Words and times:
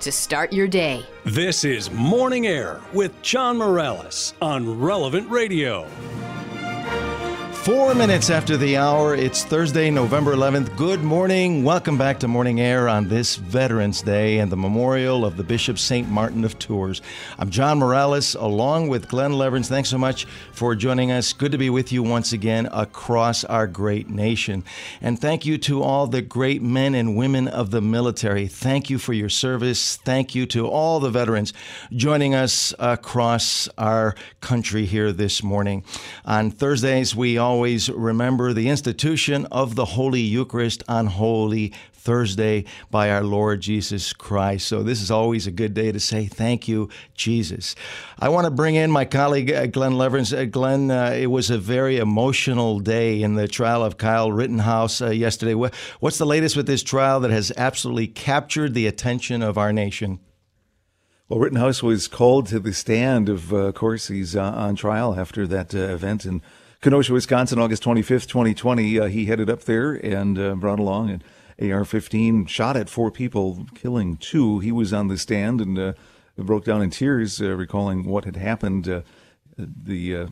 to 0.00 0.12
start 0.12 0.52
your 0.52 0.68
day. 0.68 1.04
This 1.24 1.64
is 1.64 1.90
Morning 1.90 2.46
Air 2.46 2.80
with 2.92 3.20
John 3.22 3.56
Morales 3.56 4.34
on 4.40 4.78
Relevant 4.80 5.28
Radio. 5.30 5.86
Four 7.66 7.96
minutes 7.96 8.30
after 8.30 8.56
the 8.56 8.76
hour, 8.76 9.16
it's 9.16 9.42
Thursday, 9.42 9.90
November 9.90 10.36
11th. 10.36 10.76
Good 10.76 11.02
morning. 11.02 11.64
Welcome 11.64 11.98
back 11.98 12.20
to 12.20 12.28
Morning 12.28 12.60
Air 12.60 12.88
on 12.88 13.08
this 13.08 13.34
Veterans 13.34 14.02
Day 14.02 14.38
and 14.38 14.52
the 14.52 14.56
memorial 14.56 15.24
of 15.24 15.36
the 15.36 15.42
Bishop 15.42 15.76
St. 15.76 16.08
Martin 16.08 16.44
of 16.44 16.56
Tours. 16.60 17.02
I'm 17.40 17.50
John 17.50 17.80
Morales 17.80 18.36
along 18.36 18.86
with 18.86 19.08
Glen 19.08 19.32
Lewerenz. 19.32 19.66
Thanks 19.66 19.88
so 19.88 19.98
much 19.98 20.26
for 20.52 20.76
joining 20.76 21.10
us. 21.10 21.32
Good 21.32 21.50
to 21.50 21.58
be 21.58 21.68
with 21.68 21.90
you 21.90 22.04
once 22.04 22.32
again 22.32 22.68
across 22.70 23.42
our 23.42 23.66
great 23.66 24.08
nation. 24.08 24.62
And 25.00 25.20
thank 25.20 25.44
you 25.44 25.58
to 25.58 25.82
all 25.82 26.06
the 26.06 26.22
great 26.22 26.62
men 26.62 26.94
and 26.94 27.16
women 27.16 27.48
of 27.48 27.72
the 27.72 27.80
military. 27.82 28.46
Thank 28.46 28.90
you 28.90 28.98
for 28.98 29.12
your 29.12 29.28
service. 29.28 29.96
Thank 29.96 30.36
you 30.36 30.46
to 30.46 30.68
all 30.68 31.00
the 31.00 31.10
veterans 31.10 31.52
joining 31.90 32.32
us 32.32 32.72
across 32.78 33.68
our 33.76 34.14
country 34.40 34.86
here 34.86 35.10
this 35.10 35.42
morning. 35.42 35.82
On 36.24 36.52
Thursdays, 36.52 37.16
we 37.16 37.36
all 37.38 37.55
always 37.56 37.88
remember 37.88 38.52
the 38.52 38.68
institution 38.68 39.46
of 39.46 39.76
the 39.76 39.86
Holy 39.86 40.20
Eucharist 40.20 40.82
on 40.88 41.06
Holy 41.06 41.72
Thursday 41.94 42.66
by 42.90 43.10
our 43.10 43.22
Lord 43.22 43.62
Jesus 43.62 44.12
Christ. 44.12 44.68
So 44.68 44.82
this 44.82 45.00
is 45.00 45.10
always 45.10 45.46
a 45.46 45.50
good 45.50 45.72
day 45.72 45.90
to 45.90 45.98
say 45.98 46.26
thank 46.26 46.68
you, 46.68 46.90
Jesus. 47.14 47.74
I 48.18 48.28
want 48.28 48.44
to 48.44 48.50
bring 48.50 48.74
in 48.74 48.90
my 48.90 49.06
colleague 49.06 49.50
uh, 49.50 49.68
Glen 49.68 49.92
Lewerenz. 49.92 50.36
Uh, 50.36 50.44
Glen, 50.44 50.90
uh, 50.90 51.14
it 51.16 51.28
was 51.28 51.48
a 51.48 51.56
very 51.56 51.96
emotional 51.96 52.78
day 52.78 53.22
in 53.22 53.36
the 53.36 53.48
trial 53.48 53.82
of 53.82 53.96
Kyle 53.96 54.30
Rittenhouse 54.30 55.00
uh, 55.00 55.08
yesterday. 55.08 55.54
What's 55.54 56.18
the 56.18 56.26
latest 56.26 56.58
with 56.58 56.66
this 56.66 56.82
trial 56.82 57.20
that 57.20 57.30
has 57.30 57.52
absolutely 57.56 58.08
captured 58.08 58.74
the 58.74 58.86
attention 58.86 59.40
of 59.40 59.56
our 59.56 59.72
nation? 59.72 60.20
Well, 61.30 61.40
Rittenhouse 61.40 61.82
was 61.82 62.06
called 62.06 62.48
to 62.48 62.60
the 62.60 62.74
stand. 62.74 63.30
Of 63.30 63.50
uh, 63.54 63.72
course, 63.72 64.08
he's 64.08 64.36
uh, 64.36 64.42
on 64.42 64.76
trial 64.76 65.18
after 65.18 65.46
that 65.46 65.72
event 65.72 66.26
in 66.26 66.42
Kenosha, 66.86 67.12
Wisconsin, 67.12 67.58
August 67.58 67.82
25th, 67.82 68.28
2020. 68.28 69.00
Uh, 69.00 69.06
he 69.06 69.24
headed 69.24 69.50
up 69.50 69.64
there 69.64 69.94
and 69.94 70.38
uh, 70.38 70.54
brought 70.54 70.78
along 70.78 71.10
an 71.58 71.72
AR 71.72 71.84
15, 71.84 72.46
shot 72.46 72.76
at 72.76 72.88
four 72.88 73.10
people, 73.10 73.66
killing 73.74 74.16
two. 74.16 74.60
He 74.60 74.70
was 74.70 74.92
on 74.92 75.08
the 75.08 75.18
stand 75.18 75.60
and 75.60 75.76
uh, 75.76 75.94
broke 76.38 76.64
down 76.64 76.82
in 76.82 76.90
tears, 76.90 77.42
uh, 77.42 77.56
recalling 77.56 78.04
what 78.04 78.24
had 78.24 78.36
happened. 78.36 78.88
Uh, 78.88 79.00
the 79.58 80.14
uh, 80.14 80.26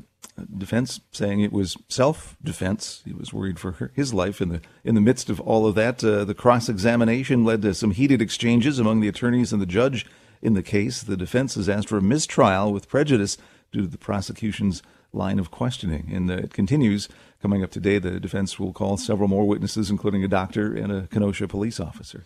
defense 0.56 1.00
saying 1.11 1.41
it 1.41 1.52
was 1.52 1.77
self-defense. 1.88 3.02
He 3.05 3.12
was 3.12 3.33
worried 3.33 3.58
for 3.58 3.91
his 3.92 4.14
life. 4.14 4.41
In 4.41 4.50
the 4.50 4.61
in 4.84 4.94
the 4.94 5.00
midst 5.00 5.28
of 5.28 5.41
all 5.41 5.66
of 5.66 5.74
that, 5.74 5.98
the 5.98 6.36
cross-examination 6.39 7.44
led 7.44 7.62
to 7.62 7.74
some 7.74 7.91
heated 7.91 8.22
exchanges 8.22 8.78
among 8.78 9.00
the 9.00 9.08
attorneys 9.08 9.52
and 9.52 9.61
the 9.61 9.66
judge 9.66 10.06
in 10.41 10.55
the 10.55 10.62
case. 10.62 11.02
The 11.02 11.16
defense 11.16 11.56
has 11.56 11.68
asked 11.68 11.89
for 11.89 11.98
a 11.98 12.00
mistrial 12.00 12.72
with 12.72 12.89
prejudice 12.89 13.39
due 13.72 13.80
to 13.80 13.89
the 13.89 13.98
prosecution's 13.98 14.84
line 15.14 15.38
of 15.38 15.50
questioning. 15.50 16.10
And 16.12 16.30
uh, 16.30 16.34
it 16.34 16.52
continues. 16.52 17.08
Coming 17.40 17.62
up 17.62 17.70
today, 17.70 17.98
the 17.98 18.18
defense 18.18 18.58
will 18.58 18.72
call 18.72 18.96
several 18.96 19.28
more 19.28 19.46
witnesses, 19.46 19.90
including 19.90 20.24
a 20.24 20.28
doctor 20.28 20.74
and 20.74 20.90
a 20.90 21.06
Kenosha 21.08 21.46
police 21.46 21.78
officer. 21.78 22.24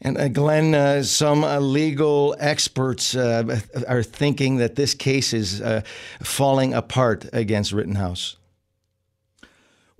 And 0.00 0.16
uh, 0.16 0.28
Glen, 0.28 0.74
uh, 0.74 1.02
some 1.02 1.42
uh, 1.42 1.58
legal 1.58 2.36
experts 2.38 3.16
uh, 3.16 3.60
are 3.88 4.02
thinking 4.02 4.58
that 4.58 4.76
this 4.76 4.94
case 4.94 5.32
is 5.32 5.60
uh, 5.60 5.82
falling 6.22 6.72
apart 6.72 7.28
against 7.32 7.72
Rittenhouse. 7.72 8.36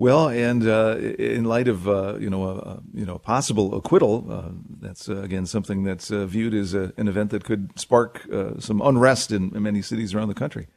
Well, 0.00 0.28
and 0.28 0.64
uh, 0.64 0.96
in 1.18 1.44
light 1.44 1.66
of 1.66 1.86
you 2.22 2.30
know 2.30 2.44
a, 2.44 2.80
you 2.94 3.04
know 3.04 3.18
possible 3.18 3.74
acquittal, 3.74 4.54
that's 4.80 5.08
again 5.08 5.44
something 5.44 5.82
that's 5.82 6.10
viewed 6.10 6.54
as 6.54 6.72
a, 6.72 6.92
an 6.96 7.08
event 7.08 7.30
that 7.30 7.42
could 7.42 7.76
spark 7.76 8.24
some 8.60 8.80
unrest 8.80 9.32
in, 9.32 9.52
in 9.56 9.62
many 9.64 9.82
cities 9.82 10.14
around 10.14 10.28
the 10.28 10.34
country. 10.34 10.68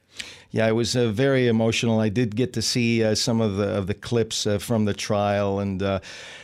Yeah, 0.52 0.68
it 0.68 0.74
was 0.74 0.98
uh, 0.98 1.08
very 1.08 1.48
emotional. 1.48 2.02
I 2.02 2.10
did 2.10 2.36
get 2.36 2.52
to 2.54 2.62
see 2.62 3.04
uh, 3.04 3.16
some 3.16 3.40
of 3.40 3.56
the 3.56 3.70
of 3.70 3.88
the 3.88 3.94
clips 3.94 4.46
uh, 4.46 4.58
from 4.58 4.84
the 4.84 4.94
trial, 4.94 5.60
and 5.62 5.82
uh, 5.82 6.02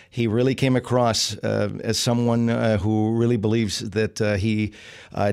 he 0.10 0.28
really 0.28 0.56
came 0.56 0.78
across 0.78 1.38
uh, 1.40 1.70
as 1.84 2.00
someone 2.00 2.50
uh, 2.50 2.78
who 2.78 3.18
really 3.18 3.36
believes 3.36 3.80
that 3.80 4.38
he 4.40 4.72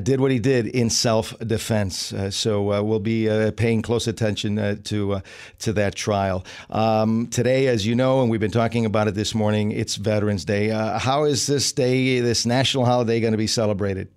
did 0.02 0.18
what 0.20 0.32
he 0.32 0.40
did 0.40 0.66
in 0.66 0.90
self 0.90 1.38
defense. 1.38 2.12
so 2.30 2.82
we'll 2.82 2.98
be 2.98 3.28
paying 3.52 3.80
close 3.80 4.08
attention 4.08 4.82
to 4.82 5.20
to 5.60 5.72
that 5.72 5.94
trial 5.94 6.44
um, 6.70 7.28
today, 7.28 7.68
as 7.68 7.86
you 7.86 7.94
know, 7.94 8.22
and 8.22 8.30
we've 8.30 8.40
been 8.40 8.50
talking 8.50 8.84
about 8.86 9.06
it 9.06 9.14
this 9.14 9.36
morning. 9.36 9.70
It's 9.70 9.94
Veterans 9.94 10.44
Day. 10.44 10.68
how 10.68 11.24
is 11.24 11.46
this 11.46 11.72
day, 11.72 12.18
this 12.18 12.44
national 12.44 12.86
holiday, 12.86 13.20
going 13.20 13.32
to 13.32 13.38
be 13.38 13.46
celebrated? 13.46 14.08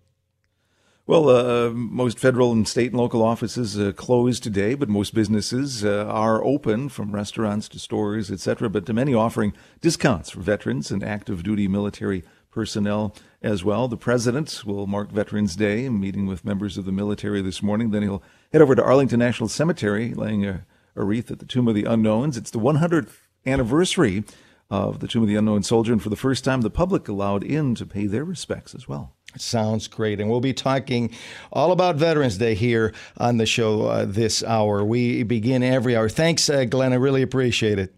Well, 1.08 1.30
uh, 1.30 1.70
most 1.70 2.20
federal 2.20 2.52
and 2.52 2.68
state 2.68 2.92
and 2.92 3.00
local 3.00 3.24
offices 3.24 3.80
uh, 3.80 3.94
closed 3.94 4.44
today, 4.44 4.76
but 4.76 4.90
most 4.90 5.14
businesses 5.14 5.86
uh, 5.86 6.06
are 6.06 6.44
open, 6.44 6.90
from 6.90 7.14
restaurants 7.14 7.70
to 7.70 7.80
stores, 7.80 8.30
etc. 8.30 8.70
But 8.70 8.86
to 8.88 8.94
many 8.94 9.14
offering 9.14 9.54
discounts 9.80 10.32
for 10.32 10.42
veterans 10.42 10.92
and 10.92 11.02
active 11.02 11.44
duty 11.44 11.70
military 11.70 12.26
personnel 12.52 13.16
as 13.42 13.64
well. 13.64 13.88
The 13.88 13.96
president 13.96 14.66
will 14.66 14.86
mark 14.86 15.10
Veterans 15.10 15.56
Day, 15.56 15.88
meeting 15.88 16.28
with 16.28 16.44
members 16.44 16.78
of 16.78 16.84
the 16.84 16.92
military 16.92 17.42
this 17.42 17.64
morning. 17.64 17.92
Then 17.92 18.02
he'll 18.02 18.24
head 18.52 18.62
over 18.62 18.76
to 18.76 18.84
Arlington 18.84 19.20
National 19.20 19.48
Cemetery, 19.48 20.14
laying 20.14 20.46
a, 20.46 20.66
a 20.94 21.06
wreath 21.06 21.32
at 21.32 21.40
the 21.40 21.46
Tomb 21.46 21.70
of 21.70 21.76
the 21.76 21.86
Unknowns. 21.86 22.36
It's 22.36 22.52
the 22.52 22.60
100th 22.60 23.14
anniversary 23.46 24.26
of 24.70 25.00
the 25.00 25.08
Tomb 25.08 25.24
of 25.24 25.30
the 25.30 25.38
Unknown 25.38 25.64
Soldier, 25.64 25.94
and 25.94 26.04
for 26.04 26.10
the 26.10 26.18
first 26.18 26.44
time, 26.44 26.64
the 26.64 26.70
public 26.70 27.08
allowed 27.08 27.46
in 27.46 27.76
to 27.76 27.86
pay 27.86 28.08
their 28.08 28.26
respects 28.26 28.76
as 28.76 28.90
well. 28.90 29.17
Sounds 29.36 29.88
great. 29.88 30.20
And 30.20 30.30
we'll 30.30 30.40
be 30.42 30.54
talking 30.54 31.14
all 31.52 31.72
about 31.72 31.98
Veterans 31.98 32.38
Day 32.38 32.56
here 32.56 32.94
on 33.18 33.38
the 33.38 33.46
show 33.46 33.88
uh, 33.88 34.06
this 34.06 34.44
hour. 34.44 34.84
We 34.84 35.24
begin 35.24 35.64
every 35.64 35.96
hour. 35.96 36.10
Thanks, 36.10 36.50
uh, 36.50 36.66
Glen. 36.66 36.94
I 36.94 36.96
really 36.96 37.22
appreciate 37.22 37.78
it. 37.78 37.94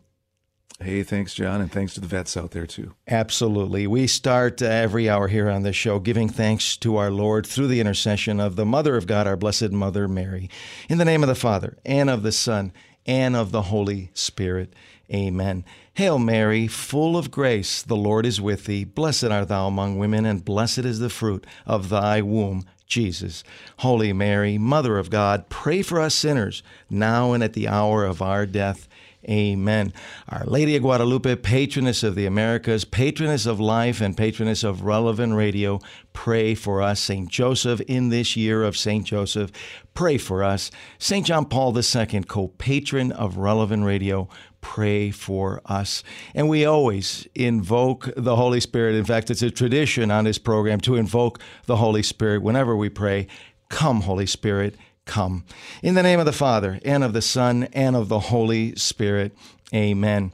Hey, 0.81 1.03
thanks, 1.03 1.33
John, 1.33 1.59
and 1.59 1.69
thanks 1.69 1.93
to 1.95 1.99
the 1.99 2.07
vets 2.07 2.37
out 2.37 2.51
there, 2.51 2.65
too. 2.65 2.93
Absolutely. 3.05 3.85
We 3.85 4.07
start 4.07 4.61
uh, 4.61 4.65
every 4.65 5.09
hour 5.09 5.27
here 5.27 5.49
on 5.49 5.63
the 5.63 5.73
show 5.73 5.99
giving 5.99 6.29
thanks 6.29 6.77
to 6.77 6.95
our 6.95 7.11
Lord 7.11 7.45
through 7.45 7.67
the 7.67 7.81
intercession 7.81 8.39
of 8.39 8.55
the 8.55 8.65
Mother 8.65 8.95
of 8.95 9.05
God, 9.05 9.27
our 9.27 9.35
Blessed 9.35 9.71
Mother 9.71 10.07
Mary. 10.07 10.49
In 10.87 10.97
the 10.97 11.03
name 11.03 11.21
of 11.21 11.27
the 11.27 11.35
Father, 11.35 11.77
and 11.85 12.09
of 12.09 12.23
the 12.23 12.31
Son, 12.31 12.71
and 13.05 13.35
of 13.35 13.51
the 13.51 13.63
Holy 13.63 14.09
Spirit. 14.13 14.73
Amen. 15.11 15.65
Hail 15.95 16.19
Mary, 16.19 16.67
full 16.67 17.17
of 17.17 17.31
grace, 17.31 17.81
the 17.81 17.95
Lord 17.95 18.25
is 18.25 18.39
with 18.39 18.65
thee. 18.65 18.83
Blessed 18.83 19.25
art 19.25 19.47
thou 19.47 19.67
among 19.67 19.97
women, 19.97 20.25
and 20.25 20.45
blessed 20.45 20.79
is 20.79 20.99
the 20.99 21.09
fruit 21.09 21.47
of 21.65 21.89
thy 21.89 22.21
womb, 22.21 22.65
Jesus. 22.85 23.43
Holy 23.79 24.13
Mary, 24.13 24.57
Mother 24.57 24.97
of 24.97 25.09
God, 25.09 25.49
pray 25.49 25.81
for 25.81 25.99
us 25.99 26.13
sinners, 26.13 26.61
now 26.89 27.33
and 27.33 27.43
at 27.43 27.53
the 27.53 27.67
hour 27.67 28.05
of 28.05 28.21
our 28.21 28.45
death. 28.45 28.87
Amen. 29.27 29.93
Our 30.29 30.45
Lady 30.45 30.77
of 30.77 30.81
Guadalupe, 30.81 31.35
patroness 31.37 32.03
of 32.03 32.15
the 32.15 32.25
Americas, 32.25 32.85
patroness 32.85 33.45
of 33.45 33.59
life, 33.59 33.99
and 33.99 34.15
patroness 34.15 34.63
of 34.63 34.83
relevant 34.83 35.35
radio, 35.35 35.79
pray 36.13 36.55
for 36.55 36.81
us. 36.81 37.01
St. 37.01 37.27
Joseph, 37.29 37.81
in 37.81 38.09
this 38.09 38.37
year 38.37 38.63
of 38.63 38.77
St. 38.77 39.05
Joseph, 39.05 39.51
pray 39.93 40.17
for 40.17 40.41
us. 40.41 40.71
St. 40.99 41.25
John 41.25 41.45
Paul 41.45 41.77
II, 41.77 42.23
co 42.23 42.47
patron 42.47 43.11
of 43.11 43.35
relevant 43.35 43.83
radio, 43.83 44.29
pray 44.61 45.11
for 45.11 45.61
us. 45.65 46.03
And 46.33 46.49
we 46.49 46.65
always 46.65 47.27
invoke 47.35 48.09
the 48.15 48.35
Holy 48.35 48.59
Spirit. 48.59 48.95
In 48.95 49.05
fact, 49.05 49.29
it's 49.29 49.41
a 49.41 49.51
tradition 49.51 50.11
on 50.11 50.25
this 50.25 50.37
program 50.37 50.79
to 50.81 50.95
invoke 50.95 51.39
the 51.65 51.77
Holy 51.77 52.03
Spirit 52.03 52.41
whenever 52.41 52.75
we 52.75 52.89
pray. 52.89 53.27
Come, 53.69 54.01
Holy 54.01 54.25
Spirit, 54.25 54.75
come. 55.05 55.45
In 55.81 55.95
the 55.95 56.03
name 56.03 56.19
of 56.19 56.25
the 56.25 56.31
Father, 56.31 56.79
and 56.83 57.03
of 57.03 57.13
the 57.13 57.21
Son, 57.21 57.63
and 57.73 57.95
of 57.95 58.09
the 58.09 58.19
Holy 58.19 58.75
Spirit. 58.75 59.35
Amen. 59.73 60.33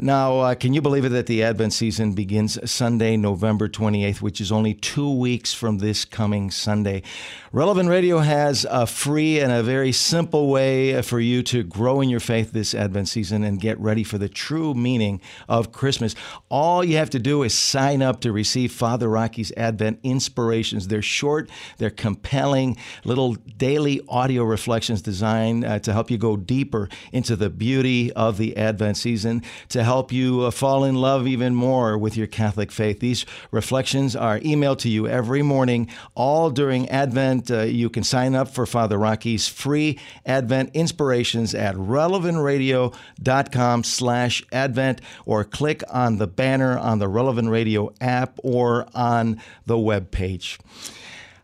Now, 0.00 0.38
uh, 0.38 0.54
can 0.54 0.74
you 0.74 0.80
believe 0.80 1.04
it 1.04 1.08
that 1.08 1.26
the 1.26 1.42
Advent 1.42 1.72
season 1.72 2.12
begins 2.12 2.58
Sunday, 2.70 3.16
November 3.16 3.68
28th, 3.68 4.22
which 4.22 4.40
is 4.40 4.52
only 4.52 4.74
two 4.74 5.12
weeks 5.12 5.52
from 5.52 5.78
this 5.78 6.04
coming 6.04 6.52
Sunday? 6.52 7.02
Relevant 7.50 7.88
Radio 7.88 8.18
has 8.18 8.64
a 8.70 8.86
free 8.86 9.40
and 9.40 9.50
a 9.50 9.62
very 9.62 9.90
simple 9.90 10.48
way 10.50 11.02
for 11.02 11.18
you 11.18 11.42
to 11.44 11.64
grow 11.64 12.00
in 12.00 12.08
your 12.08 12.20
faith 12.20 12.52
this 12.52 12.74
Advent 12.74 13.08
season 13.08 13.42
and 13.42 13.60
get 13.60 13.80
ready 13.80 14.04
for 14.04 14.18
the 14.18 14.28
true 14.28 14.72
meaning 14.72 15.20
of 15.48 15.72
Christmas. 15.72 16.14
All 16.48 16.84
you 16.84 16.96
have 16.98 17.10
to 17.10 17.18
do 17.18 17.42
is 17.42 17.52
sign 17.52 18.00
up 18.00 18.20
to 18.20 18.30
receive 18.30 18.70
Father 18.70 19.08
Rocky's 19.08 19.50
Advent 19.56 19.98
inspirations. 20.04 20.86
They're 20.86 21.02
short, 21.02 21.50
they're 21.78 21.90
compelling, 21.90 22.76
little 23.04 23.34
daily 23.34 24.00
audio 24.08 24.44
reflections 24.44 25.02
designed 25.02 25.64
uh, 25.64 25.80
to 25.80 25.92
help 25.92 26.08
you 26.08 26.18
go 26.18 26.36
deeper 26.36 26.88
into 27.12 27.34
the 27.34 27.50
beauty 27.50 28.12
of 28.12 28.38
the 28.38 28.56
Advent 28.56 28.96
season, 28.98 29.42
to 29.70 29.82
help 29.88 30.12
you 30.12 30.42
uh, 30.42 30.50
fall 30.50 30.84
in 30.84 30.96
love 30.96 31.26
even 31.26 31.54
more 31.54 31.96
with 31.96 32.14
your 32.14 32.26
Catholic 32.26 32.70
faith. 32.70 33.00
These 33.00 33.24
reflections 33.50 34.14
are 34.14 34.38
emailed 34.40 34.80
to 34.80 34.90
you 34.90 35.08
every 35.08 35.40
morning, 35.40 35.88
all 36.14 36.50
during 36.50 36.90
Advent. 36.90 37.50
Uh, 37.50 37.62
you 37.62 37.88
can 37.88 38.04
sign 38.04 38.34
up 38.34 38.48
for 38.48 38.66
Father 38.66 38.98
Rocky's 38.98 39.48
free 39.48 39.98
Advent 40.26 40.72
inspirations 40.74 41.54
at 41.54 41.74
relevantradio.com 41.74 43.82
slash 43.82 44.44
Advent 44.52 45.00
or 45.24 45.42
click 45.42 45.82
on 45.90 46.18
the 46.18 46.26
banner 46.26 46.78
on 46.78 46.98
the 46.98 47.08
Relevant 47.08 47.48
Radio 47.48 47.90
app 47.98 48.38
or 48.42 48.86
on 48.94 49.40
the 49.64 49.78
web 49.78 50.10
page. 50.10 50.58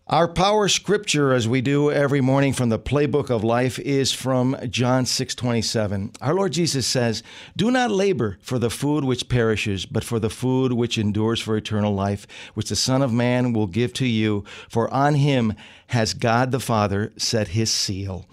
Our 0.09 0.29
power 0.29 0.69
scripture 0.69 1.33
as 1.33 1.49
we 1.49 1.63
do 1.63 1.91
every 1.91 2.21
morning 2.21 2.53
from 2.53 2.69
the 2.69 2.79
playbook 2.79 3.31
of 3.31 3.43
life 3.43 3.79
is 3.79 4.13
from 4.13 4.55
John 4.69 5.07
6:27. 5.07 6.11
Our 6.21 6.35
Lord 6.35 6.53
Jesus 6.53 6.87
says, 6.87 7.23
"Do 7.57 7.71
not 7.71 7.91
labor 7.91 8.37
for 8.43 8.59
the 8.59 8.69
food 8.69 9.05
which 9.05 9.31
perishes, 9.31 9.87
but 9.87 10.05
for 10.05 10.21
the 10.21 10.29
food 10.29 10.75
which 10.75 10.99
endures 10.99 11.41
for 11.41 11.57
eternal 11.57 11.95
life, 11.95 12.27
which 12.53 12.69
the 12.69 12.77
Son 12.77 13.01
of 13.01 13.15
man 13.15 13.55
will 13.55 13.67
give 13.67 13.95
to 13.95 14.07
you, 14.07 14.45
for 14.69 14.93
on 14.93 15.15
him 15.15 15.55
has 15.87 16.13
God 16.13 16.51
the 16.51 16.61
Father 16.61 17.11
set 17.17 17.49
his 17.49 17.71
seal." 17.71 18.27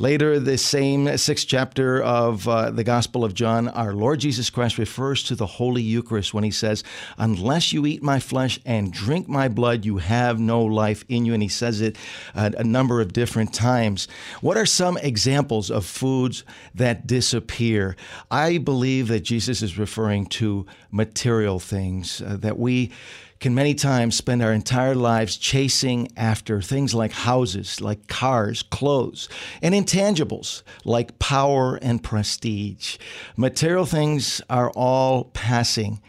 Later, 0.00 0.38
the 0.38 0.56
same 0.56 1.16
sixth 1.18 1.48
chapter 1.48 2.00
of 2.00 2.46
uh, 2.46 2.70
the 2.70 2.84
Gospel 2.84 3.24
of 3.24 3.34
John, 3.34 3.66
our 3.66 3.92
Lord 3.92 4.20
Jesus 4.20 4.48
Christ 4.48 4.78
refers 4.78 5.24
to 5.24 5.34
the 5.34 5.46
Holy 5.46 5.82
Eucharist 5.82 6.32
when 6.32 6.44
he 6.44 6.52
says, 6.52 6.84
Unless 7.16 7.72
you 7.72 7.84
eat 7.84 8.00
my 8.00 8.20
flesh 8.20 8.60
and 8.64 8.92
drink 8.92 9.28
my 9.28 9.48
blood, 9.48 9.84
you 9.84 9.96
have 9.96 10.38
no 10.38 10.62
life 10.62 11.04
in 11.08 11.24
you. 11.24 11.34
And 11.34 11.42
he 11.42 11.48
says 11.48 11.80
it 11.80 11.96
uh, 12.36 12.50
a 12.56 12.62
number 12.62 13.00
of 13.00 13.12
different 13.12 13.52
times. 13.52 14.06
What 14.40 14.56
are 14.56 14.66
some 14.66 14.98
examples 14.98 15.68
of 15.68 15.84
foods 15.84 16.44
that 16.76 17.08
disappear? 17.08 17.96
I 18.30 18.58
believe 18.58 19.08
that 19.08 19.24
Jesus 19.24 19.62
is 19.62 19.78
referring 19.78 20.26
to 20.26 20.64
material 20.92 21.58
things 21.58 22.22
uh, 22.22 22.36
that 22.36 22.56
we 22.56 22.92
can 23.40 23.54
many 23.54 23.74
times 23.74 24.16
spend 24.16 24.42
our 24.42 24.52
entire 24.52 24.94
lives 24.94 25.36
chasing 25.36 26.10
after 26.16 26.60
things 26.60 26.94
like 26.94 27.12
houses, 27.12 27.80
like 27.80 28.08
cars, 28.08 28.62
clothes, 28.62 29.28
and 29.62 29.74
intangibles 29.74 30.62
like 30.84 31.18
power 31.18 31.76
and 31.76 32.02
prestige. 32.02 32.98
Material 33.36 33.86
things 33.86 34.42
are 34.50 34.70
all 34.70 35.24
passing. 35.24 36.00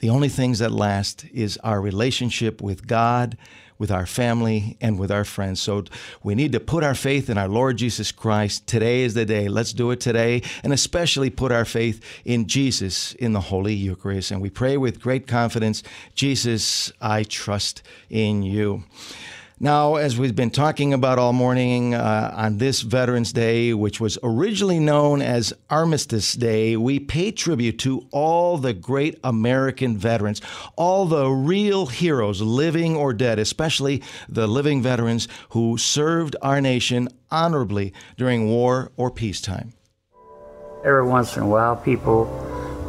The 0.00 0.10
only 0.10 0.28
things 0.28 0.58
that 0.58 0.70
last 0.70 1.24
is 1.32 1.56
our 1.58 1.80
relationship 1.80 2.60
with 2.60 2.86
God 2.86 3.36
with 3.78 3.90
our 3.90 4.06
family, 4.06 4.76
and 4.80 4.98
with 4.98 5.10
our 5.10 5.24
friends. 5.24 5.60
So 5.60 5.84
we 6.22 6.34
need 6.34 6.52
to 6.52 6.60
put 6.60 6.82
our 6.82 6.94
faith 6.94 7.30
in 7.30 7.38
our 7.38 7.48
Lord 7.48 7.76
Jesus 7.76 8.10
Christ. 8.10 8.66
Today 8.66 9.02
is 9.02 9.14
the 9.14 9.24
day. 9.24 9.48
Let's 9.48 9.72
do 9.72 9.90
it 9.92 10.00
today, 10.00 10.42
and 10.64 10.72
especially 10.72 11.30
put 11.30 11.52
our 11.52 11.64
faith 11.64 12.02
in 12.24 12.46
Jesus 12.46 13.14
in 13.14 13.32
the 13.32 13.40
Holy 13.40 13.74
Eucharist. 13.74 14.30
And 14.30 14.40
we 14.40 14.50
pray 14.50 14.76
with 14.76 15.00
great 15.00 15.26
confidence 15.26 15.82
Jesus, 16.14 16.92
I 17.00 17.22
trust 17.22 17.82
in 18.10 18.42
you. 18.42 18.84
Now, 19.60 19.96
as 19.96 20.16
we've 20.16 20.36
been 20.36 20.52
talking 20.52 20.94
about 20.94 21.18
all 21.18 21.32
morning 21.32 21.92
uh, 21.92 22.32
on 22.32 22.58
this 22.58 22.82
Veterans 22.82 23.32
Day, 23.32 23.74
which 23.74 23.98
was 24.00 24.16
originally 24.22 24.78
known 24.78 25.20
as 25.20 25.52
Armistice 25.68 26.34
Day, 26.34 26.76
we 26.76 27.00
pay 27.00 27.32
tribute 27.32 27.76
to 27.80 28.06
all 28.12 28.56
the 28.58 28.72
great 28.72 29.18
American 29.24 29.98
veterans, 29.98 30.40
all 30.76 31.06
the 31.06 31.28
real 31.28 31.86
heroes, 31.86 32.40
living 32.40 32.94
or 32.94 33.12
dead, 33.12 33.40
especially 33.40 34.00
the 34.28 34.46
living 34.46 34.80
veterans 34.80 35.26
who 35.48 35.76
served 35.76 36.36
our 36.40 36.60
nation 36.60 37.08
honorably 37.32 37.92
during 38.16 38.48
war 38.48 38.92
or 38.96 39.10
peacetime. 39.10 39.72
Every 40.84 41.04
once 41.04 41.36
in 41.36 41.42
a 41.42 41.48
while, 41.48 41.74
people 41.74 42.26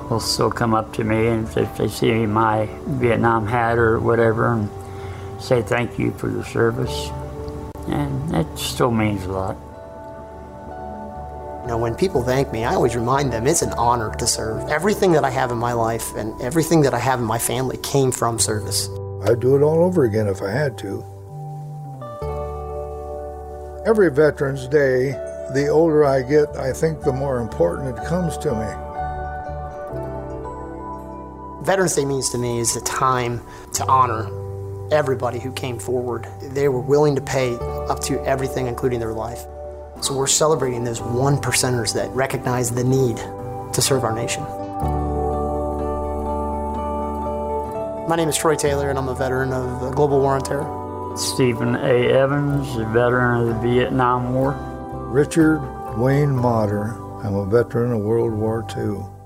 will 0.07 0.19
still 0.19 0.51
come 0.51 0.75
up 0.75 0.93
to 0.93 1.03
me 1.03 1.29
and 1.29 1.47
if 1.57 1.77
they 1.77 1.87
see 1.87 2.27
my 2.27 2.69
Vietnam 2.85 3.47
hat 3.47 3.79
or 3.79 3.99
whatever, 3.99 4.53
and 4.53 4.69
say 5.39 5.61
thank 5.61 5.97
you 5.97 6.11
for 6.11 6.29
your 6.29 6.43
service, 6.43 7.09
and 7.87 8.35
it 8.35 8.57
still 8.57 8.91
means 8.91 9.25
a 9.25 9.31
lot. 9.31 9.57
You 11.61 11.67
know, 11.67 11.77
when 11.77 11.95
people 11.95 12.23
thank 12.23 12.51
me, 12.51 12.63
I 12.63 12.73
always 12.73 12.95
remind 12.95 13.31
them 13.31 13.47
it's 13.47 13.61
an 13.61 13.73
honor 13.73 14.13
to 14.15 14.27
serve. 14.27 14.69
Everything 14.69 15.11
that 15.13 15.23
I 15.23 15.29
have 15.29 15.51
in 15.51 15.57
my 15.57 15.73
life 15.73 16.15
and 16.15 16.39
everything 16.41 16.81
that 16.81 16.93
I 16.93 16.99
have 16.99 17.19
in 17.19 17.25
my 17.25 17.37
family 17.37 17.77
came 17.77 18.11
from 18.11 18.39
service. 18.39 18.89
I'd 19.23 19.39
do 19.39 19.55
it 19.55 19.61
all 19.61 19.83
over 19.83 20.03
again 20.05 20.27
if 20.27 20.41
I 20.41 20.49
had 20.49 20.77
to. 20.79 21.03
Every 23.85 24.11
Veterans 24.11 24.67
Day, 24.67 25.11
the 25.53 25.67
older 25.67 26.05
I 26.05 26.21
get, 26.21 26.49
I 26.57 26.73
think 26.73 27.01
the 27.01 27.13
more 27.13 27.39
important 27.39 27.97
it 27.97 28.05
comes 28.05 28.37
to 28.39 28.51
me. 28.51 28.85
Veterans 31.65 31.95
Day 31.95 32.05
means 32.05 32.29
to 32.29 32.37
me 32.37 32.59
is 32.59 32.75
a 32.75 32.81
time 32.81 33.41
to 33.73 33.85
honor 33.87 34.29
everybody 34.91 35.39
who 35.39 35.51
came 35.51 35.79
forward. 35.79 36.27
They 36.41 36.67
were 36.67 36.81
willing 36.81 37.15
to 37.15 37.21
pay 37.21 37.55
up 37.55 37.99
to 38.01 38.23
everything, 38.25 38.67
including 38.67 38.99
their 38.99 39.13
life. 39.13 39.45
So 40.01 40.15
we're 40.15 40.27
celebrating 40.27 40.83
those 40.83 41.01
one 41.01 41.37
percenters 41.37 41.93
that 41.93 42.09
recognize 42.11 42.71
the 42.71 42.83
need 42.83 43.17
to 43.73 43.81
serve 43.81 44.03
our 44.03 44.13
nation. 44.15 44.43
My 48.07 48.15
name 48.15 48.29
is 48.29 48.37
Troy 48.37 48.55
Taylor, 48.55 48.89
and 48.89 48.97
I'm 48.97 49.07
a 49.07 49.13
veteran 49.13 49.53
of 49.53 49.81
the 49.81 49.91
Global 49.91 50.19
War 50.19 50.35
on 50.35 50.41
Terror. 50.41 51.17
Stephen 51.17 51.75
A. 51.75 52.07
Evans, 52.09 52.75
a 52.77 52.85
veteran 52.85 53.41
of 53.41 53.47
the 53.47 53.53
Vietnam 53.61 54.33
War. 54.33 54.53
Richard 55.11 55.59
Wayne 55.97 56.35
Motter, 56.35 56.95
I'm 57.23 57.35
a 57.35 57.45
veteran 57.45 57.91
of 57.91 57.99
World 57.99 58.33
War 58.33 58.65
II. 58.75 59.18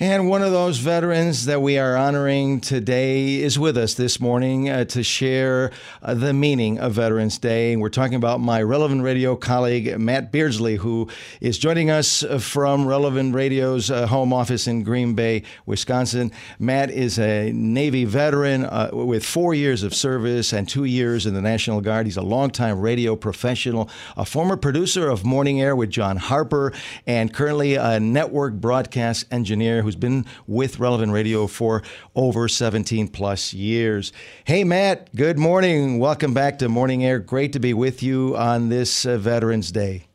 And 0.00 0.28
one 0.28 0.42
of 0.42 0.50
those 0.50 0.78
veterans 0.78 1.46
that 1.46 1.62
we 1.62 1.78
are 1.78 1.96
honoring 1.96 2.60
today 2.60 3.36
is 3.36 3.60
with 3.60 3.78
us 3.78 3.94
this 3.94 4.18
morning 4.18 4.68
uh, 4.68 4.86
to 4.86 5.04
share 5.04 5.70
uh, 6.02 6.14
the 6.14 6.32
meaning 6.32 6.80
of 6.80 6.94
Veterans 6.94 7.38
Day. 7.38 7.76
We're 7.76 7.90
talking 7.90 8.16
about 8.16 8.40
my 8.40 8.60
Relevant 8.60 9.04
Radio 9.04 9.36
colleague, 9.36 9.96
Matt 9.96 10.32
Beardsley, 10.32 10.74
who 10.74 11.08
is 11.40 11.58
joining 11.58 11.90
us 11.90 12.24
from 12.40 12.88
Relevant 12.88 13.36
Radio's 13.36 13.88
uh, 13.88 14.08
home 14.08 14.32
office 14.32 14.66
in 14.66 14.82
Green 14.82 15.14
Bay, 15.14 15.44
Wisconsin. 15.64 16.32
Matt 16.58 16.90
is 16.90 17.16
a 17.20 17.52
Navy 17.52 18.04
veteran 18.04 18.64
uh, 18.64 18.90
with 18.92 19.24
four 19.24 19.54
years 19.54 19.84
of 19.84 19.94
service 19.94 20.52
and 20.52 20.68
two 20.68 20.86
years 20.86 21.24
in 21.24 21.34
the 21.34 21.40
National 21.42 21.80
Guard. 21.80 22.06
He's 22.06 22.16
a 22.16 22.22
longtime 22.22 22.80
radio 22.80 23.14
professional, 23.14 23.88
a 24.16 24.24
former 24.24 24.56
producer 24.56 25.08
of 25.08 25.24
Morning 25.24 25.60
Air 25.60 25.76
with 25.76 25.90
John 25.90 26.16
Harper, 26.16 26.72
and 27.06 27.32
currently 27.32 27.76
a 27.76 28.00
network 28.00 28.54
broadcast 28.54 29.26
engineer 29.30 29.83
who's 29.84 29.96
been 29.96 30.26
with 30.46 30.80
Relevant 30.80 31.12
Radio 31.12 31.46
for 31.46 31.82
over 32.14 32.48
17 32.48 33.08
plus 33.08 33.54
years. 33.54 34.12
Hey, 34.44 34.64
Matt, 34.64 35.14
good 35.14 35.38
morning. 35.38 35.98
Welcome 35.98 36.34
back 36.34 36.58
to 36.58 36.68
Morning 36.68 37.04
Air. 37.04 37.20
Great 37.20 37.52
to 37.52 37.60
be 37.60 37.72
with 37.72 38.02
you 38.02 38.36
on 38.36 38.68
this 38.68 39.06
uh, 39.06 39.16
Veterans 39.16 39.70
Day. 39.70 40.06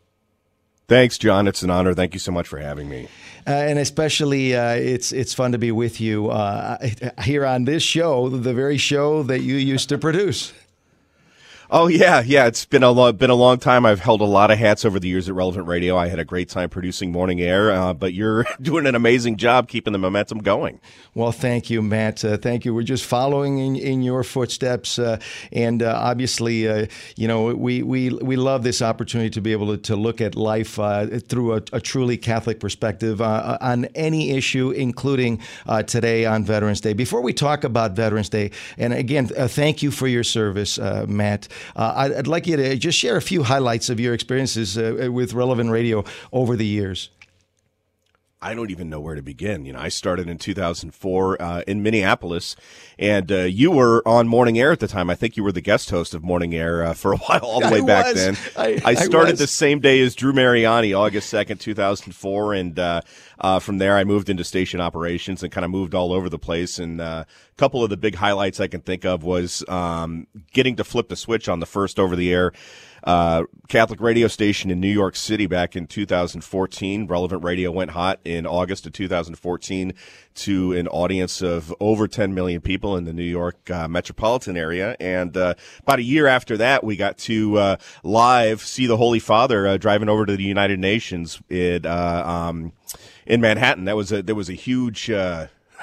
Thanks, 0.90 1.20
John. 1.20 1.48
It's 1.48 1.62
an 1.62 1.70
honor. 1.70 1.94
Thank 1.94 2.16
you 2.16 2.20
so 2.20 2.32
much 2.32 2.48
for 2.48 2.58
having 2.58 2.90
me. 2.90 3.08
Uh, 3.48 3.52
and 3.52 3.80
especially, 3.80 4.56
uh, 4.56 4.72
it's 4.72 5.12
it's 5.12 5.34
fun 5.34 5.52
to 5.52 5.60
be 5.60 5.72
with 5.72 6.02
you 6.02 6.30
uh, 6.30 6.78
here 7.24 7.46
on 7.46 7.66
this 7.66 7.84
show, 7.84 8.28
the 8.28 8.54
very 8.54 8.78
show 8.78 9.24
that 9.24 9.42
you 9.42 9.56
used 9.56 9.90
to 9.90 9.98
produce. 10.00 10.52
Oh 11.72 11.86
yeah, 11.86 12.24
yeah. 12.26 12.48
It's 12.48 12.66
been 12.66 12.82
a 12.82 12.90
lo- 12.90 13.12
been 13.12 13.30
a 13.30 13.36
long 13.36 13.60
time. 13.60 13.86
I've 13.86 14.00
held 14.00 14.22
a 14.22 14.26
lot 14.26 14.50
of 14.50 14.58
hats 14.58 14.86
over 14.86 15.00
the 15.00 15.08
years 15.08 15.30
at 15.30 15.36
Relevant 15.36 15.68
Radio. 15.68 15.96
I 15.96 16.08
had 16.08 16.18
a 16.18 16.26
great 16.26 16.50
time 16.50 16.68
producing 16.68 17.12
Morning 17.12 17.40
Air, 17.42 17.72
uh, 17.72 17.94
but 17.94 18.16
you're 18.16 18.48
doing 18.62 18.88
an 18.88 18.96
amazing 18.96 19.38
job 19.38 19.68
keeping 19.68 19.94
the 19.94 20.00
momentum 20.00 20.40
going. 20.40 20.80
Well, 21.14 21.32
thank 21.32 21.70
you, 21.70 21.84
Matt. 21.84 22.26
Uh, 22.26 22.38
thank 22.38 22.66
you. 22.66 22.74
We're 22.74 22.82
just 22.82 23.06
following 23.06 23.60
in, 23.60 23.76
in 23.76 24.02
your 24.02 24.24
footsteps, 24.24 24.98
uh, 24.98 25.20
and 25.52 25.84
uh, 25.84 25.94
obviously, 25.96 26.68
uh, 26.68 26.88
you 27.16 27.28
know, 27.28 27.54
we, 27.54 27.84
we 27.84 28.10
we 28.10 28.36
love 28.36 28.64
this 28.64 28.82
opportunity 28.82 29.30
to 29.30 29.42
be 29.42 29.52
able 29.52 29.68
to, 29.68 29.78
to 29.78 29.96
look 29.96 30.22
at 30.22 30.36
life 30.36 30.80
uh, 30.80 31.06
through 31.20 31.54
a, 31.54 31.62
a, 31.72 31.80
truly 31.80 32.18
Catholic 32.18 32.60
perspective 32.60 33.22
on 33.22 33.86
any 33.94 34.32
issue, 34.32 34.72
including 34.72 35.40
today 35.86 36.26
on 36.26 36.44
Veterans 36.44 36.82
Day. 36.82 36.94
Before 36.94 37.22
we 37.22 37.32
talk 37.32 37.64
about 37.64 37.92
Veterans 37.92 38.30
Day, 38.30 38.50
and 38.80 38.92
again, 38.92 39.28
thank 39.28 39.84
you 39.84 39.92
for 39.92 40.08
your 40.08 40.24
service, 40.24 40.80
Matt. 40.80 41.48
Uh, 41.76 41.94
I'd, 41.96 42.14
I'd, 42.14 42.28
like 42.28 42.48
you 42.48 42.58
to 42.58 42.76
just 42.76 42.98
share 42.98 43.18
a 43.18 43.22
few 43.22 43.44
highlights 43.44 43.90
of 43.90 44.00
your 44.00 44.14
experiences 44.14 44.78
uh, 44.78 45.10
with 45.12 45.34
Relevant 45.34 45.72
Radio 45.72 46.04
over 46.32 46.56
the 46.56 46.66
years. 46.66 47.10
I 48.42 48.54
don't 48.54 48.72
even 48.72 48.90
know 48.90 49.02
where 49.02 49.16
to 49.16 49.22
begin. 49.22 49.66
You 49.66 49.74
know, 49.74 49.80
I 49.80 49.90
started 49.90 50.30
in 50.30 50.38
2004 50.38 51.42
uh, 51.42 51.62
in 51.68 51.84
Minneapolis, 51.84 52.56
and 52.98 53.30
uh, 53.30 53.40
you 53.40 53.70
were 53.70 54.02
on 54.08 54.30
Morning 54.30 54.58
Air 54.58 54.72
at 54.72 54.80
the 54.80 54.88
time. 54.88 55.10
I 55.10 55.16
think 55.16 55.36
you 55.36 55.44
were 55.44 55.52
the 55.52 55.60
guest 55.60 55.90
host 55.90 56.14
of 56.14 56.24
Morning 56.24 56.56
Air 56.56 56.84
uh, 56.86 56.94
for 56.94 57.12
a 57.12 57.18
while, 57.28 57.42
all 57.42 57.60
the 57.60 57.70
way 57.72 57.82
I 57.82 57.86
back 57.86 58.06
was. 58.06 58.16
then. 58.16 58.38
I- 58.56 58.82
I 58.86 58.92
I 58.92 58.94
started 58.96 59.32
was. 59.32 59.40
the 59.40 59.48
same 59.48 59.82
day 59.82 60.00
as 60.00 60.16
Drew 60.16 60.32
Mariani, 60.32 60.94
August 60.94 61.34
2nd, 61.34 61.60
2004, 61.60 62.54
and 62.54 62.80
uh, 62.80 63.02
uh, 63.42 63.60
from 63.60 63.78
there 63.78 63.98
I 63.98 64.06
moved 64.06 64.30
into 64.30 64.46
station 64.46 64.80
operations 64.80 65.44
and 65.44 65.52
kind 65.52 65.66
of 65.66 65.72
moved 65.72 65.94
all 65.94 66.14
over 66.14 66.30
the 66.30 66.40
place. 66.40 66.80
And 66.80 67.02
uh, 67.02 67.26
a 67.28 67.56
couple 67.58 67.84
of 67.84 67.90
the 67.90 67.98
big 67.98 68.16
highlights 68.16 68.62
I 68.62 68.68
can 68.68 68.80
think 68.80 69.04
of 69.04 69.24
was 69.24 69.68
um, 69.68 70.28
getting 70.54 70.78
to 70.78 70.86
flip 70.86 71.10
the 71.10 71.18
switch 71.18 71.50
on 71.50 71.60
the 71.60 71.66
first 71.66 72.00
over-the-air 72.00 72.54
uh, 73.04 73.44
Catholic 73.68 74.02
radio 74.02 74.28
station 74.28 74.72
in 74.72 74.80
New 74.80 74.92
York 74.92 75.16
City 75.16 75.46
back 75.46 75.76
in 75.76 75.88
2014. 75.88 77.08
Relevant 77.08 77.44
Radio 77.44 77.72
went 77.72 77.92
hot 77.92 78.20
in 78.26 78.46
August 78.46 78.86
of 78.86 78.94
2014 78.94 79.94
to 80.36 80.74
an 80.74 80.88
audience 80.88 81.42
of 81.42 81.74
over 81.80 82.08
10 82.08 82.34
million 82.34 82.62
people 82.62 82.96
in 82.96 83.06
the 83.06 83.14
New 83.14 83.24
York 83.24 83.70
uh, 83.70 83.88
metropolitan 83.88 84.58
area. 84.58 84.96
And 85.00 85.36
uh, 85.36 85.56
about 85.82 86.00
a 86.00 86.04
year 86.04 86.28
after 86.28 86.58
that, 86.58 86.84
we 86.84 86.96
got 86.96 87.18
to 87.20 87.58
uh, 87.58 87.76
live 88.04 88.62
see 88.62 88.88
the 88.88 88.98
Holy 88.98 89.20
Father 89.20 89.68
uh, 89.68 89.78
driving 89.78 90.10
over 90.10 90.26
to 90.26 90.36
the 90.36 90.44
United 90.44 90.80
Nations 90.80 91.42
in 91.50 91.86
um, 91.86 92.72
in 93.26 93.42
Manhattan. 93.42 93.86
That 93.86 93.96
was 93.96 94.12
a 94.12 94.22
that 94.24 94.36
was 94.36 94.50
a 94.50 94.54
huge. 94.54 95.10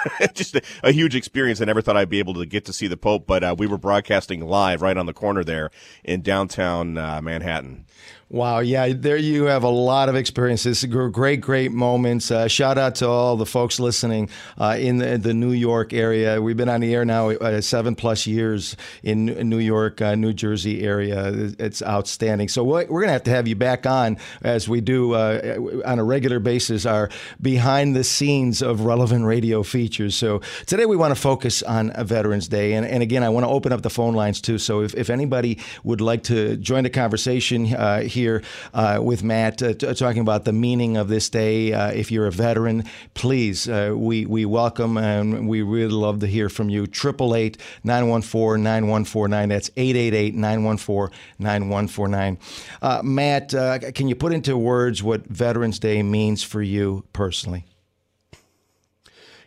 Just 0.35 0.57
a, 0.57 0.63
a 0.83 0.93
huge 0.93 1.15
experience. 1.15 1.61
I 1.61 1.65
never 1.65 1.83
thought 1.83 1.97
I'd 1.97 2.09
be 2.09 2.19
able 2.19 2.35
to 2.35 2.47
get 2.47 2.65
to 2.67 2.73
see 2.73 2.87
the 2.87 2.97
Pope, 2.97 3.27
but 3.27 3.43
uh, 3.43 3.55
we 3.59 3.67
were 3.67 3.79
broadcasting 3.79 4.41
live 4.41 4.83
right 4.83 4.97
on 4.97 5.07
the 5.07 5.13
corner 5.13 5.45
there 5.45 5.71
in 6.05 6.23
downtown 6.23 6.99
uh, 6.99 7.21
Manhattan. 7.23 7.87
Wow, 8.29 8.59
yeah, 8.59 8.93
there 8.93 9.17
you 9.17 9.45
have 9.45 9.63
a 9.63 9.69
lot 9.69 10.09
of 10.09 10.17
experiences, 10.17 10.85
great, 10.85 11.41
great 11.41 11.71
moments. 11.71 12.33
Uh, 12.33 12.49
shout 12.49 12.77
out 12.77 12.97
to 12.97 13.07
all 13.07 13.37
the 13.37 13.47
folks 13.47 13.79
listening 13.79 14.31
uh, 14.59 14.77
in 14.81 14.97
the, 14.97 15.17
the 15.17 15.33
New 15.33 15.53
York 15.53 15.93
area. 15.93 16.43
We've 16.43 16.57
been 16.57 16.69
on 16.69 16.81
the 16.81 16.93
air 16.93 17.05
now 17.05 17.31
uh, 17.31 17.61
seven 17.61 17.95
plus 17.95 18.27
years 18.27 18.77
in 19.05 19.27
New- 19.27 19.59
York, 19.59 20.03
uh, 20.03 20.17
New 20.17 20.33
Jersey 20.33 20.83
area. 20.83 21.31
It's 21.61 21.83
outstanding. 21.85 22.49
So 22.49 22.65
we're, 22.65 22.87
going 22.87 23.07
to 23.07 23.13
have 23.13 23.23
to 23.25 23.31
have 23.31 23.47
you 23.47 23.55
back 23.55 23.87
on 23.87 24.17
as 24.43 24.69
we 24.69 24.81
do 24.81 25.13
uh, 25.13 25.83
on 25.85 26.01
a 26.01 26.05
regular 26.05 26.41
basis 26.41 26.85
our 26.85 27.11
behind 27.41 27.95
the 27.95 28.03
scenes 28.03 28.61
of 28.61 28.81
relevant 28.81 29.25
radio 29.25 29.63
features. 29.63 30.17
So 30.17 30.41
today 30.67 30.87
we 30.87 30.97
want 30.97 31.15
to 31.15 31.21
focus 31.21 31.63
on 31.63 31.93
Veterans 32.05 32.49
Day. 32.49 32.73
And, 32.73 32.85
and 32.85 33.05
again, 33.05 33.23
I 33.23 33.29
want 33.29 33.45
to 33.45 33.51
open 33.51 33.73
up 33.73 33.83
the 33.83 33.91
phone 33.91 34.15
lines 34.15 34.41
too. 34.41 34.59
So 34.59 34.81
if, 34.83 34.95
if 34.95 35.11
anybody 35.11 35.61
would 35.85 36.01
like 36.01 36.25
to 36.25 36.57
join 36.57 36.83
the 36.83 36.91
conversation 36.91 37.73
uh, 37.73 38.01
here 38.17 38.43
uh, 38.75 38.99
with 39.01 39.23
Matt, 39.23 39.63
uh, 39.63 39.75
t- 39.75 39.95
talking 39.95 40.21
about 40.21 40.45
the 40.45 40.53
meaning 40.53 40.97
of 40.97 41.07
this 41.07 41.31
day, 41.31 41.73
uh, 41.73 41.93
if 41.93 42.11
you're 42.11 42.27
a 42.27 42.33
veteran, 42.33 42.85
please, 43.15 43.69
uh, 43.69 43.93
we, 43.95 44.27
we 44.27 44.45
welcome 44.45 44.97
and 44.97 45.49
we 45.49 45.63
really 45.63 45.93
love 45.93 46.19
to 46.21 46.27
hear 46.27 46.49
from 46.49 46.69
you. 46.69 46.83
888 46.83 47.59
914 47.85 48.63
9149. 48.65 49.49
That's 49.49 49.71
888 49.77 50.35
914 50.35 51.19
9149. 51.39 52.39
Uh, 52.83 53.03
Matt, 53.05 53.51
can 53.95 54.09
you 54.09 54.17
put 54.17 54.33
into 54.33 54.57
words 54.57 55.03
what 55.03 55.27
Veterans 55.27 55.79
Day 55.79 56.03
means 56.03 56.43
for 56.43 56.63
you 56.63 57.05
personally? 57.13 57.65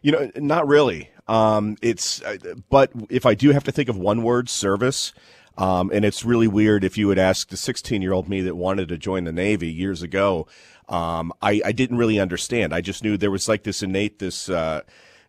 You 0.01 0.13
know, 0.13 0.31
not 0.35 0.67
really. 0.67 1.09
Um, 1.27 1.75
it's, 1.81 2.23
but 2.69 2.91
if 3.09 3.25
I 3.25 3.35
do 3.35 3.51
have 3.51 3.65
to 3.65 3.71
think 3.71 3.89
of 3.89 3.97
one 3.97 4.23
word, 4.23 4.49
service. 4.49 5.13
Um, 5.59 5.91
and 5.93 6.05
it's 6.05 6.23
really 6.23 6.47
weird 6.47 6.85
if 6.85 6.97
you 6.97 7.07
would 7.07 7.19
ask 7.19 7.49
the 7.49 7.57
16 7.57 8.01
year 8.01 8.13
old 8.13 8.29
me 8.29 8.39
that 8.41 8.55
wanted 8.55 8.87
to 8.87 8.97
join 8.97 9.25
the 9.25 9.33
Navy 9.33 9.69
years 9.69 10.01
ago. 10.01 10.47
Um, 10.87 11.33
I, 11.41 11.61
I 11.65 11.71
didn't 11.73 11.97
really 11.97 12.17
understand. 12.17 12.73
I 12.73 12.79
just 12.79 13.03
knew 13.03 13.17
there 13.17 13.29
was 13.29 13.49
like 13.49 13.63
this 13.63 13.83
innate, 13.83 14.19
this 14.19 14.49
uh, 14.49 14.81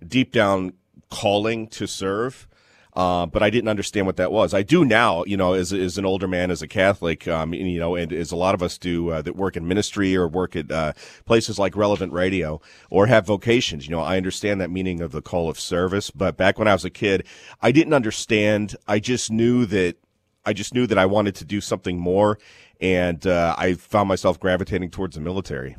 deep 0.06 0.32
down 0.32 0.74
calling 1.10 1.66
to 1.68 1.86
serve. 1.86 2.46
Uh, 2.94 3.26
but 3.26 3.42
I 3.42 3.50
didn't 3.50 3.68
understand 3.68 4.06
what 4.06 4.16
that 4.16 4.32
was. 4.32 4.52
I 4.52 4.62
do 4.62 4.84
now, 4.84 5.22
you 5.24 5.36
know, 5.36 5.52
as, 5.52 5.72
as 5.72 5.96
an 5.96 6.04
older 6.04 6.26
man, 6.26 6.50
as 6.50 6.60
a 6.60 6.66
Catholic, 6.66 7.26
um, 7.28 7.52
and, 7.52 7.70
you 7.70 7.78
know, 7.78 7.94
and 7.94 8.12
as 8.12 8.32
a 8.32 8.36
lot 8.36 8.54
of 8.54 8.64
us 8.64 8.78
do 8.78 9.10
uh, 9.10 9.22
that 9.22 9.36
work 9.36 9.56
in 9.56 9.66
ministry 9.66 10.16
or 10.16 10.26
work 10.26 10.56
at 10.56 10.72
uh, 10.72 10.92
places 11.24 11.56
like 11.56 11.76
Relevant 11.76 12.12
Radio 12.12 12.60
or 12.90 13.06
have 13.06 13.26
vocations. 13.26 13.86
You 13.86 13.92
know, 13.92 14.00
I 14.00 14.16
understand 14.16 14.60
that 14.60 14.72
meaning 14.72 15.00
of 15.00 15.12
the 15.12 15.22
call 15.22 15.48
of 15.48 15.58
service. 15.58 16.10
But 16.10 16.36
back 16.36 16.58
when 16.58 16.66
I 16.66 16.72
was 16.72 16.84
a 16.84 16.90
kid, 16.90 17.26
I 17.62 17.70
didn't 17.70 17.94
understand. 17.94 18.74
I 18.88 18.98
just 18.98 19.30
knew 19.30 19.66
that 19.66 19.96
I 20.44 20.52
just 20.52 20.74
knew 20.74 20.86
that 20.86 20.98
I 20.98 21.06
wanted 21.06 21.34
to 21.36 21.44
do 21.44 21.60
something 21.60 21.98
more, 21.98 22.38
and 22.80 23.26
uh, 23.26 23.54
I 23.58 23.74
found 23.74 24.08
myself 24.08 24.40
gravitating 24.40 24.90
towards 24.90 25.16
the 25.16 25.20
military. 25.20 25.76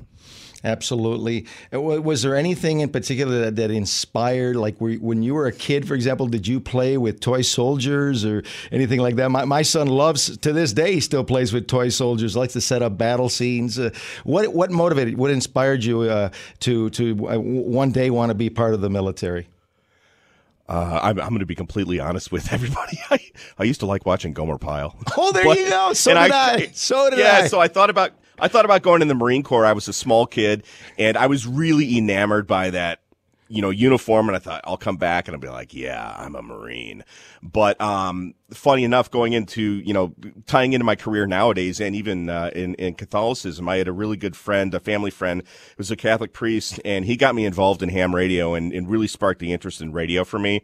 Absolutely. 0.63 1.47
Uh, 1.73 1.81
Was 1.81 2.21
there 2.21 2.35
anything 2.35 2.81
in 2.81 2.89
particular 2.89 3.39
that, 3.45 3.55
that 3.55 3.71
inspired, 3.71 4.55
like 4.55 4.79
were, 4.79 4.93
when 4.93 5.23
you 5.23 5.33
were 5.33 5.47
a 5.47 5.51
kid, 5.51 5.87
for 5.87 5.95
example, 5.95 6.27
did 6.27 6.47
you 6.47 6.59
play 6.59 6.97
with 6.97 7.19
toy 7.19 7.41
soldiers 7.41 8.23
or 8.23 8.43
anything 8.71 8.99
like 8.99 9.15
that? 9.15 9.29
My, 9.29 9.45
my 9.45 9.63
son 9.63 9.87
loves, 9.87 10.37
to 10.37 10.53
this 10.53 10.71
day, 10.71 10.93
he 10.93 10.99
still 10.99 11.23
plays 11.23 11.51
with 11.51 11.65
toy 11.65 11.89
soldiers, 11.89 12.37
likes 12.37 12.53
to 12.53 12.61
set 12.61 12.83
up 12.83 12.95
battle 12.97 13.29
scenes. 13.29 13.79
Uh, 13.79 13.89
what, 14.23 14.53
what 14.53 14.69
motivated, 14.69 15.17
what 15.17 15.31
inspired 15.31 15.83
you 15.83 16.01
uh, 16.01 16.29
to, 16.59 16.91
to 16.91 17.27
uh, 17.27 17.39
one 17.39 17.91
day 17.91 18.11
want 18.11 18.29
to 18.29 18.35
be 18.35 18.51
part 18.51 18.75
of 18.75 18.81
the 18.81 18.89
military? 18.89 19.47
Uh, 20.71 21.01
I'm, 21.03 21.19
I'm 21.19 21.29
going 21.29 21.39
to 21.39 21.45
be 21.45 21.53
completely 21.53 21.99
honest 21.99 22.31
with 22.31 22.53
everybody. 22.53 22.97
I, 23.09 23.19
I 23.59 23.63
used 23.65 23.81
to 23.81 23.85
like 23.85 24.05
watching 24.05 24.31
Gomer 24.33 24.57
Pyle. 24.57 24.95
Oh, 25.17 25.33
there 25.33 25.45
you 25.45 25.69
go. 25.69 25.91
So 25.91 26.11
did 26.11 26.31
I. 26.31 26.69
So 26.73 27.09
did 27.09 27.19
yeah, 27.19 27.25
I. 27.25 27.39
Yeah. 27.39 27.47
So 27.47 27.59
I 27.59 27.67
thought 27.67 27.89
about 27.89 28.13
I 28.39 28.47
thought 28.47 28.63
about 28.63 28.81
going 28.81 29.01
in 29.01 29.09
the 29.09 29.13
Marine 29.13 29.43
Corps. 29.43 29.65
I 29.65 29.73
was 29.73 29.89
a 29.89 29.93
small 29.93 30.25
kid, 30.25 30.63
and 30.97 31.17
I 31.17 31.27
was 31.27 31.45
really 31.45 31.97
enamored 31.97 32.47
by 32.47 32.69
that, 32.69 33.01
you 33.49 33.61
know, 33.61 33.69
uniform. 33.69 34.29
And 34.29 34.35
I 34.37 34.39
thought 34.39 34.61
I'll 34.63 34.77
come 34.77 34.95
back 34.95 35.27
and 35.27 35.35
I'll 35.35 35.41
be 35.41 35.49
like, 35.49 35.73
yeah, 35.73 36.15
I'm 36.17 36.35
a 36.35 36.41
Marine. 36.41 37.03
But 37.43 37.79
um, 37.81 38.33
funny 38.53 38.83
enough, 38.83 39.09
going 39.09 39.33
into 39.33 39.61
you 39.61 39.93
know 39.93 40.13
tying 40.45 40.73
into 40.73 40.83
my 40.83 40.95
career 40.95 41.25
nowadays, 41.25 41.79
and 41.79 41.95
even 41.95 42.29
uh, 42.29 42.51
in 42.53 42.75
in 42.75 42.95
Catholicism, 42.95 43.67
I 43.67 43.77
had 43.77 43.87
a 43.87 43.91
really 43.93 44.17
good 44.17 44.35
friend, 44.35 44.73
a 44.73 44.79
family 44.79 45.11
friend, 45.11 45.41
who 45.41 45.75
was 45.77 45.91
a 45.91 45.95
Catholic 45.95 46.33
priest, 46.33 46.79
and 46.85 47.05
he 47.05 47.15
got 47.15 47.35
me 47.35 47.45
involved 47.45 47.81
in 47.81 47.89
ham 47.89 48.13
radio 48.15 48.53
and, 48.53 48.71
and 48.73 48.89
really 48.89 49.07
sparked 49.07 49.39
the 49.39 49.53
interest 49.53 49.81
in 49.81 49.91
radio 49.91 50.23
for 50.23 50.39
me. 50.39 50.61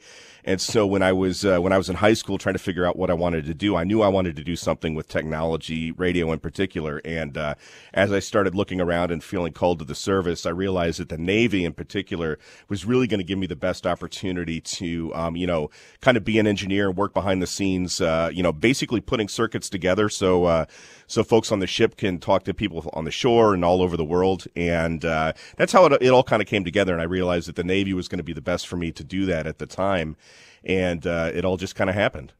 And 0.47 0.61
so 0.61 0.87
when 0.87 1.01
I 1.01 1.11
was 1.11 1.43
uh, 1.43 1.59
when 1.59 1.73
I 1.73 1.77
was 1.77 1.89
in 1.89 1.97
high 1.97 2.13
school 2.13 2.37
trying 2.37 2.55
to 2.55 2.59
figure 2.59 2.85
out 2.85 2.95
what 2.95 3.09
I 3.09 3.13
wanted 3.13 3.45
to 3.47 3.53
do, 3.53 3.75
I 3.75 3.83
knew 3.83 4.01
I 4.01 4.07
wanted 4.07 4.37
to 4.37 4.45
do 4.45 4.55
something 4.55 4.95
with 4.95 5.09
technology, 5.09 5.91
radio 5.91 6.31
in 6.31 6.39
particular. 6.39 7.01
And 7.03 7.37
uh, 7.37 7.55
as 7.93 8.13
I 8.13 8.19
started 8.19 8.55
looking 8.55 8.79
around 8.79 9.11
and 9.11 9.21
feeling 9.21 9.51
called 9.51 9.79
to 9.79 9.85
the 9.85 9.93
service, 9.93 10.45
I 10.45 10.51
realized 10.51 11.01
that 11.01 11.09
the 11.09 11.17
Navy 11.17 11.65
in 11.65 11.73
particular 11.73 12.39
was 12.69 12.85
really 12.85 13.07
going 13.07 13.19
to 13.19 13.25
give 13.25 13.37
me 13.37 13.45
the 13.45 13.57
best 13.57 13.85
opportunity 13.85 14.61
to, 14.61 15.13
um, 15.13 15.35
you 15.35 15.47
know, 15.47 15.69
kind 15.99 16.15
of 16.15 16.23
be 16.23 16.39
an 16.39 16.47
engineer 16.47 16.87
and 16.87 16.97
work 16.97 17.13
behind 17.13 17.41
the 17.41 17.47
scenes. 17.47 17.76
Uh, 17.85 18.29
you 18.33 18.43
know, 18.43 18.51
basically 18.51 19.01
putting 19.01 19.27
circuits 19.27 19.69
together 19.69 20.09
so 20.09 20.45
uh, 20.45 20.65
so 21.07 21.23
folks 21.23 21.51
on 21.51 21.59
the 21.59 21.67
ship 21.67 21.97
can 21.97 22.19
talk 22.19 22.43
to 22.43 22.53
people 22.53 22.89
on 22.93 23.05
the 23.05 23.11
shore 23.11 23.53
and 23.53 23.63
all 23.63 23.81
over 23.81 23.95
the 23.95 24.05
world. 24.05 24.45
And 24.55 25.05
uh, 25.05 25.33
that's 25.55 25.71
how 25.71 25.85
it, 25.85 26.01
it 26.01 26.09
all 26.09 26.23
kind 26.23 26.41
of 26.41 26.47
came 26.47 26.63
together. 26.63 26.93
And 26.93 27.01
I 27.01 27.05
realized 27.05 27.47
that 27.47 27.55
the 27.55 27.63
Navy 27.63 27.93
was 27.93 28.07
going 28.07 28.17
to 28.19 28.23
be 28.23 28.33
the 28.33 28.41
best 28.41 28.67
for 28.67 28.77
me 28.77 28.91
to 28.91 29.03
do 29.03 29.25
that 29.25 29.47
at 29.47 29.59
the 29.59 29.65
time 29.65 30.17
and 30.63 31.05
it 31.05 31.45
all 31.45 31.55
just 31.55 31.75
kind 31.75 31.89
of 31.89 31.95
happened. 31.95 32.33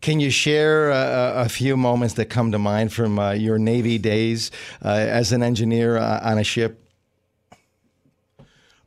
Can 0.00 0.18
you 0.18 0.30
share 0.30 0.90
a 0.90 1.48
few 1.48 1.76
moments 1.76 2.14
that 2.14 2.26
come 2.26 2.52
to 2.52 2.58
mind 2.58 2.92
from 2.92 3.18
uh, 3.18 3.32
your 3.32 3.58
Navy 3.58 3.98
days 3.98 4.50
uh, 4.82 4.88
as 4.88 5.32
an 5.32 5.42
engineer 5.42 5.98
on 5.98 6.38
a 6.38 6.44
ship? 6.44 6.89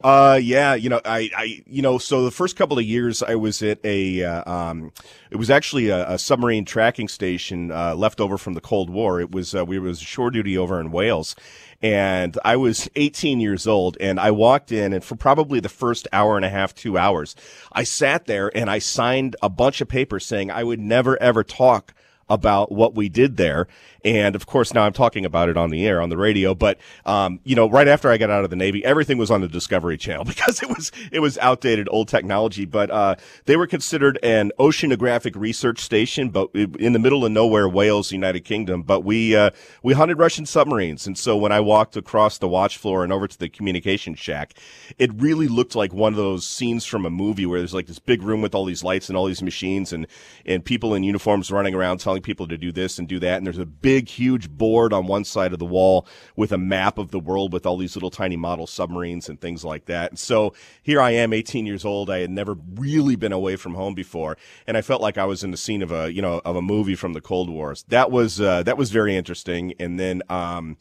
Uh, 0.03 0.37
yeah, 0.41 0.73
you 0.75 0.89
know, 0.89 0.99
I, 1.05 1.29
I, 1.35 1.63
you 1.65 1.81
know, 1.81 1.97
so 1.97 2.25
the 2.25 2.31
first 2.31 2.57
couple 2.57 2.77
of 2.77 2.83
years 2.83 3.23
I 3.23 3.35
was 3.35 3.63
at 3.63 3.79
a, 3.85 4.21
uh, 4.21 4.51
um, 4.51 4.91
it 5.31 5.37
was 5.37 5.49
actually 5.49 5.87
a, 5.89 6.09
a 6.09 6.19
submarine 6.19 6.65
tracking 6.65 7.07
station, 7.07 7.71
uh, 7.71 7.95
left 7.95 8.19
over 8.19 8.37
from 8.37 8.53
the 8.53 8.59
Cold 8.59 8.89
War. 8.89 9.21
It 9.21 9.31
was, 9.31 9.55
uh, 9.55 9.63
we 9.65 9.79
was 9.79 10.01
shore 10.01 10.29
duty 10.29 10.57
over 10.57 10.81
in 10.81 10.91
Wales 10.91 11.37
and 11.81 12.37
I 12.43 12.57
was 12.57 12.89
18 12.97 13.39
years 13.39 13.65
old 13.65 13.97
and 14.01 14.19
I 14.19 14.31
walked 14.31 14.73
in 14.73 14.91
and 14.91 15.03
for 15.03 15.15
probably 15.15 15.61
the 15.61 15.69
first 15.69 16.07
hour 16.11 16.35
and 16.35 16.45
a 16.45 16.49
half, 16.49 16.75
two 16.75 16.97
hours, 16.97 17.33
I 17.71 17.83
sat 17.83 18.25
there 18.25 18.51
and 18.57 18.69
I 18.69 18.79
signed 18.79 19.37
a 19.41 19.49
bunch 19.49 19.79
of 19.79 19.87
papers 19.87 20.25
saying 20.25 20.51
I 20.51 20.63
would 20.63 20.79
never 20.79 21.21
ever 21.21 21.45
talk 21.45 21.93
about 22.29 22.71
what 22.71 22.95
we 22.95 23.09
did 23.09 23.37
there. 23.37 23.67
And 24.03 24.35
of 24.35 24.45
course, 24.45 24.73
now 24.73 24.83
I'm 24.83 24.93
talking 24.93 25.25
about 25.25 25.49
it 25.49 25.57
on 25.57 25.69
the 25.69 25.85
air, 25.87 26.01
on 26.01 26.09
the 26.09 26.17
radio. 26.17 26.53
But, 26.53 26.77
um, 27.05 27.39
you 27.43 27.55
know, 27.55 27.69
right 27.69 27.87
after 27.87 28.09
I 28.09 28.17
got 28.17 28.29
out 28.29 28.43
of 28.43 28.49
the 28.49 28.55
Navy, 28.55 28.83
everything 28.83 29.17
was 29.17 29.31
on 29.31 29.41
the 29.41 29.47
Discovery 29.47 29.97
Channel 29.97 30.25
because 30.33 30.61
it 30.61 30.69
was, 30.69 30.91
it 31.11 31.19
was 31.19 31.37
outdated 31.37 31.87
old 31.91 32.07
technology. 32.07 32.65
But, 32.65 32.91
uh, 32.91 33.15
they 33.45 33.55
were 33.55 33.67
considered 33.67 34.19
an 34.23 34.51
oceanographic 34.59 35.35
research 35.35 35.79
station, 35.79 36.29
but 36.29 36.49
in 36.53 36.93
the 36.93 36.99
middle 36.99 37.25
of 37.25 37.31
nowhere, 37.31 37.67
Wales, 37.69 38.11
United 38.11 38.41
Kingdom. 38.41 38.83
But 38.83 39.01
we, 39.01 39.35
uh, 39.35 39.51
we 39.81 39.93
hunted 39.93 40.17
Russian 40.17 40.45
submarines. 40.45 41.07
And 41.07 41.17
so 41.17 41.37
when 41.37 41.51
I 41.51 41.59
walked 41.59 41.95
across 41.95 42.37
the 42.37 42.47
watch 42.47 42.77
floor 42.77 43.03
and 43.03 43.13
over 43.13 43.27
to 43.27 43.39
the 43.39 43.49
communication 43.49 44.15
shack, 44.15 44.53
it 44.97 45.11
really 45.15 45.47
looked 45.47 45.75
like 45.75 45.93
one 45.93 46.13
of 46.13 46.17
those 46.17 46.45
scenes 46.45 46.85
from 46.85 47.05
a 47.05 47.09
movie 47.09 47.45
where 47.45 47.59
there's 47.59 47.73
like 47.73 47.87
this 47.87 47.99
big 47.99 48.21
room 48.21 48.41
with 48.41 48.53
all 48.53 48.65
these 48.65 48.83
lights 48.83 49.09
and 49.09 49.17
all 49.17 49.25
these 49.25 49.41
machines 49.41 49.93
and, 49.93 50.07
and 50.45 50.65
people 50.65 50.93
in 50.93 51.03
uniforms 51.03 51.51
running 51.51 51.73
around 51.73 51.99
telling 51.99 52.21
people 52.21 52.47
to 52.47 52.57
do 52.57 52.71
this 52.71 52.99
and 52.99 53.07
do 53.07 53.19
that. 53.19 53.37
And 53.37 53.45
there's 53.45 53.57
a 53.57 53.65
big, 53.65 53.92
huge 54.01 54.49
board 54.49 54.93
on 54.93 55.07
one 55.07 55.23
side 55.23 55.53
of 55.53 55.59
the 55.59 55.65
wall 55.65 56.07
with 56.35 56.51
a 56.51 56.57
map 56.57 56.97
of 56.97 57.11
the 57.11 57.19
world 57.19 57.53
with 57.53 57.65
all 57.65 57.77
these 57.77 57.95
little 57.95 58.09
tiny 58.09 58.35
model 58.35 58.67
submarines 58.67 59.29
and 59.29 59.39
things 59.39 59.63
like 59.63 59.85
that. 59.85 60.11
And 60.11 60.19
so 60.19 60.53
here 60.81 61.01
I 61.01 61.11
am, 61.11 61.33
18 61.33 61.65
years 61.65 61.85
old. 61.85 62.09
I 62.09 62.19
had 62.19 62.31
never 62.31 62.55
really 62.75 63.15
been 63.15 63.33
away 63.33 63.55
from 63.55 63.75
home 63.75 63.93
before, 63.93 64.37
and 64.67 64.77
I 64.77 64.81
felt 64.81 65.01
like 65.01 65.17
I 65.17 65.25
was 65.25 65.43
in 65.43 65.51
the 65.51 65.57
scene 65.57 65.81
of 65.81 65.91
a 65.91 66.11
you 66.11 66.21
know 66.21 66.41
of 66.45 66.55
a 66.55 66.61
movie 66.61 66.95
from 66.95 67.13
the 67.13 67.21
Cold 67.21 67.49
Wars. 67.49 67.83
That 67.89 68.11
was 68.11 68.39
uh, 68.41 68.63
that 68.63 68.77
was 68.77 68.91
very 68.91 69.15
interesting. 69.15 69.73
And 69.79 69.99
then 69.99 70.21
um, 70.29 70.77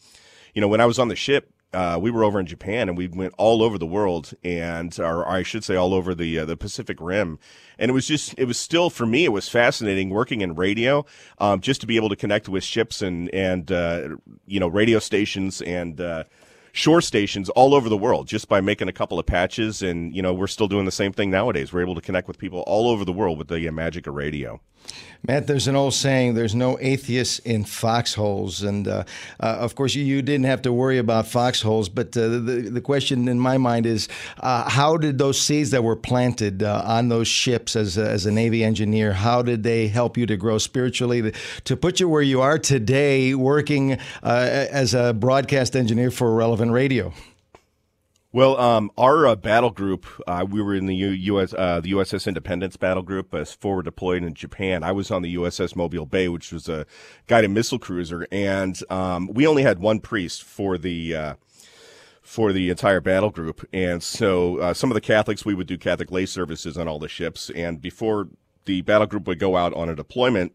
you 0.55 0.61
know 0.61 0.69
when 0.69 0.81
I 0.81 0.87
was 0.87 0.99
on 0.99 1.09
the 1.09 1.17
ship 1.17 1.53
uh, 1.75 1.99
we 2.01 2.11
were 2.11 2.25
over 2.25 2.39
in 2.39 2.47
Japan 2.47 2.89
and 2.89 2.99
we 2.99 3.09
went 3.09 3.35
all 3.39 3.63
over 3.63 3.79
the 3.79 3.87
world 3.87 4.33
and, 4.45 4.99
or 5.01 5.27
I 5.29 5.43
should 5.43 5.65
say, 5.65 5.75
all 5.75 5.95
over 5.95 6.15
the 6.15 6.41
uh, 6.41 6.45
the 6.45 6.57
Pacific 6.57 6.99
Rim. 7.01 7.39
And 7.79 7.91
it 7.91 7.95
was 7.95 8.07
just, 8.07 8.35
it 8.39 8.45
was 8.45 8.59
still 8.59 8.91
for 8.91 9.07
me, 9.07 9.25
it 9.25 9.33
was 9.33 9.49
fascinating 9.49 10.11
working 10.11 10.41
in 10.41 10.55
radio, 10.55 11.05
um, 11.39 11.61
just 11.61 11.81
to 11.81 11.87
be 11.87 11.97
able 11.97 12.09
to 12.11 12.17
connect 12.17 12.49
with 12.49 12.65
ships 12.65 13.03
and 13.03 13.29
and 13.35 13.73
uh, 13.73 14.11
you 14.47 14.61
know 14.61 14.69
radio 14.69 14.99
stations 14.99 15.63
and 15.63 16.01
uh, 16.01 16.25
shore 16.73 17.01
stations 17.01 17.49
all 17.51 17.75
over 17.75 17.89
the 17.89 17.97
world 17.97 18.27
just 18.29 18.49
by 18.49 18.61
making 18.61 18.89
a 18.89 18.93
couple 18.93 19.19
of 19.19 19.27
patches. 19.27 19.83
And 19.83 20.15
you 20.15 20.23
know 20.23 20.35
we're 20.35 20.47
still 20.49 20.69
doing 20.69 20.85
the 20.85 20.93
same 20.93 21.13
thing 21.13 21.31
nowadays. 21.31 21.73
We're 21.73 21.83
able 21.83 21.95
to 21.95 22.03
connect 22.03 22.29
with 22.29 22.39
people 22.39 22.61
all 22.67 22.89
over 22.89 23.05
the 23.05 23.13
world 23.13 23.39
with 23.39 23.49
the 23.49 23.67
uh, 23.67 23.73
magic 23.73 24.07
of 24.07 24.15
radio. 24.15 24.61
Matt, 25.25 25.47
there's 25.47 25.69
an 25.69 25.77
old 25.77 25.95
saying: 25.95 26.35
"There's 26.35 26.55
no 26.55 26.77
atheists 26.81 27.39
in 27.41 27.65
foxholes," 27.65 28.65
and 28.65 28.89
uh, 28.89 29.05
uh, 29.39 29.57
of 29.61 29.77
course, 29.77 29.95
you, 29.95 30.05
you, 30.05 30.21
didn't 30.21 30.47
have 30.47 30.63
to 30.63 30.73
worry 30.73 30.99
about 30.99 31.29
foxholes. 31.29 31.89
But 31.89 32.17
uh, 32.17 32.29
the 32.29 32.69
the 32.73 32.81
question 32.81 33.29
in 33.29 33.39
my 33.39 33.57
mind 33.57 33.87
is, 33.87 34.09
uh, 34.41 34.69
how 34.69 34.97
did 34.97 35.19
those 35.19 35.41
seeds 35.41 35.71
that 35.71 35.85
were 35.85 35.95
planted 35.95 36.65
uh, 36.65 36.83
on 36.85 37.09
those 37.09 37.29
ships 37.29 37.77
as 37.77 37.97
a, 37.99 38.11
as 38.11 38.27
a 38.27 38.33
Navy 38.33 38.65
engineer, 38.65 39.13
how 39.13 39.43
did 39.43 39.63
they 39.63 39.87
help 39.87 40.17
you 40.17 40.27
to 40.27 40.37
grow 40.37 40.59
spiritually, 40.59 41.23
to, 41.23 41.33
to 41.67 41.77
put 41.77 42.01
you 42.01 42.09
where 42.09 42.23
you 42.23 42.41
are 42.41 42.59
today, 42.59 43.33
working 43.33 43.93
uh, 44.25 44.67
as 44.73 44.93
a 44.93 45.15
broadcast 45.15 45.77
engineer 45.77 46.11
for 46.11 46.35
Relevant 46.35 46.73
Radio? 46.73 47.13
Well, 48.35 48.59
um, 48.59 48.91
our 48.97 49.27
uh, 49.27 49.37
battle 49.37 49.69
group, 49.69 50.07
uh, 50.27 50.47
we 50.49 50.63
were 50.63 50.75
in 50.75 50.87
the 50.87 50.97
US, 50.97 51.53
uh, 51.53 51.81
the 51.83 51.93
USS 51.93 52.27
Independence 52.27 52.79
battle 52.79 53.03
group 53.03 53.35
as 53.35 53.53
forward 53.53 53.85
deployed 53.85 54.23
in 54.23 54.33
Japan. 54.33 54.83
I 54.83 54.91
was 54.91 55.11
on 55.11 55.21
the 55.21 55.35
USS 55.37 55.77
Mobile 55.77 56.07
Bay, 56.07 56.29
which 56.29 56.51
was 56.51 56.67
a 56.67 56.87
guided 57.27 57.51
missile 57.51 57.79
cruiser, 57.79 58.27
and 58.33 58.83
um, 58.91 59.29
we 59.35 59.47
only 59.47 59.63
had 59.63 59.81
one 59.81 60.01
priest 60.01 60.45
for 60.45 60.79
the 60.79 61.15
uh, 61.15 61.35
for 62.23 62.55
the 62.55 62.71
entire 62.71 63.03
battle 63.03 63.29
group. 63.29 63.69
And 63.71 64.03
so, 64.03 64.57
uh, 64.61 64.73
some 64.73 64.91
of 64.91 64.95
the 64.95 65.03
Catholics, 65.03 65.45
we 65.45 65.53
would 65.53 65.67
do 65.67 65.77
Catholic 65.77 66.11
lay 66.11 66.25
services 66.25 66.79
on 66.79 66.89
all 66.89 66.99
the 66.99 67.09
ships, 67.09 67.51
and 67.51 67.83
before 67.83 68.29
the 68.65 68.81
battle 68.81 69.07
group 69.07 69.27
would 69.27 69.41
go 69.41 69.59
out 69.59 69.75
on 69.75 69.91
a 69.91 69.95
deployment, 69.95 70.55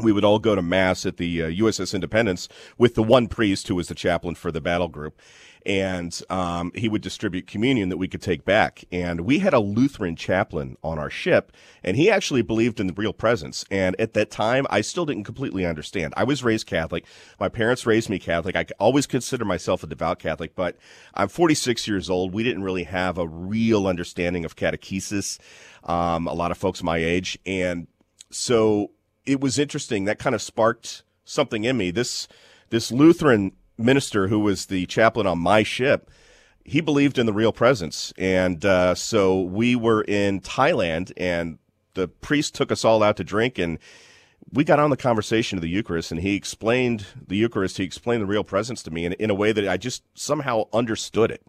we 0.00 0.12
would 0.12 0.24
all 0.24 0.38
go 0.38 0.54
to 0.54 0.62
mass 0.62 1.06
at 1.06 1.16
the 1.16 1.42
uh, 1.42 1.46
USS 1.46 1.94
Independence 1.94 2.48
with 2.76 2.94
the 2.94 3.02
one 3.02 3.28
priest 3.28 3.68
who 3.68 3.76
was 3.76 3.88
the 3.88 3.94
chaplain 3.94 4.34
for 4.34 4.52
the 4.52 4.60
battle 4.60 4.88
group 4.88 5.18
and 5.66 6.20
um, 6.28 6.72
he 6.74 6.88
would 6.88 7.02
distribute 7.02 7.46
communion 7.46 7.88
that 7.88 7.96
we 7.96 8.08
could 8.08 8.20
take 8.20 8.44
back. 8.44 8.84
And 8.92 9.22
we 9.22 9.38
had 9.38 9.54
a 9.54 9.60
Lutheran 9.60 10.16
chaplain 10.16 10.76
on 10.82 10.98
our 10.98 11.10
ship, 11.10 11.52
and 11.82 11.96
he 11.96 12.10
actually 12.10 12.42
believed 12.42 12.80
in 12.80 12.86
the 12.86 12.92
real 12.92 13.12
presence. 13.12 13.64
And 13.70 13.98
at 13.98 14.12
that 14.14 14.30
time, 14.30 14.66
I 14.68 14.82
still 14.82 15.06
didn't 15.06 15.24
completely 15.24 15.64
understand. 15.64 16.12
I 16.16 16.24
was 16.24 16.44
raised 16.44 16.66
Catholic. 16.66 17.04
My 17.40 17.48
parents 17.48 17.86
raised 17.86 18.10
me 18.10 18.18
Catholic. 18.18 18.56
I 18.56 18.66
always 18.78 19.06
consider 19.06 19.44
myself 19.44 19.82
a 19.82 19.86
devout 19.86 20.18
Catholic, 20.18 20.54
but 20.54 20.76
I'm 21.14 21.28
46 21.28 21.88
years 21.88 22.10
old. 22.10 22.34
We 22.34 22.42
didn't 22.42 22.62
really 22.62 22.84
have 22.84 23.16
a 23.16 23.26
real 23.26 23.86
understanding 23.86 24.44
of 24.44 24.56
catechesis. 24.56 25.38
Um, 25.84 26.26
a 26.26 26.34
lot 26.34 26.50
of 26.50 26.58
folks 26.58 26.82
my 26.82 26.98
age, 26.98 27.38
and 27.44 27.86
so 28.30 28.90
it 29.26 29.40
was 29.40 29.58
interesting. 29.58 30.04
That 30.04 30.18
kind 30.18 30.34
of 30.34 30.42
sparked 30.42 31.02
something 31.24 31.64
in 31.64 31.76
me. 31.76 31.90
This 31.90 32.28
this 32.70 32.90
Lutheran 32.90 33.52
minister 33.76 34.28
who 34.28 34.40
was 34.40 34.66
the 34.66 34.86
chaplain 34.86 35.26
on 35.26 35.38
my 35.38 35.62
ship, 35.62 36.10
he 36.64 36.80
believed 36.80 37.18
in 37.18 37.26
the 37.26 37.32
real 37.32 37.52
presence. 37.52 38.12
And 38.16 38.64
uh, 38.64 38.94
so 38.94 39.40
we 39.40 39.76
were 39.76 40.02
in 40.02 40.40
Thailand, 40.40 41.12
and 41.16 41.58
the 41.94 42.08
priest 42.08 42.54
took 42.54 42.72
us 42.72 42.84
all 42.84 43.02
out 43.02 43.16
to 43.18 43.24
drink, 43.24 43.58
and 43.58 43.78
we 44.52 44.64
got 44.64 44.78
on 44.78 44.90
the 44.90 44.96
conversation 44.96 45.58
of 45.58 45.62
the 45.62 45.68
Eucharist, 45.68 46.10
and 46.10 46.20
he 46.20 46.34
explained 46.34 47.06
the 47.26 47.36
Eucharist. 47.36 47.78
He 47.78 47.84
explained 47.84 48.22
the 48.22 48.26
real 48.26 48.44
presence 48.44 48.82
to 48.84 48.90
me 48.90 49.04
in, 49.04 49.12
in 49.14 49.30
a 49.30 49.34
way 49.34 49.52
that 49.52 49.68
I 49.68 49.76
just 49.76 50.02
somehow 50.14 50.64
understood 50.72 51.30
it. 51.30 51.42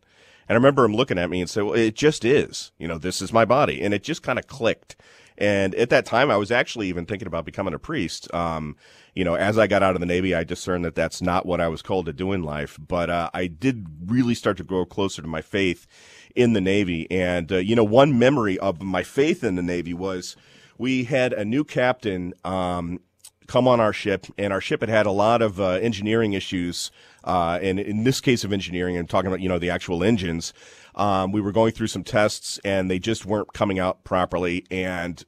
And 0.48 0.56
I 0.56 0.60
remember 0.60 0.86
him 0.86 0.96
looking 0.96 1.18
at 1.18 1.30
me 1.30 1.42
and 1.42 1.50
say, 1.50 1.62
"Well, 1.62 1.74
it 1.74 1.96
just 1.96 2.24
is. 2.24 2.72
You 2.78 2.88
know, 2.88 2.98
this 2.98 3.22
is 3.22 3.34
my 3.34 3.46
body," 3.46 3.82
and 3.82 3.94
it 3.94 4.04
just 4.04 4.24
kind 4.24 4.38
of 4.40 4.48
clicked. 4.48 4.96
And 5.38 5.76
at 5.76 5.90
that 5.90 6.06
time, 6.06 6.32
I 6.32 6.38
was 6.38 6.52
actually 6.52 6.88
even 6.88 7.06
thinking 7.06 7.28
about 7.28 7.46
becoming 7.46 7.74
a 7.74 7.80
priest. 7.80 8.34
Um, 8.34 8.78
you 9.16 9.24
know, 9.24 9.36
as 9.36 9.58
I 9.58 9.66
got 9.66 9.82
out 9.82 9.96
of 9.96 10.02
the 10.02 10.06
Navy, 10.06 10.36
I 10.36 10.44
discerned 10.44 10.84
that 10.84 10.94
that's 10.94 11.22
not 11.22 11.46
what 11.46 11.62
I 11.62 11.70
was 11.70 11.82
called 11.82 12.06
to 12.06 12.14
do 12.14 12.34
in 12.34 12.44
life. 12.44 12.78
But 12.86 13.10
uh, 13.10 13.30
I 13.34 13.48
did 13.48 13.88
really 14.06 14.36
start 14.36 14.58
to 14.58 14.64
grow 14.64 14.86
closer 14.86 15.22
to 15.22 15.28
my 15.28 15.42
faith 15.42 15.88
in 16.36 16.52
the 16.52 16.62
Navy. 16.62 17.10
And, 17.10 17.52
uh, 17.52 17.58
you 17.58 17.76
know, 17.76 17.84
one 17.84 18.20
memory 18.20 18.60
of 18.60 18.82
my 18.82 19.04
faith 19.04 19.44
in 19.44 19.56
the 19.56 19.64
Navy 19.64 19.94
was 19.94 20.36
we 20.78 21.06
had 21.06 21.32
a 21.32 21.46
new 21.46 21.64
captain 21.64 22.34
um, 22.44 23.00
come 23.48 23.68
on 23.68 23.80
our 23.80 23.94
ship, 23.94 24.26
and 24.38 24.52
our 24.52 24.62
ship 24.62 24.82
had 24.82 24.90
had 24.90 25.06
a 25.06 25.12
lot 25.12 25.42
of 25.42 25.62
uh, 25.62 25.70
engineering 25.72 26.34
issues. 26.34 26.92
Uh, 27.24 27.58
and 27.62 27.80
in 27.80 28.04
this 28.04 28.20
case 28.20 28.44
of 28.44 28.52
engineering, 28.52 28.98
I'm 28.98 29.08
talking 29.08 29.28
about, 29.28 29.40
you 29.40 29.48
know, 29.48 29.60
the 29.60 29.70
actual 29.70 30.04
engines. 30.04 30.52
Um, 30.96 31.32
we 31.32 31.42
were 31.42 31.52
going 31.52 31.72
through 31.72 31.88
some 31.88 32.04
tests 32.04 32.60
and 32.64 32.90
they 32.90 33.00
just 33.00 33.26
weren't 33.26 33.54
coming 33.54 33.80
out 33.80 34.04
properly. 34.04 34.66
And 34.72 35.24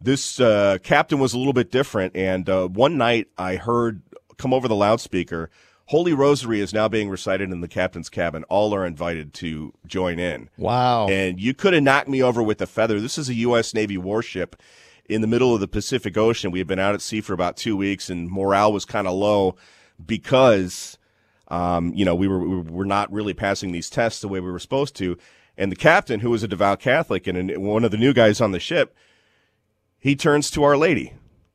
this 0.00 0.40
uh, 0.40 0.78
captain 0.82 1.18
was 1.18 1.34
a 1.34 1.38
little 1.38 1.52
bit 1.52 1.70
different. 1.70 2.16
And 2.16 2.48
uh, 2.48 2.68
one 2.68 2.96
night 2.96 3.28
I 3.36 3.56
heard 3.56 4.02
come 4.36 4.54
over 4.54 4.68
the 4.68 4.76
loudspeaker, 4.76 5.50
Holy 5.86 6.12
Rosary 6.12 6.60
is 6.60 6.74
now 6.74 6.86
being 6.86 7.08
recited 7.08 7.50
in 7.50 7.60
the 7.60 7.68
captain's 7.68 8.10
cabin. 8.10 8.44
All 8.44 8.74
are 8.74 8.86
invited 8.86 9.32
to 9.34 9.72
join 9.86 10.18
in. 10.18 10.50
Wow. 10.58 11.08
And 11.08 11.40
you 11.40 11.54
could 11.54 11.72
have 11.72 11.82
knocked 11.82 12.08
me 12.08 12.22
over 12.22 12.42
with 12.42 12.60
a 12.60 12.66
feather. 12.66 13.00
This 13.00 13.16
is 13.16 13.28
a 13.28 13.34
U.S. 13.34 13.72
Navy 13.72 13.96
warship 13.96 14.56
in 15.08 15.22
the 15.22 15.26
middle 15.26 15.54
of 15.54 15.60
the 15.60 15.68
Pacific 15.68 16.16
Ocean. 16.16 16.50
We 16.50 16.58
had 16.58 16.68
been 16.68 16.78
out 16.78 16.94
at 16.94 17.00
sea 17.00 17.22
for 17.22 17.32
about 17.32 17.56
two 17.56 17.76
weeks 17.76 18.10
and 18.10 18.30
morale 18.30 18.72
was 18.72 18.84
kind 18.84 19.08
of 19.08 19.14
low 19.14 19.56
because, 20.04 20.98
um, 21.48 21.94
you 21.94 22.04
know, 22.04 22.14
we 22.14 22.28
were, 22.28 22.46
we 22.46 22.60
were 22.70 22.84
not 22.84 23.10
really 23.10 23.32
passing 23.32 23.72
these 23.72 23.88
tests 23.88 24.20
the 24.20 24.28
way 24.28 24.40
we 24.40 24.50
were 24.50 24.58
supposed 24.58 24.94
to. 24.96 25.16
And 25.56 25.72
the 25.72 25.76
captain, 25.76 26.20
who 26.20 26.30
was 26.30 26.42
a 26.42 26.48
devout 26.48 26.80
Catholic 26.80 27.26
and 27.26 27.56
one 27.56 27.84
of 27.84 27.90
the 27.90 27.96
new 27.96 28.12
guys 28.12 28.42
on 28.42 28.52
the 28.52 28.60
ship, 28.60 28.94
he 30.08 30.16
turns 30.16 30.50
to 30.52 30.64
Our 30.64 30.76
Lady, 30.76 31.12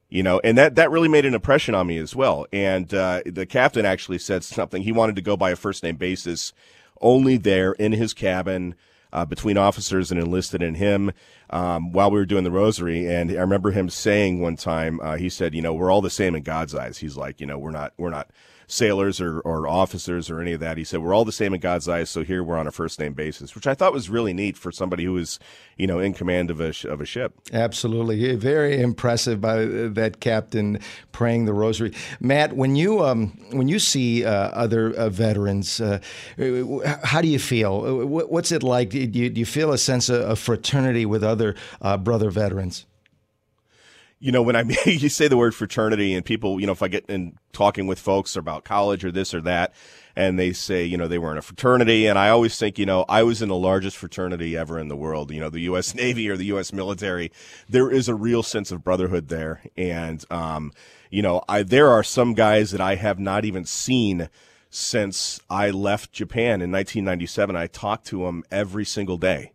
you 0.10 0.24
know, 0.24 0.40
and 0.44 0.58
that, 0.58 0.76
that 0.76 0.92
really 0.92 1.08
made 1.08 1.26
an 1.26 1.34
impression 1.34 1.76
on 1.76 1.88
me 1.88 1.98
as 1.98 2.16
well. 2.16 2.46
And 2.54 2.94
uh, 2.94 3.22
the 3.26 3.46
captain 3.46 3.86
actually 3.86 4.20
said 4.20 4.44
something. 4.44 4.84
He 4.84 4.92
wanted 4.92 5.16
to 5.16 5.22
go 5.22 5.36
by 5.36 5.52
a 5.52 5.56
first 5.56 5.84
name 5.84 5.96
basis 5.96 6.54
only 7.02 7.38
there 7.38 7.74
in 7.74 7.92
his 7.92 8.14
cabin. 8.14 8.76
Uh, 9.12 9.24
between 9.24 9.60
officers 9.60 10.10
and 10.10 10.20
enlisted 10.20 10.64
and 10.64 10.76
him 10.76 11.12
um, 11.52 11.92
while 11.92 12.10
we 12.10 12.18
were 12.18 12.26
doing 12.26 12.44
the 12.44 12.50
rosary. 12.50 13.06
And 13.06 13.30
I 13.30 13.42
remember 13.42 13.70
him 13.70 13.88
saying 13.88 14.42
one 14.42 14.56
time, 14.56 15.00
uh, 15.04 15.18
he 15.18 15.30
said, 15.30 15.54
"You 15.54 15.62
know, 15.62 15.72
we're 15.72 15.92
all 15.92 16.02
the 16.02 16.10
same 16.10 16.34
in 16.34 16.42
God's 16.42 16.74
eyes." 16.74 16.98
He's 16.98 17.16
like, 17.16 17.40
"You 17.40 17.46
know, 17.46 17.60
we're 17.60 17.70
not 17.70 17.94
we're 17.96 18.10
not 18.10 18.32
sailors 18.68 19.22
or, 19.22 19.40
or 19.42 19.68
officers 19.68 20.30
or 20.30 20.40
any 20.40 20.54
of 20.54 20.60
that. 20.60 20.78
He 20.78 20.84
said, 20.84 21.02
we're 21.02 21.14
all 21.14 21.26
the 21.26 21.32
same 21.32 21.54
in 21.54 21.60
God's 21.60 21.88
eyes. 21.88 22.10
So 22.10 22.24
here 22.24 22.44
we're 22.44 22.58
on 22.58 22.68
a 22.68 22.72
first 22.72 23.00
name 23.00 23.14
basis, 23.14 23.56
which 23.56 23.68
I 23.68 23.74
thought 23.74 23.94
was 23.94 24.10
really 24.10 24.34
neat 24.34 24.58
for 24.58 24.72
somebody 24.72 25.04
who 25.04 25.14
was, 25.14 25.40
you 25.78 25.88
know, 25.88 26.00
in 26.00 26.14
command 26.14 26.52
of 26.52 26.60
a, 26.60 26.74
of 26.88 27.02
a 27.02 27.06
ship. 27.06 27.34
Absolutely. 27.52 28.36
Very 28.36 28.82
impressive 28.82 29.42
by 29.42 29.66
that 29.66 30.20
captain 30.20 30.80
praying 31.12 31.46
the 31.46 31.54
rosary. 31.54 31.94
Matt, 32.20 32.54
when 32.54 32.76
you, 32.76 33.04
um, 33.04 33.38
when 33.52 33.68
you 33.68 33.80
see 33.80 34.26
uh, 34.26 34.32
other 34.32 34.94
uh, 34.94 35.10
veterans, 35.10 35.82
uh, 35.82 36.00
how 37.04 37.22
do 37.22 37.28
you 37.28 37.40
feel? 37.40 38.06
What's 38.08 38.52
it 38.52 38.64
like? 38.64 38.90
Do 38.90 39.00
you, 39.00 39.30
do 39.30 39.40
you 39.40 39.46
feel 39.46 39.72
a 39.72 39.78
sense 39.78 40.10
of 40.10 40.40
fraternity 40.40 41.06
with 41.06 41.24
other 41.24 41.56
uh, 41.82 41.98
brother 41.98 42.30
veterans? 42.30 42.86
You 44.24 44.32
know, 44.32 44.42
when 44.42 44.56
I 44.56 44.62
you 44.86 45.10
say 45.10 45.28
the 45.28 45.36
word 45.36 45.54
fraternity 45.54 46.14
and 46.14 46.24
people, 46.24 46.58
you 46.62 46.66
know, 46.66 46.72
if 46.72 46.82
I 46.82 46.88
get 46.88 47.06
in 47.10 47.38
talking 47.52 47.88
with 47.88 48.00
folks 48.00 48.38
about 48.38 48.64
college 48.64 49.04
or 49.04 49.12
this 49.12 49.34
or 49.34 49.42
that, 49.42 49.74
and 50.16 50.40
they 50.40 50.54
say, 50.54 50.86
you 50.86 50.96
know, 50.96 51.10
they 51.10 51.18
were 51.18 51.34
in 51.34 51.38
a 51.38 51.42
fraternity, 51.42 52.06
and 52.08 52.18
I 52.18 52.30
always 52.30 52.58
think, 52.58 52.80
you 52.80 52.86
know, 52.86 53.04
I 53.10 53.24
was 53.24 53.42
in 53.42 53.50
the 53.50 53.56
largest 53.56 53.98
fraternity 53.98 54.56
ever 54.56 54.80
in 54.80 54.88
the 54.88 54.96
world, 54.96 55.32
you 55.32 55.42
know, 55.42 55.50
the 55.50 55.60
U.S. 55.62 55.94
Navy 55.96 56.30
or 56.30 56.38
the 56.38 56.46
U.S. 56.46 56.72
military. 56.72 57.34
There 57.68 57.92
is 57.92 58.08
a 58.08 58.16
real 58.16 58.44
sense 58.44 58.72
of 58.72 58.82
brotherhood 58.82 59.28
there, 59.28 59.62
and 59.76 60.24
um, 60.32 60.72
you 61.10 61.22
know, 61.22 61.44
I 61.50 61.64
there 61.64 61.90
are 61.90 62.04
some 62.04 62.34
guys 62.34 62.72
that 62.72 62.82
I 62.82 62.96
have 62.96 63.20
not 63.20 63.44
even 63.44 63.66
seen 63.66 64.30
since 64.70 65.42
I 65.50 65.70
left 65.70 66.14
Japan 66.14 66.62
in 66.62 66.72
1997. 66.72 67.58
I 67.58 67.68
talk 67.68 68.06
to 68.06 68.24
them 68.24 68.46
every 68.50 68.86
single 68.86 69.18
day, 69.18 69.52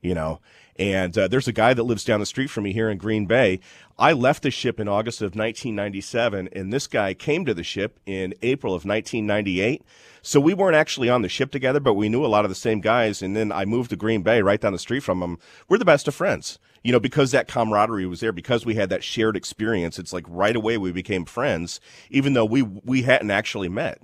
you 0.00 0.14
know 0.14 0.40
And 0.78 1.16
uh, 1.18 1.26
there's 1.26 1.48
a 1.48 1.52
guy 1.52 1.74
that 1.74 1.82
lives 1.82 2.04
down 2.04 2.20
the 2.20 2.26
street 2.26 2.50
from 2.50 2.64
me 2.64 2.72
here 2.72 2.88
in 2.88 2.98
Green 2.98 3.26
Bay. 3.26 3.58
I 3.98 4.12
left 4.12 4.44
the 4.44 4.50
ship 4.50 4.78
in 4.78 4.86
August 4.86 5.20
of 5.20 5.34
1997, 5.34 6.48
and 6.52 6.72
this 6.72 6.86
guy 6.86 7.14
came 7.14 7.44
to 7.46 7.54
the 7.54 7.64
ship 7.64 7.98
in 8.06 8.32
April 8.42 8.72
of 8.72 8.84
1998. 8.84 9.82
So 10.22 10.38
we 10.38 10.54
weren't 10.54 10.76
actually 10.76 11.08
on 11.08 11.22
the 11.22 11.28
ship 11.28 11.50
together, 11.50 11.80
but 11.80 11.94
we 11.94 12.08
knew 12.08 12.24
a 12.24 12.28
lot 12.28 12.44
of 12.44 12.48
the 12.48 12.54
same 12.54 12.80
guys. 12.80 13.22
And 13.22 13.34
then 13.34 13.50
I 13.50 13.64
moved 13.64 13.90
to 13.90 13.96
Green 13.96 14.22
Bay, 14.22 14.40
right 14.40 14.60
down 14.60 14.72
the 14.72 14.78
street 14.78 15.00
from 15.00 15.20
him. 15.20 15.38
We're 15.68 15.78
the 15.78 15.84
best 15.84 16.06
of 16.06 16.14
friends, 16.14 16.60
you 16.84 16.92
know, 16.92 17.00
because 17.00 17.32
that 17.32 17.48
camaraderie 17.48 18.06
was 18.06 18.20
there, 18.20 18.32
because 18.32 18.64
we 18.64 18.76
had 18.76 18.90
that 18.90 19.02
shared 19.02 19.36
experience. 19.36 19.98
It's 19.98 20.12
like 20.12 20.26
right 20.28 20.54
away 20.54 20.78
we 20.78 20.92
became 20.92 21.24
friends, 21.24 21.80
even 22.08 22.34
though 22.34 22.44
we 22.44 22.62
we 22.62 23.02
hadn't 23.02 23.32
actually 23.32 23.68
met. 23.68 24.00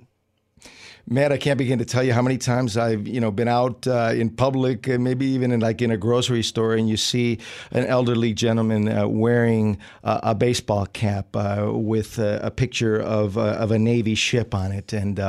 Matt, 1.07 1.31
I 1.31 1.37
can't 1.37 1.59
begin 1.59 1.77
to 1.77 1.85
tell 1.85 2.03
you 2.03 2.13
how 2.13 2.23
many 2.23 2.39
times 2.39 2.77
I've 2.77 3.07
you 3.07 3.21
know 3.21 3.29
been 3.29 3.47
out 3.47 3.85
uh, 3.85 4.11
in 4.15 4.31
public, 4.31 4.89
uh, 4.89 4.97
maybe 4.97 5.27
even 5.27 5.51
in 5.51 5.59
like 5.59 5.83
in 5.83 5.91
a 5.91 5.97
grocery 5.97 6.41
store, 6.41 6.73
and 6.73 6.89
you 6.89 6.97
see 6.97 7.37
an 7.69 7.85
elderly 7.85 8.33
gentleman 8.33 8.89
uh, 8.89 9.07
wearing 9.07 9.77
a 10.03 10.33
baseball 10.33 10.87
cap 10.87 11.35
uh, 11.35 11.69
with 11.71 12.17
a 12.17 12.51
picture 12.55 12.99
of 12.99 13.37
uh, 13.37 13.41
of 13.41 13.69
a 13.69 13.77
Navy 13.77 14.15
ship 14.15 14.55
on 14.55 14.71
it. 14.71 14.93
And 14.93 15.19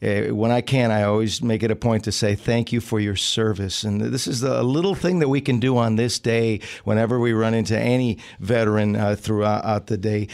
eh, 0.00 0.30
when 0.30 0.50
I 0.50 0.62
can, 0.62 0.90
I 0.90 1.02
always 1.02 1.42
make 1.42 1.62
it 1.62 1.70
a 1.70 1.76
point 1.76 2.04
to 2.04 2.12
say 2.12 2.34
thank 2.34 2.72
you 2.72 2.80
for 2.80 2.98
your 2.98 3.16
service. 3.16 3.84
And 3.84 4.00
this 4.00 4.26
is 4.26 4.42
a 4.42 4.62
little 4.62 4.94
thing 4.94 5.18
that 5.18 5.28
we 5.28 5.42
can 5.42 5.60
do 5.60 5.76
on 5.76 5.96
this 5.96 6.18
day 6.18 6.60
whenever 6.84 7.20
we 7.20 7.34
run 7.34 7.52
into 7.52 7.78
any 7.78 8.16
veteran 8.40 9.16
throughout 9.16 9.88
the 9.88 9.98
day. 9.98 10.28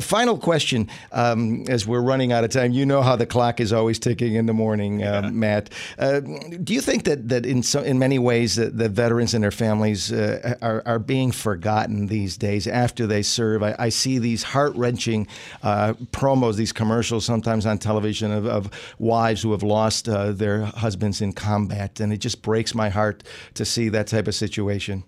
final 0.00 0.38
question, 0.38 0.88
um, 1.10 1.64
as 1.68 1.84
we're 1.84 2.00
running 2.00 2.30
out 2.30 2.44
of 2.44 2.50
time. 2.50 2.70
You 2.70 2.86
know 2.86 3.02
how 3.02 3.16
the 3.16 3.26
clock 3.26 3.58
is 3.58 3.72
always 3.72 4.03
ticking 4.04 4.34
in 4.34 4.44
the 4.44 4.52
morning, 4.52 5.02
uh. 5.02 5.30
Matt. 5.32 5.70
Uh, 5.98 6.20
do 6.20 6.74
you 6.74 6.82
think 6.82 7.04
that, 7.04 7.28
that 7.30 7.46
in 7.46 7.62
so, 7.62 7.80
in 7.80 7.98
many 7.98 8.18
ways 8.18 8.56
that 8.56 8.76
the 8.76 8.90
veterans 8.90 9.32
and 9.32 9.42
their 9.42 9.50
families 9.50 10.12
uh, 10.12 10.56
are, 10.60 10.82
are 10.84 10.98
being 10.98 11.32
forgotten 11.32 12.06
these 12.06 12.36
days 12.36 12.66
after 12.66 13.06
they 13.06 13.22
serve? 13.22 13.62
I, 13.62 13.74
I 13.78 13.88
see 13.88 14.18
these 14.18 14.42
heart 14.42 14.76
wrenching 14.76 15.26
uh, 15.62 15.94
promos, 16.12 16.56
these 16.56 16.72
commercials 16.72 17.24
sometimes 17.24 17.64
on 17.64 17.78
television 17.78 18.30
of, 18.30 18.46
of 18.46 18.70
wives 18.98 19.40
who 19.40 19.52
have 19.52 19.62
lost 19.62 20.06
uh, 20.06 20.32
their 20.32 20.64
husbands 20.64 21.22
in 21.22 21.32
combat, 21.32 21.98
and 21.98 22.12
it 22.12 22.18
just 22.18 22.42
breaks 22.42 22.74
my 22.74 22.90
heart 22.90 23.24
to 23.54 23.64
see 23.64 23.88
that 23.88 24.06
type 24.06 24.28
of 24.28 24.34
situation 24.34 25.02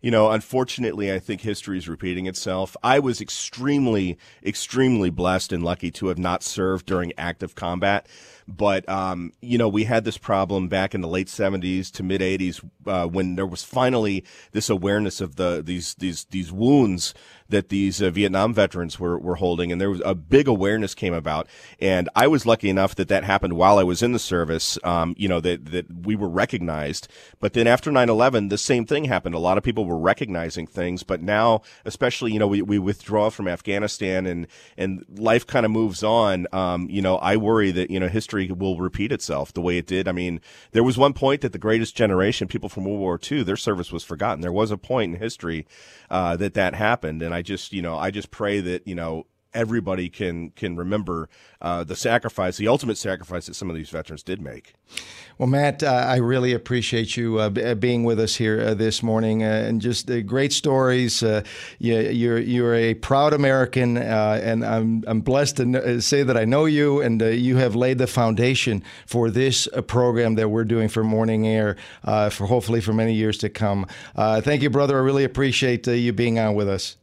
you 0.00 0.10
know, 0.10 0.30
unfortunately, 0.30 1.12
I 1.12 1.18
think 1.18 1.42
history 1.42 1.76
is 1.76 1.88
repeating 1.88 2.26
itself. 2.26 2.76
I 2.82 2.98
was 2.98 3.20
extremely, 3.20 4.18
extremely 4.44 5.10
blessed 5.10 5.52
and 5.52 5.62
lucky 5.62 5.90
to 5.92 6.08
have 6.08 6.18
not 6.18 6.42
served 6.42 6.86
during 6.86 7.12
active 7.18 7.54
combat. 7.54 8.06
But 8.48 8.88
um, 8.88 9.32
you 9.40 9.58
know, 9.58 9.68
we 9.68 9.84
had 9.84 10.04
this 10.04 10.18
problem 10.18 10.68
back 10.68 10.94
in 10.94 11.02
the 11.02 11.08
late 11.08 11.28
'70s 11.28 11.90
to 11.92 12.02
mid 12.02 12.20
'80s 12.20 12.64
uh, 12.86 13.06
when 13.06 13.36
there 13.36 13.46
was 13.46 13.62
finally 13.62 14.24
this 14.52 14.68
awareness 14.68 15.20
of 15.20 15.36
the 15.36 15.62
these 15.64 15.94
these 15.94 16.24
these 16.24 16.50
wounds 16.50 17.14
that 17.50 17.68
these 17.68 18.00
uh, 18.02 18.10
Vietnam 18.10 18.54
veterans 18.54 18.98
were, 18.98 19.18
were 19.18 19.36
holding, 19.36 19.70
and 19.70 19.80
there 19.80 19.90
was 19.90 20.02
a 20.04 20.14
big 20.14 20.48
awareness 20.48 20.94
came 20.94 21.14
about. 21.14 21.46
And 21.80 22.08
I 22.16 22.26
was 22.26 22.46
lucky 22.46 22.68
enough 22.68 22.94
that 22.96 23.08
that 23.08 23.24
happened 23.24 23.54
while 23.54 23.78
I 23.78 23.82
was 23.82 24.02
in 24.02 24.12
the 24.12 24.18
service. 24.18 24.78
Um, 24.84 25.14
you 25.18 25.28
know 25.28 25.40
that 25.40 25.66
that 25.66 26.06
we 26.06 26.16
were 26.16 26.28
recognized. 26.28 27.08
But 27.40 27.52
then 27.52 27.66
after 27.66 27.90
9/11, 27.90 28.50
the 28.50 28.58
same 28.58 28.86
thing 28.86 29.04
happened. 29.04 29.34
A 29.34 29.38
lot 29.38 29.58
of 29.58 29.64
people 29.64 29.84
were 29.84 29.98
recognizing 29.98 30.66
things, 30.66 31.02
but 31.02 31.22
now, 31.22 31.62
especially 31.84 32.32
you 32.32 32.38
know, 32.38 32.46
we, 32.46 32.62
we 32.62 32.78
withdraw 32.78 33.30
from 33.30 33.48
Afghanistan 33.48 34.26
and 34.26 34.46
and 34.76 35.04
life 35.16 35.46
kind 35.46 35.66
of 35.66 35.72
moves 35.72 36.02
on. 36.02 36.46
Um, 36.52 36.88
you 36.90 37.02
know, 37.02 37.16
I 37.16 37.36
worry 37.36 37.70
that 37.72 37.90
you 37.90 38.00
know 38.00 38.08
history 38.08 38.50
will 38.50 38.78
repeat 38.78 39.12
itself 39.12 39.52
the 39.52 39.60
way 39.60 39.78
it 39.78 39.86
did. 39.86 40.08
I 40.08 40.12
mean, 40.12 40.40
there 40.72 40.84
was 40.84 40.96
one 40.96 41.12
point 41.12 41.42
that 41.42 41.52
the 41.52 41.58
greatest 41.58 41.96
generation, 41.96 42.48
people 42.48 42.68
from 42.68 42.84
World 42.84 43.00
War 43.00 43.20
II, 43.30 43.42
their 43.42 43.56
service 43.56 43.92
was 43.92 44.04
forgotten. 44.04 44.40
There 44.40 44.52
was 44.52 44.70
a 44.70 44.78
point 44.78 45.14
in 45.14 45.20
history 45.20 45.66
uh, 46.10 46.36
that 46.36 46.54
that 46.54 46.74
happened, 46.74 47.22
and 47.22 47.34
I 47.34 47.39
just 47.42 47.72
you 47.72 47.82
know 47.82 47.96
I 47.96 48.10
just 48.10 48.30
pray 48.30 48.60
that 48.60 48.86
you 48.86 48.94
know 48.94 49.26
everybody 49.52 50.08
can 50.08 50.50
can 50.50 50.76
remember 50.76 51.28
uh, 51.60 51.84
the 51.84 51.96
sacrifice, 51.96 52.56
the 52.56 52.68
ultimate 52.68 52.96
sacrifice 52.96 53.46
that 53.46 53.54
some 53.54 53.68
of 53.68 53.76
these 53.76 53.90
veterans 53.90 54.22
did 54.22 54.40
make. 54.40 54.74
Well, 55.38 55.46
Matt, 55.46 55.82
uh, 55.82 55.86
I 55.86 56.16
really 56.16 56.52
appreciate 56.52 57.16
you 57.16 57.38
uh, 57.38 57.48
b- 57.50 57.62
uh, 57.62 57.74
being 57.74 58.04
with 58.04 58.20
us 58.20 58.36
here 58.36 58.60
uh, 58.60 58.74
this 58.74 59.02
morning, 59.02 59.42
uh, 59.42 59.46
and 59.46 59.80
just 59.80 60.10
great 60.26 60.52
stories. 60.52 61.22
you, 61.22 61.44
you're 61.78 62.38
you're 62.38 62.74
a 62.74 62.94
proud 62.94 63.32
American, 63.32 63.96
and 63.96 64.64
I'm 64.64 65.04
I'm 65.06 65.20
blessed 65.20 65.56
to 65.58 65.66
know, 65.66 65.98
say 66.00 66.22
that 66.22 66.36
I 66.36 66.44
know 66.44 66.66
you, 66.66 67.00
and 67.00 67.20
you 67.20 67.56
have 67.56 67.74
laid 67.74 67.98
the 67.98 68.06
foundation 68.06 68.82
for 69.06 69.30
this 69.30 69.68
program 69.86 70.34
that 70.34 70.48
we're 70.48 70.64
doing 70.64 70.88
for 70.88 71.02
Morning 71.02 71.46
Air 71.46 71.76
for 72.04 72.46
hopefully 72.46 72.80
for 72.80 72.92
many 72.92 73.14
years 73.14 73.38
to 73.38 73.48
come. 73.48 73.86
thank 74.16 74.62
you, 74.62 74.70
brother. 74.70 74.98
I 74.98 75.00
really 75.00 75.24
appreciate 75.24 75.86
you 75.86 76.12
being 76.12 76.38
on 76.38 76.54
with 76.54 76.68
us. 76.68 76.96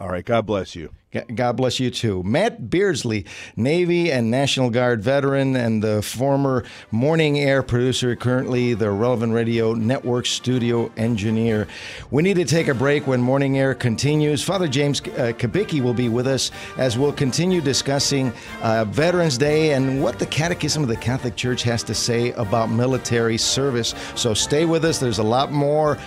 All 0.00 0.08
right. 0.08 0.24
God 0.24 0.46
bless 0.46 0.74
you. 0.74 0.94
God 1.34 1.56
bless 1.56 1.80
you 1.80 1.90
too. 1.90 2.22
Matt 2.22 2.70
Beardsley, 2.70 3.26
Navy 3.56 4.12
and 4.12 4.30
National 4.30 4.70
Guard 4.70 5.02
veteran 5.02 5.56
and 5.56 5.82
the 5.82 6.02
former 6.02 6.64
Morning 6.92 7.40
Air 7.40 7.64
producer, 7.64 8.14
currently 8.14 8.74
the 8.74 8.92
Relevant 8.92 9.32
Radio 9.32 9.74
Network 9.74 10.24
studio 10.24 10.88
engineer. 10.96 11.66
We 12.12 12.22
need 12.22 12.36
to 12.36 12.44
take 12.44 12.68
a 12.68 12.74
break 12.74 13.08
when 13.08 13.20
Morning 13.20 13.58
Air 13.58 13.74
continues. 13.74 14.44
Father 14.44 14.68
James 14.68 15.00
uh, 15.00 15.32
Kubicki 15.36 15.82
will 15.82 15.94
be 15.94 16.08
with 16.08 16.28
us 16.28 16.52
as 16.78 16.96
we'll 16.96 17.12
continue 17.12 17.60
discussing 17.60 18.32
uh, 18.62 18.84
Veterans 18.84 19.36
Day 19.36 19.72
and 19.72 20.00
what 20.00 20.20
the 20.20 20.26
Catechism 20.26 20.84
of 20.84 20.88
the 20.88 20.96
Catholic 20.96 21.34
Church 21.34 21.64
has 21.64 21.82
to 21.82 21.94
say 21.94 22.30
about 22.32 22.70
military 22.70 23.36
service. 23.36 23.96
So 24.14 24.32
stay 24.32 24.64
with 24.64 24.84
us. 24.84 25.00
There's 25.00 25.18
a 25.18 25.24
lot 25.24 25.50
more 25.50 25.98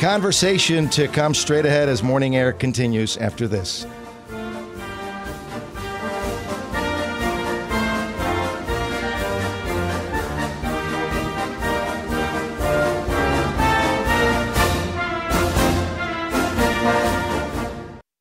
conversation 0.00 0.88
to 0.88 1.06
come 1.08 1.34
straight 1.34 1.66
ahead 1.66 1.86
as 1.86 2.02
Morning 2.02 2.34
Air 2.34 2.54
continues 2.54 3.18
after 3.18 3.46
this. 3.46 3.86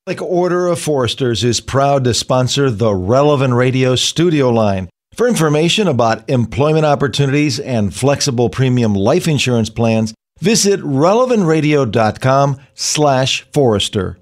Like 0.05 0.21
Order 0.21 0.67
of 0.67 0.81
Foresters 0.81 1.45
is 1.45 1.61
proud 1.61 2.03
to 2.03 2.13
sponsor 2.13 2.69
the 2.69 2.93
Relevant 2.93 3.53
Radio 3.53 3.95
studio 3.95 4.49
line. 4.49 4.89
For 5.15 5.29
information 5.29 5.87
about 5.87 6.29
employment 6.29 6.85
opportunities 6.85 7.57
and 7.57 7.93
flexible 7.93 8.49
premium 8.49 8.95
life 8.95 9.29
insurance 9.29 9.69
plans, 9.69 10.13
Visit 10.41 10.79
relevantradio.com 10.81 12.57
slash 12.73 13.45
Forester. 13.51 14.17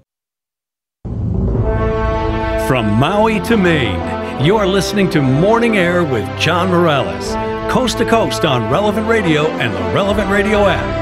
From 2.68 2.90
Maui 2.92 3.40
to 3.40 3.56
Maine, 3.56 4.44
you 4.44 4.56
are 4.56 4.66
listening 4.66 5.08
to 5.10 5.22
Morning 5.22 5.78
Air 5.78 6.04
with 6.04 6.26
John 6.38 6.68
Morales, 6.68 7.32
coast 7.72 7.96
to 7.98 8.04
coast 8.04 8.44
on 8.44 8.70
Relevant 8.70 9.08
Radio 9.08 9.46
and 9.46 9.72
the 9.72 9.94
Relevant 9.94 10.30
Radio 10.30 10.66
app. 10.66 10.97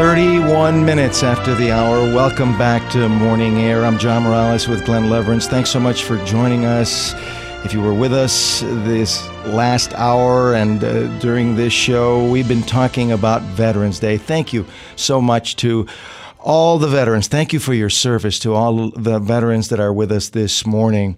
31 0.00 0.82
minutes 0.82 1.22
after 1.22 1.54
the 1.54 1.70
hour. 1.70 1.98
Welcome 2.14 2.56
back 2.56 2.90
to 2.90 3.06
Morning 3.06 3.58
Air. 3.58 3.84
I'm 3.84 3.98
John 3.98 4.22
Morales 4.22 4.66
with 4.66 4.82
Glen 4.86 5.10
Lewerenz. 5.10 5.46
Thanks 5.46 5.68
so 5.68 5.78
much 5.78 6.04
for 6.04 6.16
joining 6.24 6.64
us. 6.64 7.12
If 7.66 7.74
you 7.74 7.82
were 7.82 7.92
with 7.92 8.14
us 8.14 8.60
this 8.60 9.28
last 9.44 9.92
hour 9.92 10.54
and 10.54 10.82
uh, 10.82 11.06
during 11.18 11.54
this 11.54 11.74
show, 11.74 12.26
we've 12.30 12.48
been 12.48 12.62
talking 12.62 13.12
about 13.12 13.42
Veterans 13.42 13.98
Day. 13.98 14.16
Thank 14.16 14.54
you 14.54 14.64
so 14.96 15.20
much 15.20 15.56
to 15.56 15.86
all 16.42 16.78
the 16.78 16.88
veterans. 16.88 17.28
Thank 17.28 17.52
you 17.52 17.60
for 17.60 17.74
your 17.74 17.90
service 17.90 18.38
to 18.40 18.54
all 18.54 18.90
the 18.90 19.18
veterans 19.18 19.68
that 19.68 19.78
are 19.78 19.92
with 19.92 20.10
us 20.10 20.30
this 20.30 20.66
morning. 20.66 21.16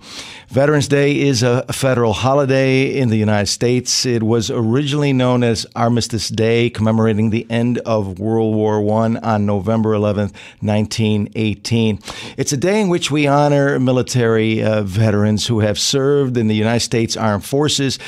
Veterans 0.49 0.89
Day 0.89 1.19
is 1.21 1.43
a 1.43 1.63
federal 1.73 2.13
holiday 2.13 2.97
in 2.99 3.09
the 3.09 3.17
United 3.17 3.47
States. 3.47 4.05
It 4.05 4.23
was 4.23 4.51
originally 4.51 5.13
known 5.13 5.45
as 5.45 5.65
Armistice 5.77 6.29
Day, 6.29 6.71
commemorating 6.71 7.31
the 7.31 7.47
end 7.49 7.79
of 7.79 8.19
World 8.19 8.55
War 8.55 8.79
I 8.79 9.17
on 9.23 9.47
November 9.47 9.91
11th, 9.91 10.35
1918. 10.61 12.01
It's 12.37 12.53
a 12.53 12.57
day 12.57 12.81
in 12.81 12.89
which 12.89 13.11
we 13.11 13.27
honor 13.27 13.79
military 13.79 14.63
uh, 14.63 14.83
veterans 14.83 15.47
who 15.47 15.61
have 15.61 15.79
served 15.79 16.37
in 16.37 16.49
the 16.49 16.57
United 16.57 16.81
States 16.81 17.17
Armed 17.17 17.45
Forces. 17.45 17.99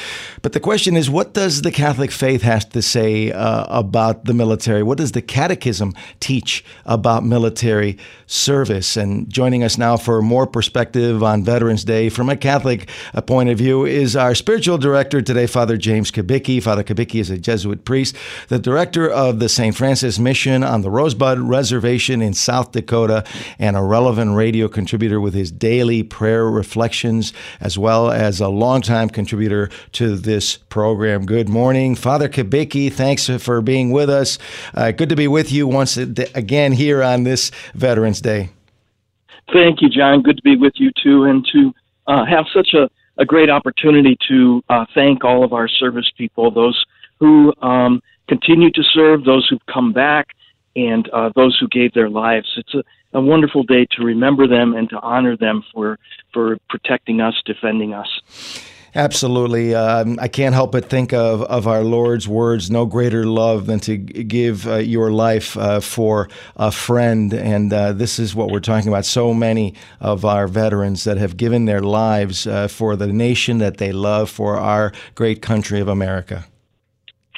But 0.42 0.52
the 0.52 0.60
question 0.60 0.96
is, 0.96 1.08
what 1.08 1.32
does 1.32 1.62
the 1.62 1.70
Catholic 1.70 2.10
faith 2.10 2.42
have 2.42 2.68
to 2.70 2.82
say 2.82 3.30
uh, 3.30 3.66
about 3.68 4.24
the 4.24 4.34
military? 4.34 4.82
What 4.82 4.98
does 4.98 5.12
the 5.12 5.22
Catechism 5.22 5.94
teach 6.18 6.64
about 6.84 7.03
about 7.04 7.22
military 7.22 7.98
service. 8.26 8.96
And 8.96 9.28
joining 9.28 9.62
us 9.62 9.76
now 9.76 9.98
for 9.98 10.22
more 10.22 10.46
perspective 10.46 11.22
on 11.22 11.44
Veterans 11.44 11.84
Day 11.84 12.08
from 12.08 12.30
a 12.30 12.36
Catholic 12.36 12.88
uh, 13.12 13.20
point 13.20 13.50
of 13.50 13.58
view 13.58 13.84
is 13.84 14.16
our 14.16 14.34
spiritual 14.34 14.78
director 14.78 15.20
today, 15.20 15.46
Father 15.46 15.76
James 15.76 16.10
Kubicki. 16.10 16.62
Father 16.62 16.82
Kubicki 16.82 17.20
is 17.20 17.28
a 17.28 17.36
Jesuit 17.36 17.84
priest, 17.84 18.16
the 18.48 18.58
director 18.58 19.06
of 19.06 19.38
the 19.38 19.50
St. 19.50 19.76
Francis 19.76 20.18
Mission 20.18 20.64
on 20.64 20.80
the 20.80 20.90
Rosebud 20.90 21.40
Reservation 21.40 22.22
in 22.22 22.32
South 22.32 22.72
Dakota, 22.72 23.22
and 23.58 23.76
a 23.76 23.82
relevant 23.82 24.34
radio 24.34 24.66
contributor 24.66 25.20
with 25.20 25.34
his 25.34 25.52
daily 25.52 26.02
prayer 26.02 26.48
reflections, 26.48 27.34
as 27.60 27.76
well 27.76 28.10
as 28.10 28.40
a 28.40 28.48
longtime 28.48 29.10
contributor 29.10 29.68
to 29.92 30.16
this 30.16 30.56
program. 30.56 31.26
Good 31.26 31.50
morning, 31.50 31.96
Father 31.96 32.30
Kubicki. 32.30 32.90
Thanks 32.90 33.28
for 33.28 33.60
being 33.60 33.90
with 33.90 34.08
us. 34.08 34.38
Uh, 34.72 34.90
good 34.90 35.10
to 35.10 35.16
be 35.16 35.28
with 35.28 35.52
you 35.52 35.66
once 35.66 35.98
again 35.98 36.72
here 36.72 36.93
on 37.02 37.24
this 37.24 37.50
Veterans 37.74 38.20
Day. 38.20 38.50
Thank 39.52 39.82
you, 39.82 39.88
John. 39.88 40.22
Good 40.22 40.36
to 40.36 40.42
be 40.42 40.56
with 40.56 40.74
you 40.76 40.90
too, 41.02 41.24
and 41.24 41.46
to 41.52 41.74
uh, 42.06 42.24
have 42.24 42.46
such 42.54 42.74
a, 42.74 42.88
a 43.18 43.24
great 43.24 43.50
opportunity 43.50 44.16
to 44.28 44.62
uh, 44.68 44.86
thank 44.94 45.24
all 45.24 45.44
of 45.44 45.52
our 45.52 45.68
service 45.68 46.10
people, 46.16 46.50
those 46.50 46.82
who 47.20 47.52
um, 47.62 48.02
continue 48.28 48.70
to 48.70 48.82
serve, 48.82 49.24
those 49.24 49.46
who've 49.48 49.64
come 49.66 49.92
back, 49.92 50.28
and 50.76 51.08
uh, 51.10 51.30
those 51.36 51.56
who 51.60 51.68
gave 51.68 51.92
their 51.92 52.08
lives. 52.08 52.50
It's 52.56 52.74
a, 52.74 52.82
a 53.12 53.20
wonderful 53.20 53.62
day 53.62 53.86
to 53.92 54.04
remember 54.04 54.48
them 54.48 54.74
and 54.74 54.88
to 54.90 54.98
honor 55.00 55.36
them 55.36 55.62
for 55.72 55.98
for 56.32 56.58
protecting 56.68 57.20
us, 57.20 57.34
defending 57.44 57.94
us. 57.94 58.08
Absolutely. 58.96 59.74
Um, 59.74 60.18
I 60.20 60.28
can't 60.28 60.54
help 60.54 60.70
but 60.70 60.88
think 60.88 61.12
of, 61.12 61.42
of 61.42 61.66
our 61.66 61.82
Lord's 61.82 62.28
words 62.28 62.70
no 62.70 62.86
greater 62.86 63.26
love 63.26 63.66
than 63.66 63.80
to 63.80 63.96
give 63.96 64.68
uh, 64.68 64.76
your 64.76 65.10
life 65.10 65.56
uh, 65.56 65.80
for 65.80 66.28
a 66.56 66.70
friend. 66.70 67.34
And 67.34 67.72
uh, 67.72 67.92
this 67.92 68.20
is 68.20 68.36
what 68.36 68.50
we're 68.50 68.60
talking 68.60 68.88
about. 68.88 69.04
So 69.04 69.34
many 69.34 69.74
of 70.00 70.24
our 70.24 70.46
veterans 70.46 71.02
that 71.04 71.16
have 71.16 71.36
given 71.36 71.64
their 71.64 71.80
lives 71.80 72.46
uh, 72.46 72.68
for 72.68 72.94
the 72.94 73.08
nation 73.08 73.58
that 73.58 73.78
they 73.78 73.90
love, 73.90 74.30
for 74.30 74.58
our 74.58 74.92
great 75.16 75.42
country 75.42 75.80
of 75.80 75.88
America. 75.88 76.44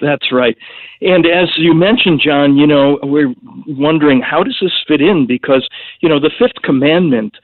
That's 0.03 0.31
right. 0.31 0.59
And 1.01 1.25
as 1.25 1.49
you 1.57 1.73
mentioned, 1.73 2.21
John, 2.23 2.57
you 2.57 2.67
know, 2.67 2.99
we're 3.03 3.35
wondering 3.67 4.21
how 4.21 4.43
does 4.43 4.59
this 4.61 4.73
fit 4.87 5.01
in? 5.01 5.27
Because, 5.27 5.67
you 6.01 6.09
know, 6.09 6.21
the 6.21 6.31
fifth 6.39 6.61
commandment 6.63 7.35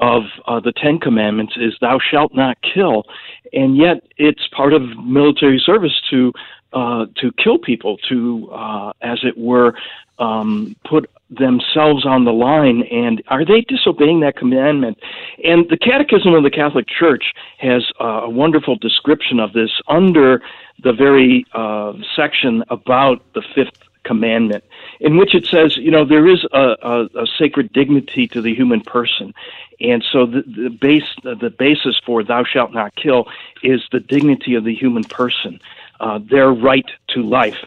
of 0.00 0.24
uh, 0.46 0.60
the 0.60 0.72
Ten 0.72 0.98
Commandments 0.98 1.54
is 1.56 1.74
"Thou 1.80 1.98
shalt 1.98 2.34
not 2.34 2.58
kill," 2.62 3.04
and 3.52 3.76
yet 3.76 4.02
it's 4.16 4.46
part 4.48 4.72
of 4.72 4.82
military 4.98 5.62
service 5.64 6.00
to 6.10 6.32
uh, 6.72 7.06
to 7.16 7.32
kill 7.32 7.58
people, 7.58 7.96
to 8.08 8.48
uh, 8.52 8.92
as 9.02 9.18
it 9.24 9.36
were, 9.36 9.74
um, 10.20 10.76
put 10.88 11.10
themselves 11.28 12.06
on 12.06 12.24
the 12.24 12.32
line. 12.32 12.82
And 12.92 13.22
are 13.28 13.44
they 13.44 13.62
disobeying 13.62 14.20
that 14.20 14.36
commandment? 14.36 14.98
And 15.42 15.68
the 15.68 15.76
Catechism 15.76 16.32
of 16.32 16.44
the 16.44 16.50
Catholic 16.50 16.86
Church 16.88 17.32
has 17.58 17.82
a 17.98 18.30
wonderful 18.30 18.76
description 18.76 19.40
of 19.40 19.52
this 19.52 19.70
under 19.88 20.42
the 20.82 20.92
very 20.92 21.44
uh, 21.54 21.94
section 22.14 22.62
about 22.70 23.22
the 23.34 23.42
fifth 23.54 23.82
commandment, 24.04 24.64
in 25.00 25.16
which 25.16 25.34
it 25.34 25.46
says, 25.46 25.76
you 25.76 25.90
know, 25.90 26.04
there 26.04 26.28
is 26.28 26.44
a, 26.52 26.76
a, 26.82 27.22
a 27.22 27.26
sacred 27.38 27.72
dignity 27.72 28.28
to 28.28 28.42
the 28.42 28.54
human 28.54 28.82
person, 28.82 29.34
and 29.80 30.04
so 30.04 30.26
the, 30.26 30.42
the 30.42 30.68
base, 30.68 31.08
the 31.22 31.50
basis 31.58 31.98
for 32.04 32.22
"Thou 32.22 32.44
shalt 32.44 32.72
not 32.72 32.94
kill" 32.96 33.26
is 33.62 33.82
the 33.90 34.00
dignity 34.00 34.54
of 34.54 34.64
the 34.64 34.74
human 34.74 35.04
person, 35.04 35.58
uh, 36.00 36.18
their 36.22 36.50
right 36.52 36.88
to 37.08 37.22
life. 37.22 37.64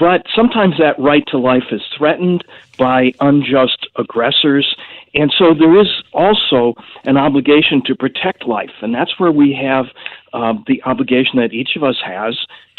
But 0.00 0.24
sometimes 0.34 0.76
that 0.78 0.98
right 0.98 1.22
to 1.26 1.38
life 1.38 1.64
is 1.70 1.82
threatened 1.96 2.42
by 2.78 3.12
unjust 3.20 3.86
aggressors. 3.96 4.74
And 5.12 5.30
so 5.38 5.52
there 5.52 5.78
is 5.78 5.88
also 6.14 6.74
an 7.04 7.18
obligation 7.18 7.82
to 7.84 7.94
protect 7.94 8.46
life. 8.46 8.70
And 8.80 8.94
that's 8.94 9.20
where 9.20 9.30
we 9.30 9.52
have 9.62 9.86
uh, 10.32 10.54
the 10.66 10.82
obligation 10.84 11.38
that 11.40 11.52
each 11.52 11.76
of 11.76 11.84
us 11.84 11.96
has 12.02 12.34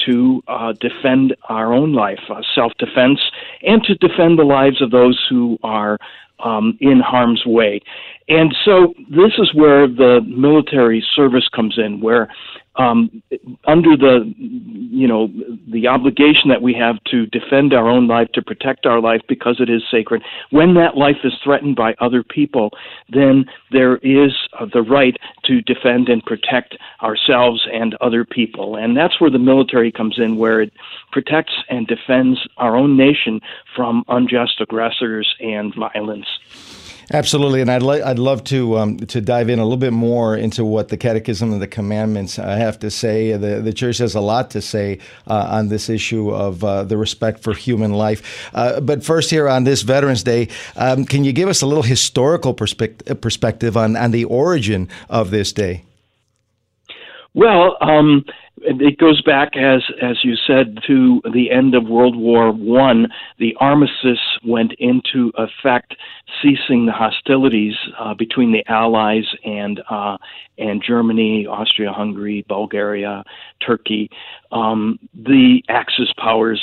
to 0.08 0.42
uh, 0.48 0.74
defend 0.74 1.36
our 1.48 1.72
own 1.72 1.94
life, 1.94 2.22
uh, 2.30 2.42
self 2.56 2.72
defense, 2.80 3.20
and 3.62 3.84
to 3.84 3.94
defend 3.96 4.40
the 4.40 4.44
lives 4.44 4.82
of 4.82 4.90
those 4.90 5.24
who 5.30 5.60
are 5.62 6.00
um, 6.44 6.76
in 6.82 7.00
harm's 7.00 7.46
way. 7.46 7.82
And 8.30 8.56
so 8.66 8.96
this 9.10 9.34
is 9.38 9.54
where 9.54 9.88
the 9.88 10.22
military 10.26 11.06
service 11.16 11.48
comes 11.54 11.78
in, 11.78 12.02
where 12.02 12.30
um, 12.76 13.22
under 13.66 13.98
the 13.98 14.34
you 14.38 15.08
know 15.08 15.30
the 15.72 15.88
obligation 15.88 16.50
that 16.50 16.62
we 16.62 16.74
have 16.74 17.04
to 17.06 17.26
defend 17.28 17.74
our 17.74 17.90
own 17.90 18.08
life, 18.08 18.30
to 18.34 18.42
protect 18.42 18.86
our 18.86 19.02
life 19.02 19.22
because 19.28 19.58
it 19.60 19.70
is 19.70 19.84
sacred. 19.92 20.22
When 20.52 20.74
that 20.76 20.96
life 20.96 21.18
is 21.24 21.34
threatened 21.44 21.76
by 21.76 21.96
other 22.00 22.24
people, 22.24 22.72
then 23.10 23.46
there 23.72 23.98
is 23.98 24.32
uh, 24.60 24.66
the 24.72 24.82
right 24.82 25.18
to 25.46 25.62
defend 25.62 26.08
and 26.08 26.24
protect 26.24 26.78
ourselves 27.02 27.68
and 27.74 27.96
other 27.96 28.24
people, 28.24 28.76
and 28.76 28.96
that's 28.96 29.20
where 29.20 29.30
the 29.30 29.40
military 29.40 29.92
comes 29.92 30.18
in, 30.18 30.38
where 30.38 30.62
it 30.62 30.72
protects 31.12 31.54
and 31.70 31.88
defends 31.88 32.40
our 32.58 32.78
own 32.78 32.96
nation 32.96 33.42
from 33.76 34.04
unjust 34.08 34.62
aggressors 34.62 35.36
and 35.42 35.76
violence. 35.76 36.28
Absolutely, 37.14 37.60
and 37.60 37.70
I'd 37.70 37.84
li- 37.84 38.02
I'd 38.02 38.20
love 38.20 38.42
to 38.46 38.78
um, 38.78 38.98
to 38.98 39.20
dive 39.20 39.50
in 39.50 39.60
a 39.60 39.64
little 39.64 39.78
bit 39.78 39.92
more 39.92 40.38
into 40.38 40.64
what 40.64 40.88
the 40.88 40.96
Catechism 40.96 41.52
and 41.52 41.62
the 41.62 41.68
Commandments 41.68 42.40
I 42.40 42.56
have 42.56 42.80
to 42.80 42.90
say. 42.90 43.34
The 43.34 43.60
the 43.60 43.74
Church 43.74 43.98
has 43.98 44.16
a 44.16 44.22
lot 44.22 44.50
to 44.52 44.62
say 44.62 45.00
uh, 45.28 45.48
on 45.52 45.68
this 45.68 45.90
issue 45.90 46.30
of 46.30 46.64
uh, 46.64 46.86
the 46.86 46.96
respect 46.96 47.44
for 47.44 47.54
human 47.54 47.92
life. 47.92 48.50
Uh, 48.54 48.80
but 48.80 49.04
first, 49.04 49.30
here 49.30 49.50
on 49.50 49.66
this 49.66 49.82
Veterans 49.82 50.24
Day, 50.24 50.48
um, 50.78 51.04
can 51.04 51.26
you 51.26 51.34
give 51.34 51.50
us 51.50 51.62
a 51.62 51.66
little 51.66 51.84
historical 51.84 52.54
perspective 52.54 53.20
perspective 53.20 53.76
on 53.76 53.98
on 53.98 54.12
the 54.12 54.24
origin 54.24 54.88
of 55.10 55.32
this 55.32 55.52
day? 55.52 55.84
Well, 57.34 57.78
um, 57.80 58.26
it 58.58 58.98
goes 58.98 59.22
back, 59.22 59.56
as 59.56 59.82
as 60.02 60.18
you 60.24 60.36
said, 60.36 60.80
to 60.88 61.22
the 61.34 61.50
end 61.50 61.74
of 61.76 61.88
World 61.88 62.16
War 62.16 62.52
One. 62.52 63.08
The 63.40 63.56
armistice 63.60 64.20
went 64.46 64.74
into 64.80 65.32
effect, 65.38 65.96
ceasing 66.42 66.86
the 66.86 66.92
hostilities 66.92 67.74
uh, 67.98 68.14
between 68.16 68.52
the 68.52 68.64
Allies 68.68 69.26
and 69.46 69.82
uh, 69.90 70.18
and 70.58 70.84
Germany, 70.86 71.48
Austria-Hungary, 71.48 72.46
Bulgaria, 72.50 73.24
Turkey, 73.66 74.10
um, 74.52 75.00
the 75.14 75.64
Axis 75.70 76.12
powers, 76.18 76.62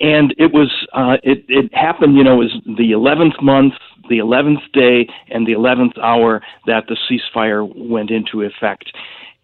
and 0.00 0.32
it 0.38 0.52
was 0.52 0.70
uh, 0.92 1.16
it 1.24 1.44
it 1.48 1.74
happened. 1.74 2.16
You 2.16 2.22
know, 2.22 2.40
it 2.40 2.44
was 2.44 2.76
the 2.78 2.92
eleventh 2.92 3.34
month, 3.42 3.74
the 4.08 4.18
eleventh 4.18 4.60
day, 4.72 5.08
and 5.28 5.44
the 5.44 5.52
eleventh 5.52 5.98
hour 6.00 6.40
that 6.66 6.84
the 6.88 6.96
ceasefire 7.10 7.68
went 7.76 8.10
into 8.12 8.42
effect 8.42 8.92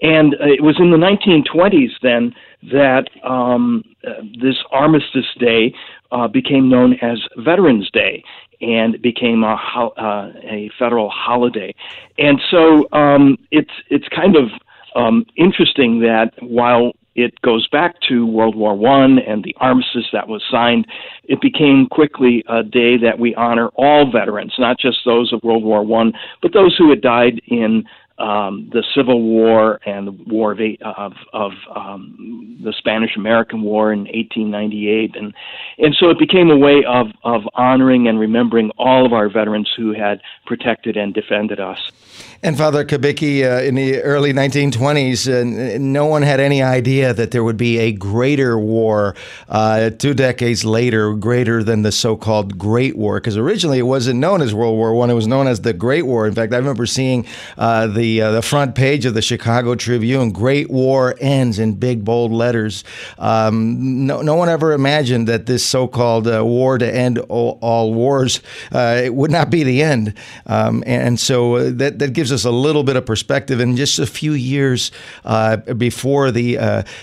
and 0.02 0.34
uh, 0.34 0.46
it 0.46 0.62
was 0.62 0.76
in 0.78 0.90
the 0.90 0.96
1920s 0.96 1.90
then 2.02 2.34
that 2.72 3.08
um, 3.24 3.82
this 4.40 4.56
Armistice 4.70 5.26
Day 5.38 5.74
uh, 6.12 6.28
became 6.28 6.68
known 6.68 6.94
as 7.02 7.18
Veterans 7.38 7.90
Day 7.92 8.22
and 8.60 9.00
became 9.00 9.42
a, 9.42 9.56
ho- 9.56 9.94
uh, 9.96 10.32
a 10.44 10.70
federal 10.78 11.08
holiday. 11.08 11.74
And 12.18 12.40
so 12.50 12.88
um, 12.92 13.38
it's 13.50 13.70
it's 13.88 14.06
kind 14.08 14.36
of 14.36 14.50
um, 14.94 15.24
interesting 15.36 16.00
that 16.00 16.32
while 16.40 16.92
it 17.14 17.40
goes 17.42 17.66
back 17.68 17.96
to 18.08 18.26
World 18.26 18.54
War 18.54 18.74
One 18.74 19.18
and 19.18 19.42
the 19.42 19.54
armistice 19.58 20.06
that 20.12 20.28
was 20.28 20.42
signed. 20.50 20.86
It 21.24 21.40
became 21.40 21.86
quickly 21.90 22.44
a 22.48 22.62
day 22.62 22.96
that 22.98 23.18
we 23.18 23.34
honor 23.34 23.68
all 23.74 24.10
veterans, 24.10 24.54
not 24.58 24.78
just 24.78 24.98
those 25.04 25.32
of 25.32 25.42
World 25.42 25.64
War 25.64 25.82
One, 25.82 26.12
but 26.40 26.52
those 26.52 26.76
who 26.76 26.88
had 26.90 27.00
died 27.00 27.40
in 27.48 27.84
um, 28.20 28.68
the 28.72 28.84
Civil 28.94 29.22
War 29.22 29.80
and 29.86 30.06
the 30.06 30.12
War 30.26 30.52
of 30.52 30.58
of, 30.82 31.12
of 31.32 31.52
um, 31.74 32.58
the 32.62 32.74
Spanish 32.76 33.16
American 33.16 33.62
War 33.62 33.92
in 33.92 34.00
1898, 34.00 35.16
and 35.16 35.34
and 35.80 35.94
so 35.98 36.10
it 36.10 36.18
became 36.18 36.50
a 36.50 36.56
way 36.56 36.84
of 36.84 37.08
of 37.22 37.42
honoring 37.54 38.08
and 38.08 38.18
remembering 38.18 38.70
all 38.78 39.06
of 39.06 39.12
our 39.12 39.28
veterans 39.28 39.70
who 39.76 39.92
had 39.92 40.20
protected 40.46 40.96
and 40.96 41.14
defended 41.14 41.60
us. 41.60 41.78
And 42.42 42.56
Father 42.56 42.84
Kubicki, 42.84 43.44
uh, 43.44 43.62
in 43.62 43.74
the 43.74 44.00
early 44.02 44.32
1920s, 44.32 45.28
uh, 45.28 45.78
no 45.78 46.06
one 46.06 46.22
had 46.22 46.40
any 46.40 46.62
idea 46.62 47.14
that 47.14 47.30
there 47.30 47.44
would 47.44 47.56
be 47.56 47.78
a 47.78 47.92
greater 47.92 48.58
war 48.58 49.14
uh, 49.48 49.90
two 49.90 50.14
decades 50.14 50.64
later, 50.64 51.14
greater 51.14 51.62
than 51.62 51.82
the 51.82 51.92
so-called 51.92 52.58
Great 52.58 52.96
War, 52.96 53.20
because 53.20 53.36
originally 53.36 53.78
it 53.78 53.82
wasn't 53.82 54.18
known 54.18 54.42
as 54.42 54.54
World 54.54 54.76
War 54.76 54.94
One; 54.94 55.10
it 55.10 55.14
was 55.14 55.26
known 55.26 55.46
as 55.46 55.60
the 55.60 55.72
Great 55.72 56.06
War. 56.06 56.26
In 56.26 56.34
fact, 56.34 56.52
I 56.52 56.56
remember 56.56 56.86
seeing 56.86 57.26
uh, 57.56 57.86
the 57.86 58.10
the 58.10 58.22
uh, 58.22 58.30
the 58.32 58.42
front 58.42 58.74
page 58.74 59.04
of 59.04 59.14
the 59.14 59.22
Chicago 59.22 59.74
Tribune. 59.74 60.30
Great 60.32 60.70
war 60.70 61.14
ends 61.20 61.58
in 61.58 61.74
big 61.74 62.04
bold 62.04 62.32
letters. 62.32 62.82
Um, 63.18 64.06
no, 64.06 64.22
no 64.22 64.34
one 64.34 64.48
ever 64.48 64.72
imagined 64.72 65.28
that 65.28 65.46
this 65.46 65.64
so-called 65.70 66.26
uh, 66.26 66.44
war 66.44 66.78
to 66.78 66.94
end 66.94 67.18
all, 67.28 67.58
all 67.60 67.94
wars 67.94 68.40
uh, 68.72 69.00
it 69.04 69.14
would 69.14 69.30
not 69.30 69.50
be 69.50 69.62
the 69.62 69.82
end. 69.82 70.14
Um, 70.46 70.82
and 70.86 71.18
so 71.18 71.56
uh, 71.56 71.70
that 71.74 71.98
that 71.98 72.12
gives 72.12 72.32
us 72.32 72.44
a 72.44 72.50
little 72.50 72.82
bit 72.82 72.96
of 72.96 73.06
perspective. 73.06 73.60
In 73.60 73.76
just 73.76 73.98
a 73.98 74.06
few 74.06 74.32
years 74.32 74.90
uh, 75.24 75.56
before 75.56 76.30
the 76.30 76.56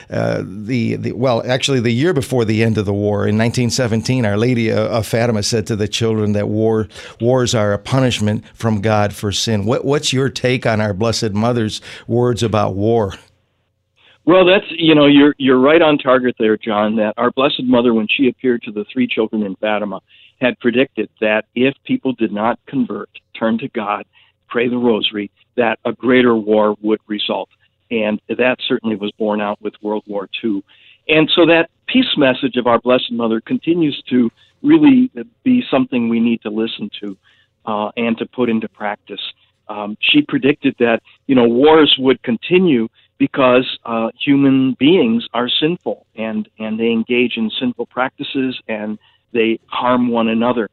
the 0.10 0.96
the 0.96 1.12
well, 1.14 1.42
actually 1.50 1.80
the 1.80 1.92
year 1.92 2.14
before 2.14 2.46
the 2.46 2.64
end 2.64 2.78
of 2.78 2.86
the 2.86 2.94
war 2.94 3.28
in 3.28 3.38
1917, 3.38 4.26
Our 4.26 4.38
Lady 4.38 4.72
of 4.72 5.06
Fatima 5.06 5.44
said 5.44 5.66
to 5.68 5.76
the 5.76 5.88
children 5.88 6.34
that 6.34 6.48
war 6.48 6.88
wars 7.20 7.56
are 7.56 7.74
a 7.74 7.80
punishment 7.80 8.44
from 8.54 8.82
God 8.82 9.14
for 9.14 9.32
sin. 9.32 9.66
What, 9.66 9.86
what's 9.86 10.14
your 10.14 10.30
take 10.30 10.66
on 10.66 10.82
our 10.82 10.94
Blessed 10.94 11.32
Mother's 11.32 11.82
words 12.08 12.44
about 12.44 12.76
war? 12.76 13.14
Well, 14.28 14.46
that's 14.46 14.66
you 14.72 14.94
know 14.94 15.06
you're 15.06 15.34
you're 15.38 15.60
right 15.60 15.82
on 15.82 15.98
target 15.98 16.36
there, 16.38 16.58
John. 16.58 16.98
That 16.98 17.14
our 17.16 17.32
Blessed 17.32 17.64
Mother, 17.64 17.94
when 17.94 18.08
she 18.10 18.28
appeared 18.28 18.62
to 18.64 18.74
the 18.74 18.86
three 18.92 19.08
children 19.08 19.42
in 19.42 19.56
Fatima, 19.56 20.02
had 20.42 20.60
predicted 20.60 21.10
that 21.22 21.46
if 21.56 21.74
people 21.86 22.12
did 22.12 22.34
not 22.34 22.60
convert, 22.68 23.10
turn 23.40 23.58
to 23.60 23.70
God, 23.70 24.06
pray 24.50 24.68
the 24.68 24.76
Rosary, 24.76 25.32
that 25.56 25.80
a 25.86 25.94
greater 25.94 26.36
war 26.36 26.76
would 26.82 27.00
result, 27.08 27.48
and 27.90 28.20
that 28.28 28.58
certainly 28.68 28.98
was 28.98 29.12
borne 29.18 29.40
out 29.40 29.62
with 29.62 29.74
World 29.82 30.04
War 30.08 30.28
II. 30.44 30.62
And 31.08 31.32
so 31.34 31.46
that 31.46 31.70
peace 31.88 32.18
message 32.18 32.58
of 32.58 32.68
our 32.68 32.80
Blessed 32.80 33.14
Mother 33.14 33.40
continues 33.40 34.04
to 34.10 34.30
really 34.62 35.10
be 35.46 35.64
something 35.72 36.10
we 36.10 36.20
need 36.20 36.42
to 36.42 36.50
listen 36.50 36.90
to 37.02 37.18
uh, 37.66 37.92
and 37.96 38.18
to 38.18 38.26
put 38.26 38.50
into 38.50 38.68
practice. 38.68 39.22
Um, 39.70 39.98
she 40.02 40.22
predicted 40.22 40.76
that 40.80 41.00
you 41.28 41.36
know 41.36 41.48
wars 41.48 41.96
would 41.98 42.22
continue 42.24 42.90
because 43.18 43.78
uh, 43.86 44.10
human 44.20 44.76
beings 44.80 45.28
are 45.34 45.50
sinful 45.50 46.06
and 46.16 46.48
and 46.60 46.80
they 46.80 46.92
engage 46.92 47.38
in 47.38 47.50
sinful 47.60 47.86
practices 47.88 48.60
and 48.68 49.00
they 49.34 49.60
harm 49.68 50.10
one 50.10 50.28
another. 50.28 50.70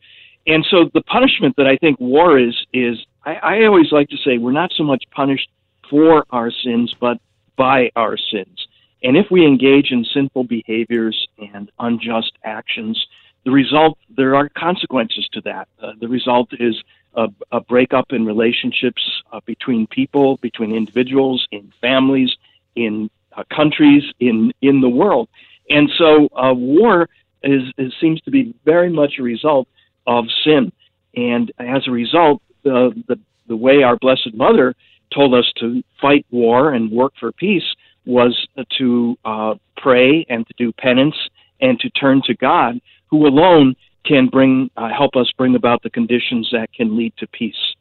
And 0.47 0.65
so 0.71 0.91
the 0.93 1.03
punishment 1.03 1.57
that 1.57 1.67
I 1.67 1.77
think 1.77 1.99
war 2.01 2.39
is 2.39 2.55
is 2.73 2.99
I, 3.25 3.35
I 3.35 3.65
always 3.65 3.93
like 3.93 4.09
to 4.11 4.17
say 4.19 4.39
we're 4.39 4.53
not 4.53 4.73
so 4.77 4.85
much 4.85 5.05
punished 5.11 5.49
for 5.89 6.25
our 6.31 6.51
sins 6.51 6.95
but 7.01 7.19
by 7.57 7.91
our 7.97 8.17
sins. 8.17 8.67
And 9.03 9.17
if 9.17 9.27
we 9.31 9.47
engage 9.47 9.91
in 9.91 10.05
sinful 10.05 10.45
behaviors 10.45 11.29
and 11.39 11.71
unjust 11.79 12.33
actions, 12.43 13.07
the 13.45 13.51
result 13.51 13.99
there 14.17 14.35
are 14.35 14.49
consequences 14.49 15.29
to 15.33 15.41
that. 15.43 15.69
Uh, 15.81 15.93
the 16.01 16.09
result 16.09 16.49
is 16.59 16.75
a, 17.15 17.29
a 17.53 17.61
breakup 17.61 18.07
in 18.11 18.25
relationships 18.25 19.03
uh, 19.33 19.41
between 19.45 19.87
people, 19.87 20.37
between 20.39 20.75
individuals, 20.75 21.47
in 21.51 21.73
families, 21.81 22.31
in 22.75 23.11
uh, 23.37 23.45
countries, 23.55 24.03
in 24.21 24.53
in 24.63 24.81
the 24.81 24.89
world. 24.89 25.29
And 25.71 25.91
so, 25.97 26.29
uh, 26.37 26.53
war 26.55 27.09
is, 27.43 27.63
is 27.79 27.93
seems 28.01 28.21
to 28.23 28.31
be 28.31 28.55
very 28.65 28.91
much 28.91 29.15
a 29.19 29.23
result 29.23 29.69
of 30.07 30.27
sin. 30.45 30.73
And 31.17 31.53
as 31.59 31.87
a 31.87 31.91
result, 31.91 32.43
the 32.63 32.93
the 33.09 33.19
the 33.47 33.57
way 33.57 33.83
our 33.83 33.97
Blessed 33.97 34.35
Mother 34.35 34.75
told 35.13 35.35
us 35.35 35.51
to 35.61 35.83
fight 36.01 36.27
war 36.31 36.73
and 36.73 36.91
work 36.91 37.13
for 37.21 37.31
peace 37.33 37.75
was 38.05 38.47
to 38.79 39.17
uh, 39.25 39.55
pray 39.77 40.27
and 40.29 40.47
to 40.47 40.55
do 40.57 40.73
penance 40.73 41.17
and 41.61 41.79
to 41.81 41.89
turn 41.91 42.23
to 42.27 42.35
God 42.35 42.81
who 43.07 43.27
alone 43.27 43.77
can 44.05 44.27
bring 44.27 44.71
uh, 44.77 44.89
help 44.89 45.17
us 45.17 45.31
bring 45.37 45.55
about 45.55 45.83
the 45.83 45.91
conditions 45.91 46.49
that 46.53 46.73
can 46.73 46.97
lead 46.97 47.13
to 47.19 47.27
peace. 47.27 47.74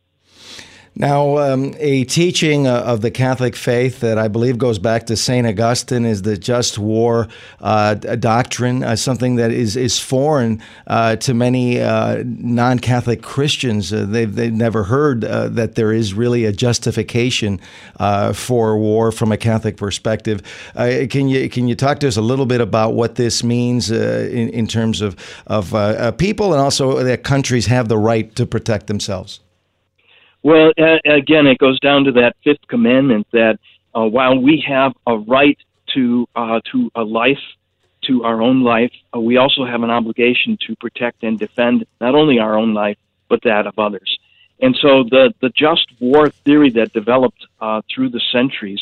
Now, 0.95 1.39
um, 1.39 1.73
a 1.79 2.03
teaching 2.03 2.67
uh, 2.67 2.82
of 2.82 3.01
the 3.01 3.10
Catholic 3.10 3.56
faith 3.56 3.99
that 4.01 4.19
I 4.19 4.27
believe 4.27 4.60
goes 4.60 4.77
back 4.77 5.08
to 5.08 5.17
St. 5.17 5.47
Augustine 5.47 6.06
is 6.06 6.21
the 6.21 6.38
just 6.38 6.77
war 6.77 7.27
uh, 7.62 7.95
doctrine, 7.95 8.84
uh, 8.84 8.95
something 8.95 9.38
that 9.38 9.49
is, 9.49 9.75
is 9.75 9.99
foreign 9.99 10.62
uh, 10.86 11.15
to 11.15 11.34
many 11.34 11.82
uh, 11.82 12.21
non 12.25 12.77
Catholic 12.77 13.23
Christians. 13.23 13.91
Uh, 13.91 14.06
they've, 14.08 14.36
they've 14.36 14.53
never 14.53 14.84
heard 14.84 15.21
that 15.21 15.73
there 15.73 15.91
is 15.91 16.13
really 16.13 16.45
a 16.45 16.51
justification 16.51 17.60
for 18.34 18.77
war 18.77 19.12
from 19.12 19.32
a 19.32 19.38
Catholic 19.38 19.77
perspective. 19.77 20.43
can, 20.75 21.27
you, 21.27 21.49
can 21.49 21.67
you 21.67 21.73
talk 21.73 21.99
to 22.01 22.08
us 22.08 22.17
a 22.17 22.21
little 22.21 22.45
bit 22.45 22.62
about 22.62 22.93
what 22.93 23.15
this 23.15 23.43
means 23.43 23.89
in, 23.89 24.49
in 24.49 24.67
terms 24.67 25.01
of, 25.01 25.15
of 25.47 26.17
people 26.17 26.53
and 26.53 26.62
also 26.62 27.03
that 27.03 27.23
countries 27.23 27.65
have 27.65 27.88
the 27.88 27.97
right 27.97 28.36
to 28.36 28.45
protect 28.45 28.86
themselves? 28.86 29.39
Well, 30.43 30.73
again, 31.06 31.47
it 31.47 31.58
goes 31.58 31.79
down 31.79 32.03
to 32.03 32.12
that 32.13 32.36
fifth 32.43 32.67
commandment 32.67 33.27
that 33.32 33.60
uh, 33.95 34.03
while 34.06 34.38
we 34.38 34.63
have 34.67 34.93
a 35.08 35.17
right 35.17 35.58
to 35.93 36.27
uh, 36.36 36.60
to 36.71 36.91
a 36.95 37.03
life, 37.03 37.39
to 38.08 38.23
our 38.25 38.41
own 38.41 38.62
life, 38.62 38.91
uh, 39.15 39.19
we 39.19 39.38
also 39.38 39.65
have 39.65 39.84
an 39.84 39.89
obligation 39.89 40.58
to 40.67 40.75
protect 40.75 41.23
and 41.23 41.39
defend 41.39 41.86
not 42.01 42.13
only 42.13 42.39
our 42.39 42.58
own 42.58 42.73
life 42.73 42.97
but 43.29 43.41
that 43.43 43.65
of 43.65 43.79
others. 43.79 44.19
And 44.60 44.75
so, 44.82 45.03
the 45.03 45.34
the 45.41 45.49
just 45.49 45.88
war 46.01 46.29
theory 46.29 46.69
that 46.71 46.91
developed 46.91 47.45
uh, 47.62 47.82
through 47.89 48.10
the 48.10 48.21
centuries 48.32 48.82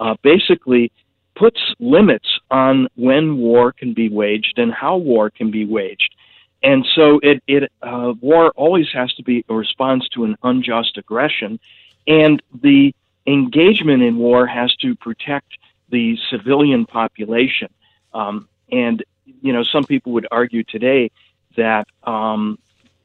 uh, 0.00 0.14
basically 0.22 0.92
puts 1.34 1.60
limits 1.78 2.28
on 2.50 2.88
when 2.96 3.38
war 3.38 3.72
can 3.72 3.94
be 3.94 4.08
waged 4.10 4.58
and 4.58 4.72
how 4.72 4.96
war 4.96 5.30
can 5.30 5.50
be 5.50 5.64
waged. 5.64 6.14
And 6.62 6.86
so 6.94 7.20
it, 7.22 7.42
it 7.46 7.70
uh, 7.82 8.14
war 8.20 8.50
always 8.56 8.88
has 8.92 9.12
to 9.14 9.22
be 9.22 9.44
a 9.48 9.54
response 9.54 10.08
to 10.14 10.24
an 10.24 10.36
unjust 10.42 10.98
aggression, 10.98 11.60
and 12.06 12.42
the 12.62 12.94
engagement 13.26 14.02
in 14.02 14.16
war 14.16 14.46
has 14.46 14.74
to 14.76 14.96
protect 14.96 15.52
the 15.90 16.18
civilian 16.30 16.86
population. 16.86 17.68
Um, 18.12 18.48
and 18.72 19.04
you 19.42 19.52
know, 19.52 19.62
some 19.62 19.84
people 19.84 20.12
would 20.12 20.26
argue 20.30 20.64
today 20.64 21.10
that 21.56 21.86
um, 22.04 22.58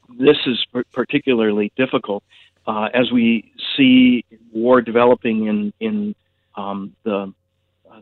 this 0.10 0.38
is 0.46 0.66
particularly 0.92 1.72
difficult 1.76 2.24
uh, 2.66 2.90
as 2.94 3.12
we 3.12 3.52
see 3.76 4.26
war 4.52 4.82
developing 4.82 5.48
in 5.48 5.74
in 5.80 6.16
um, 6.56 6.96
the 7.04 7.34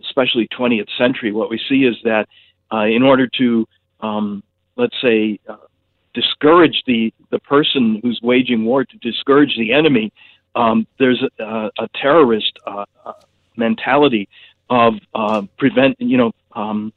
especially 0.05 0.47
20th 0.47 0.89
century. 0.97 1.31
What 1.31 1.49
we 1.49 1.59
see 1.69 1.83
is 1.83 1.95
that 2.03 2.27
uh, 2.71 2.85
in 2.85 3.03
order 3.03 3.27
to 3.37 3.67
um, 3.99 4.43
let's 4.75 4.95
say, 5.01 5.39
uh, 5.47 5.57
discourage 6.13 6.83
the, 6.85 7.13
the 7.29 7.39
person 7.39 7.99
who's 8.01 8.19
waging 8.21 8.65
war, 8.65 8.83
to 8.83 8.97
discourage 8.97 9.55
the 9.57 9.71
enemy, 9.73 10.11
um, 10.55 10.85
there's 10.99 11.23
a, 11.39 11.69
a 11.79 11.87
terrorist 12.01 12.51
uh, 12.67 12.85
uh, 13.05 13.13
mentality 13.55 14.27
of 14.69 14.95
uh, 15.15 15.41
prevent, 15.57 15.95
you 15.99 16.17
know, 16.17 16.31
um, 16.53 16.91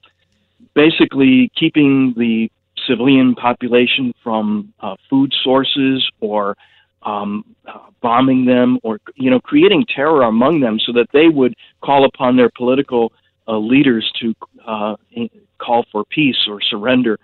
basically 0.74 1.50
keeping 1.56 2.14
the 2.16 2.50
civilian 2.86 3.34
population 3.34 4.12
from 4.22 4.72
uh, 4.80 4.96
food 5.08 5.32
sources 5.42 6.08
or 6.20 6.56
um, 7.02 7.44
uh, 7.66 7.78
bombing 8.00 8.44
them 8.44 8.78
or 8.82 8.98
you 9.14 9.30
know 9.30 9.40
creating 9.40 9.84
terror 9.94 10.22
among 10.22 10.60
them 10.60 10.78
so 10.78 10.92
that 10.92 11.06
they 11.12 11.28
would 11.28 11.54
call 11.82 12.04
upon 12.04 12.36
their 12.36 12.50
political 12.50 13.12
uh, 13.46 13.58
leaders 13.58 14.10
to 14.20 14.34
uh, 14.66 14.96
call 15.58 15.84
for 15.92 16.04
peace 16.06 16.46
or 16.48 16.60
surrender 16.60 17.18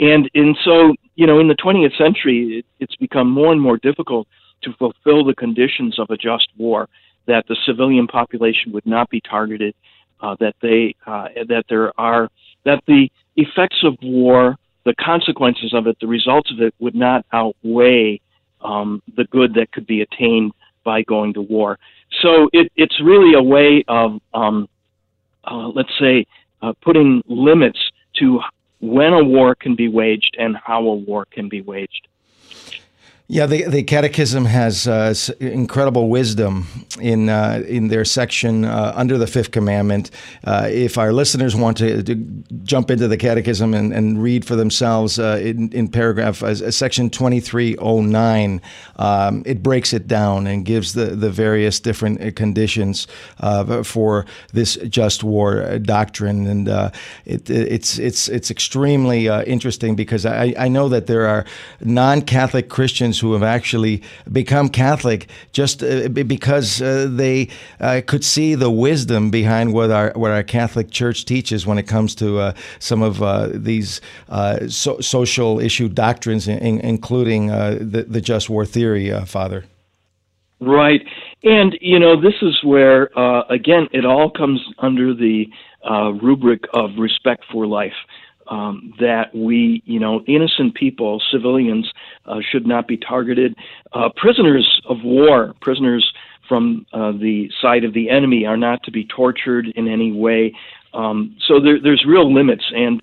and 0.00 0.28
and 0.34 0.56
so 0.64 0.94
you 1.14 1.26
know 1.26 1.38
in 1.38 1.46
the 1.46 1.54
20th 1.54 1.96
century 1.96 2.58
it, 2.58 2.66
it's 2.80 2.96
become 2.96 3.30
more 3.30 3.52
and 3.52 3.60
more 3.60 3.76
difficult 3.76 4.26
to 4.62 4.72
fulfill 4.74 5.24
the 5.24 5.34
conditions 5.34 5.98
of 5.98 6.10
a 6.10 6.16
just 6.16 6.48
war 6.56 6.88
that 7.26 7.46
the 7.46 7.56
civilian 7.64 8.06
population 8.06 8.72
would 8.72 8.86
not 8.86 9.08
be 9.10 9.20
targeted 9.20 9.74
uh, 10.20 10.34
that 10.40 10.54
they 10.60 10.94
uh, 11.06 11.28
that 11.48 11.64
there 11.68 11.92
are 12.00 12.28
that 12.64 12.82
the 12.86 13.08
effects 13.36 13.84
of 13.84 13.96
war 14.02 14.56
the 14.84 14.94
consequences 14.94 15.72
of 15.74 15.86
it 15.86 15.96
the 16.00 16.06
results 16.06 16.50
of 16.50 16.60
it 16.60 16.74
would 16.80 16.94
not 16.94 17.24
outweigh 17.32 18.20
um, 18.62 19.02
the 19.16 19.24
good 19.24 19.54
that 19.54 19.70
could 19.72 19.86
be 19.86 20.02
attained 20.02 20.52
by 20.84 21.02
going 21.02 21.34
to 21.34 21.42
war. 21.42 21.78
So 22.22 22.48
it, 22.52 22.70
it's 22.76 23.00
really 23.02 23.34
a 23.34 23.42
way 23.42 23.84
of 23.88 24.20
um, 24.34 24.68
uh, 25.44 25.68
let's 25.68 25.92
say 25.98 26.26
uh, 26.62 26.72
putting 26.82 27.22
limits 27.26 27.78
to 28.18 28.40
when 28.80 29.12
a 29.12 29.22
war 29.22 29.54
can 29.54 29.76
be 29.76 29.88
waged 29.88 30.36
and 30.38 30.56
how 30.56 30.86
a 30.86 30.94
war 30.94 31.26
can 31.26 31.48
be 31.48 31.60
waged. 31.60 32.08
Yeah, 33.32 33.46
the, 33.46 33.62
the 33.66 33.84
Catechism 33.84 34.44
has 34.46 34.88
uh, 34.88 35.14
incredible 35.38 36.08
wisdom 36.08 36.66
in 37.00 37.28
uh, 37.28 37.62
in 37.64 37.86
their 37.86 38.04
section 38.04 38.64
uh, 38.64 38.92
under 38.96 39.18
the 39.18 39.28
Fifth 39.28 39.52
Commandment. 39.52 40.10
Uh, 40.42 40.66
if 40.68 40.98
our 40.98 41.12
listeners 41.12 41.54
want 41.54 41.76
to, 41.76 42.02
to, 42.02 42.16
jump 42.64 42.90
into 42.90 43.06
the 43.06 43.16
Catechism 43.16 43.72
and, 43.72 43.92
and 43.92 44.20
read 44.20 44.44
for 44.44 44.56
themselves 44.56 45.20
uh, 45.20 45.40
in, 45.40 45.70
in 45.70 45.86
paragraph 45.86 46.42
uh, 46.42 46.72
section 46.72 47.08
twenty 47.08 47.38
three 47.38 47.76
oh 47.76 48.00
nine, 48.00 48.60
um, 48.96 49.44
it 49.46 49.62
breaks 49.62 49.92
it 49.92 50.08
down 50.08 50.48
and 50.48 50.64
gives 50.64 50.94
the, 50.94 51.06
the 51.06 51.30
various 51.30 51.78
different 51.78 52.34
conditions 52.34 53.06
for 53.84 54.26
this 54.52 54.74
just 54.88 55.22
war 55.22 55.78
doctrine, 55.78 56.48
and 56.48 56.68
it, 57.24 57.48
it's 57.48 57.96
it's 57.96 58.28
it's 58.28 58.50
extremely 58.50 59.28
interesting 59.28 59.94
because 59.94 60.26
I, 60.26 60.52
I 60.58 60.66
know 60.66 60.88
that 60.88 61.06
there 61.06 61.28
are 61.28 61.44
non 61.80 62.22
Catholic 62.22 62.68
Christians 62.68 63.19
who 63.20 63.32
have 63.32 63.42
actually 63.42 64.02
become 64.32 64.68
Catholic 64.68 65.28
just 65.52 65.82
uh, 65.82 66.08
because 66.08 66.82
uh, 66.82 67.06
they 67.10 67.48
uh, 67.80 68.00
could 68.06 68.24
see 68.24 68.54
the 68.54 68.70
wisdom 68.70 69.30
behind 69.30 69.72
what 69.72 69.90
our 69.90 70.12
what 70.16 70.30
our 70.30 70.42
Catholic 70.42 70.90
Church 70.90 71.24
teaches 71.24 71.66
when 71.66 71.78
it 71.78 71.86
comes 71.86 72.14
to 72.16 72.38
uh, 72.38 72.52
some 72.78 73.02
of 73.02 73.22
uh, 73.22 73.48
these 73.52 74.00
so- 74.68 75.00
social 75.00 75.60
issue 75.60 75.88
doctrines, 75.88 76.48
in- 76.48 76.80
including 76.80 77.48
the, 77.48 78.06
the 78.08 78.20
just 78.20 78.50
war 78.50 78.66
theory, 78.66 79.10
Father. 79.26 79.64
Right. 80.60 81.00
And, 81.42 81.78
you 81.80 81.98
know, 81.98 82.20
this 82.20 82.34
is 82.42 82.62
where, 82.62 83.16
uh, 83.18 83.44
again, 83.48 83.88
it 83.92 84.04
all 84.04 84.30
comes 84.30 84.60
under 84.78 85.14
the 85.14 85.46
uh, 85.88 86.12
rubric 86.22 86.64
of 86.74 86.90
respect 86.98 87.44
for 87.50 87.66
life. 87.66 87.94
Um, 88.48 88.94
that 88.98 89.32
we, 89.32 89.80
you 89.86 90.00
know, 90.00 90.24
innocent 90.26 90.74
people, 90.74 91.22
civilians, 91.30 91.88
should 92.50 92.66
not 92.66 92.86
be 92.86 92.96
targeted. 92.96 93.54
Uh, 93.92 94.08
prisoners 94.16 94.80
of 94.88 94.98
war, 95.04 95.54
prisoners 95.60 96.10
from 96.48 96.84
uh, 96.92 97.12
the 97.12 97.48
side 97.62 97.84
of 97.84 97.94
the 97.94 98.10
enemy, 98.10 98.44
are 98.44 98.56
not 98.56 98.82
to 98.82 98.90
be 98.90 99.04
tortured 99.04 99.66
in 99.76 99.88
any 99.88 100.12
way. 100.12 100.52
Um, 100.92 101.36
so 101.46 101.60
there, 101.60 101.78
there's 101.80 102.04
real 102.06 102.32
limits. 102.32 102.64
And 102.74 103.00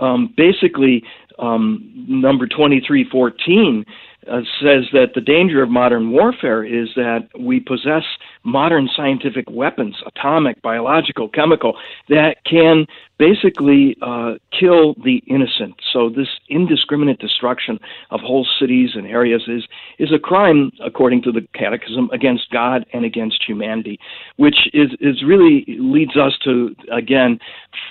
um, 0.00 0.34
basically, 0.36 1.02
um, 1.38 1.92
number 2.08 2.46
2314 2.46 3.84
uh, 4.30 4.40
says 4.60 4.84
that 4.92 5.08
the 5.14 5.20
danger 5.20 5.62
of 5.62 5.68
modern 5.68 6.10
warfare 6.10 6.64
is 6.64 6.88
that 6.96 7.28
we 7.38 7.60
possess 7.60 8.04
modern 8.46 8.88
scientific 8.96 9.44
weapons, 9.50 9.96
atomic, 10.06 10.62
biological, 10.62 11.28
chemical, 11.28 11.76
that 12.08 12.36
can 12.44 12.86
basically 13.18 13.96
uh, 14.02 14.34
kill 14.58 14.94
the 15.04 15.22
innocent. 15.26 15.74
So 15.92 16.08
this 16.08 16.28
indiscriminate 16.48 17.18
destruction 17.18 17.78
of 18.10 18.20
whole 18.20 18.46
cities 18.58 18.90
and 18.94 19.06
areas 19.06 19.42
is 19.48 19.64
is 19.98 20.12
a 20.12 20.18
crime, 20.18 20.70
according 20.84 21.22
to 21.22 21.32
the 21.32 21.46
Catechism, 21.54 22.08
against 22.12 22.50
God 22.50 22.86
and 22.92 23.04
against 23.04 23.42
humanity, 23.46 23.98
which 24.36 24.68
is 24.72 24.90
is 25.00 25.22
really 25.24 25.64
leads 25.78 26.16
us 26.16 26.38
to 26.44 26.74
again 26.92 27.40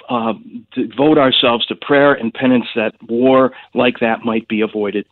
uh, 0.09 0.33
devote 0.73 1.17
ourselves 1.17 1.65
to 1.67 1.75
prayer 1.75 2.13
and 2.13 2.33
penance 2.33 2.67
that 2.75 2.93
war 3.09 3.51
like 3.73 3.99
that 3.99 4.23
might 4.23 4.47
be 4.47 4.61
avoided. 4.61 5.05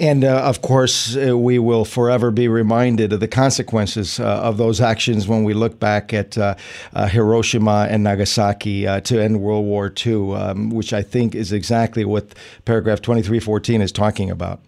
And 0.00 0.22
uh, 0.22 0.42
of 0.42 0.62
course, 0.62 1.16
uh, 1.16 1.36
we 1.36 1.58
will 1.58 1.84
forever 1.84 2.30
be 2.30 2.46
reminded 2.46 3.12
of 3.12 3.18
the 3.18 3.26
consequences 3.26 4.20
uh, 4.20 4.24
of 4.24 4.56
those 4.56 4.80
actions 4.80 5.26
when 5.26 5.42
we 5.42 5.54
look 5.54 5.80
back 5.80 6.14
at 6.14 6.38
uh, 6.38 6.54
uh, 6.94 7.08
Hiroshima 7.08 7.88
and 7.90 8.04
Nagasaki 8.04 8.86
uh, 8.86 9.00
to 9.00 9.20
end 9.20 9.40
World 9.40 9.64
War 9.64 9.92
II, 10.06 10.34
um, 10.34 10.70
which 10.70 10.92
I 10.92 11.02
think 11.02 11.34
is 11.34 11.52
exactly 11.52 12.04
what 12.04 12.32
paragraph 12.64 13.02
2314 13.02 13.82
is 13.82 13.90
talking 13.90 14.30
about. 14.30 14.60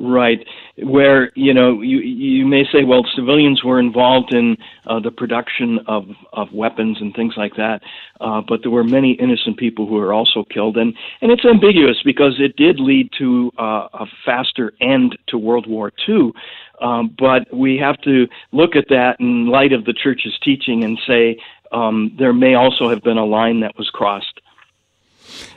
Right, 0.00 0.46
where 0.76 1.32
you 1.34 1.52
know 1.52 1.82
you 1.82 1.98
you 1.98 2.46
may 2.46 2.62
say, 2.72 2.84
well, 2.84 3.04
civilians 3.16 3.64
were 3.64 3.80
involved 3.80 4.32
in 4.32 4.56
uh, 4.86 5.00
the 5.00 5.10
production 5.10 5.80
of 5.88 6.04
of 6.32 6.52
weapons 6.52 6.98
and 7.00 7.12
things 7.14 7.34
like 7.36 7.56
that, 7.56 7.80
uh, 8.20 8.40
but 8.46 8.60
there 8.62 8.70
were 8.70 8.84
many 8.84 9.14
innocent 9.14 9.56
people 9.56 9.88
who 9.88 9.96
were 9.96 10.12
also 10.12 10.44
killed, 10.44 10.76
and 10.76 10.94
and 11.20 11.32
it's 11.32 11.44
ambiguous 11.44 11.96
because 12.04 12.36
it 12.38 12.54
did 12.54 12.78
lead 12.78 13.10
to 13.18 13.50
uh, 13.58 13.88
a 13.92 14.06
faster 14.24 14.72
end 14.80 15.18
to 15.26 15.36
World 15.36 15.66
War 15.66 15.90
II. 16.08 16.30
Um, 16.80 17.12
but 17.18 17.52
we 17.52 17.76
have 17.78 18.00
to 18.02 18.28
look 18.52 18.76
at 18.76 18.88
that 18.90 19.18
in 19.18 19.48
light 19.48 19.72
of 19.72 19.84
the 19.84 19.92
church's 19.92 20.38
teaching 20.44 20.84
and 20.84 20.96
say 21.08 21.38
um, 21.72 22.14
there 22.18 22.32
may 22.32 22.54
also 22.54 22.88
have 22.88 23.02
been 23.02 23.18
a 23.18 23.24
line 23.24 23.60
that 23.60 23.76
was 23.76 23.90
crossed. 23.90 24.37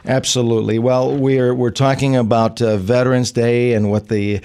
Absolutely. 0.05 0.79
Well, 0.79 1.15
we're 1.15 1.53
we're 1.53 1.71
talking 1.71 2.15
about 2.15 2.61
uh, 2.61 2.77
Veterans 2.77 3.31
Day 3.31 3.73
and 3.73 3.89
what 3.91 4.07
the 4.09 4.41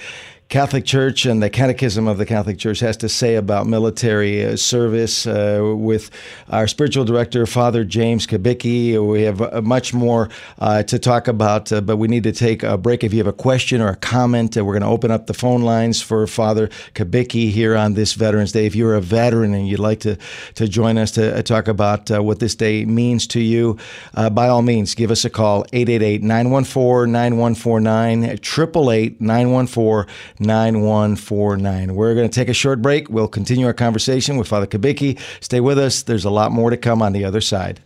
Catholic 0.49 0.85
Church 0.85 1.25
and 1.25 1.43
the 1.43 1.49
Catechism 1.49 2.07
of 2.07 2.17
the 2.17 2.25
Catholic 2.25 2.57
Church 2.57 2.79
has 2.79 2.95
to 2.97 3.09
say 3.09 3.35
about 3.35 3.67
military 3.67 4.45
uh, 4.45 4.55
service 4.55 5.27
uh, 5.27 5.73
with 5.77 6.09
our 6.49 6.67
spiritual 6.69 7.03
director, 7.03 7.45
Father 7.45 7.83
James 7.83 8.25
Kubicki. 8.25 8.97
We 9.05 9.23
have 9.23 9.41
uh, 9.41 9.61
much 9.61 9.93
more 9.93 10.29
uh, 10.59 10.83
to 10.83 10.99
talk 10.99 11.27
about, 11.27 11.69
uh, 11.73 11.81
but 11.81 11.97
we 11.97 12.07
need 12.07 12.23
to 12.23 12.31
take 12.31 12.63
a 12.63 12.77
break. 12.77 13.03
If 13.03 13.11
you 13.11 13.17
have 13.17 13.27
a 13.27 13.33
question 13.33 13.81
or 13.81 13.89
a 13.89 13.97
comment, 13.97 14.55
we're 14.55 14.71
going 14.71 14.83
to 14.83 14.87
open 14.87 15.11
up 15.11 15.27
the 15.27 15.33
phone 15.33 15.63
lines 15.63 16.01
for 16.01 16.25
Father 16.27 16.69
Kubicki 16.95 17.51
here 17.51 17.75
on 17.75 17.95
this 17.95 18.13
Veterans 18.13 18.53
Day. 18.53 18.65
If 18.65 18.73
you're 18.73 18.95
a 18.95 19.01
veteran 19.01 19.53
and 19.53 19.67
you'd 19.67 19.79
like 19.79 19.99
to, 20.01 20.17
to 20.55 20.69
join 20.69 20.97
us 20.97 21.11
to 21.11 21.43
talk 21.43 21.67
about 21.67 22.09
what 22.09 22.39
this 22.39 22.55
day 22.55 22.85
means 22.85 23.27
to 23.27 23.41
you, 23.41 23.77
by 24.31 24.47
all 24.47 24.61
means, 24.61 24.95
give 24.95 25.11
us 25.11 25.25
a 25.25 25.29
call 25.29 25.65
888 25.73 26.23
914 26.23 27.11
9149 27.11 28.23
888 28.23 29.19
914 29.19 30.05
9149. 30.39 31.95
We're 31.95 32.15
going 32.15 32.29
to 32.29 32.33
take 32.33 32.49
a 32.49 32.53
short 32.53 32.81
break. 32.81 33.09
We'll 33.09 33.27
continue 33.27 33.65
our 33.65 33.73
conversation 33.73 34.37
with 34.37 34.47
Father 34.47 34.67
Kubicki. 34.67 35.19
Stay 35.41 35.59
with 35.59 35.79
us. 35.79 36.03
There's 36.03 36.25
a 36.25 36.29
lot 36.29 36.51
more 36.51 36.69
to 36.69 36.77
come 36.77 37.01
on 37.01 37.13
the 37.13 37.25
other 37.25 37.41
side. 37.41 37.81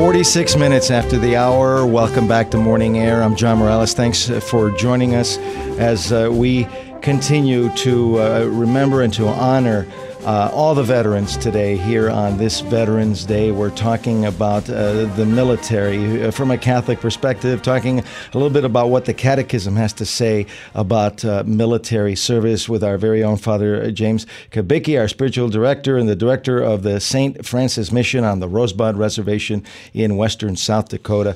46 0.00 0.56
minutes 0.56 0.90
after 0.90 1.18
the 1.18 1.36
hour. 1.36 1.84
Welcome 1.84 2.26
back 2.26 2.50
to 2.52 2.56
Morning 2.56 2.96
Air. 2.96 3.22
I'm 3.22 3.36
John 3.36 3.58
Morales. 3.58 3.92
Thanks 3.92 4.30
uh, 4.30 4.40
for 4.40 4.70
joining 4.70 5.14
us 5.14 5.36
as 5.76 6.10
uh, 6.10 6.30
we 6.32 6.66
continue 7.02 7.68
to 7.76 8.18
uh, 8.18 8.44
remember 8.46 9.02
and 9.02 9.12
to 9.12 9.28
honor 9.28 9.86
uh, 10.24 10.50
all 10.52 10.74
the 10.74 10.82
veterans 10.82 11.36
today 11.36 11.76
here 11.76 12.10
on 12.10 12.36
this 12.36 12.60
Veterans 12.60 13.24
Day. 13.24 13.50
We're 13.52 13.70
talking 13.70 14.26
about 14.26 14.68
uh, 14.68 15.06
the 15.16 15.24
military 15.24 16.22
uh, 16.22 16.30
from 16.30 16.50
a 16.50 16.58
Catholic 16.58 17.00
perspective, 17.00 17.62
talking 17.62 18.00
a 18.00 18.04
little 18.34 18.50
bit 18.50 18.64
about 18.64 18.90
what 18.90 19.06
the 19.06 19.14
Catechism 19.14 19.76
has 19.76 19.92
to 19.94 20.04
say 20.04 20.46
about 20.74 21.24
uh, 21.24 21.42
military 21.46 22.14
service 22.14 22.68
with 22.68 22.84
our 22.84 22.98
very 22.98 23.24
own 23.24 23.38
Father 23.38 23.90
James 23.90 24.26
Kubicki, 24.50 25.00
our 25.00 25.08
spiritual 25.08 25.48
director 25.48 25.96
and 25.96 26.08
the 26.08 26.16
director 26.16 26.60
of 26.60 26.82
the 26.82 27.00
St. 27.00 27.44
Francis 27.44 27.90
Mission 27.90 28.22
on 28.22 28.40
the 28.40 28.48
Rosebud 28.48 28.96
Reservation 28.96 29.64
in 29.94 30.16
western 30.16 30.54
South 30.56 30.90
Dakota. 30.90 31.34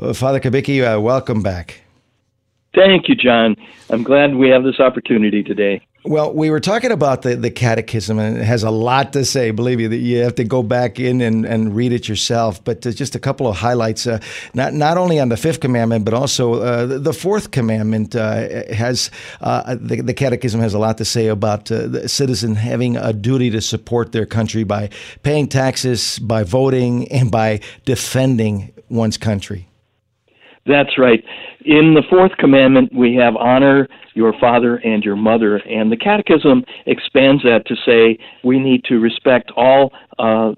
Uh, 0.00 0.14
Father 0.14 0.40
Kubicki, 0.40 0.82
uh, 0.82 1.00
welcome 1.00 1.42
back. 1.42 1.82
Thank 2.74 3.08
you, 3.08 3.14
John. 3.14 3.56
I'm 3.90 4.02
glad 4.02 4.34
we 4.34 4.48
have 4.48 4.64
this 4.64 4.80
opportunity 4.80 5.42
today. 5.42 5.86
Well, 6.04 6.32
we 6.34 6.50
were 6.50 6.58
talking 6.58 6.90
about 6.90 7.22
the, 7.22 7.36
the 7.36 7.50
catechism, 7.50 8.18
and 8.18 8.36
it 8.36 8.42
has 8.42 8.64
a 8.64 8.70
lot 8.70 9.12
to 9.12 9.24
say. 9.24 9.52
Believe 9.52 9.78
me, 9.78 9.86
that 9.86 9.98
you 9.98 10.18
have 10.18 10.34
to 10.34 10.44
go 10.44 10.64
back 10.64 10.98
in 10.98 11.20
and, 11.20 11.46
and 11.46 11.76
read 11.76 11.92
it 11.92 12.08
yourself. 12.08 12.62
But 12.64 12.80
just 12.80 13.14
a 13.14 13.20
couple 13.20 13.46
of 13.46 13.54
highlights, 13.54 14.08
uh, 14.08 14.18
not 14.52 14.74
not 14.74 14.98
only 14.98 15.20
on 15.20 15.28
the 15.28 15.36
fifth 15.36 15.60
commandment, 15.60 16.04
but 16.04 16.12
also 16.12 16.54
uh, 16.54 16.86
the 16.98 17.12
fourth 17.12 17.52
commandment 17.52 18.16
uh, 18.16 18.64
has 18.74 19.12
uh, 19.42 19.76
the, 19.76 20.00
the, 20.00 20.14
catechism 20.14 20.60
has 20.60 20.74
a 20.74 20.78
lot 20.80 20.98
to 20.98 21.04
say 21.04 21.28
about 21.28 21.70
uh, 21.70 21.86
the 21.86 22.08
citizen 22.08 22.56
having 22.56 22.96
a 22.96 23.12
duty 23.12 23.50
to 23.50 23.60
support 23.60 24.10
their 24.10 24.26
country 24.26 24.64
by 24.64 24.90
paying 25.22 25.46
taxes, 25.46 26.18
by 26.18 26.42
voting, 26.42 27.06
and 27.12 27.30
by 27.30 27.60
defending 27.84 28.72
one's 28.88 29.16
country. 29.16 29.68
That's 30.66 30.96
right. 30.96 31.22
In 31.64 31.94
the 31.94 32.02
fourth 32.08 32.32
commandment, 32.38 32.94
we 32.94 33.16
have 33.16 33.34
honor 33.36 33.88
your 34.14 34.32
father 34.38 34.76
and 34.76 35.02
your 35.02 35.16
mother, 35.16 35.56
and 35.56 35.90
the 35.90 35.96
Catechism 35.96 36.64
expands 36.86 37.42
that 37.42 37.66
to 37.66 37.74
say 37.86 38.18
we 38.44 38.58
need 38.58 38.84
to 38.84 39.00
respect 39.00 39.50
all 39.56 39.92
uh, 40.18 40.52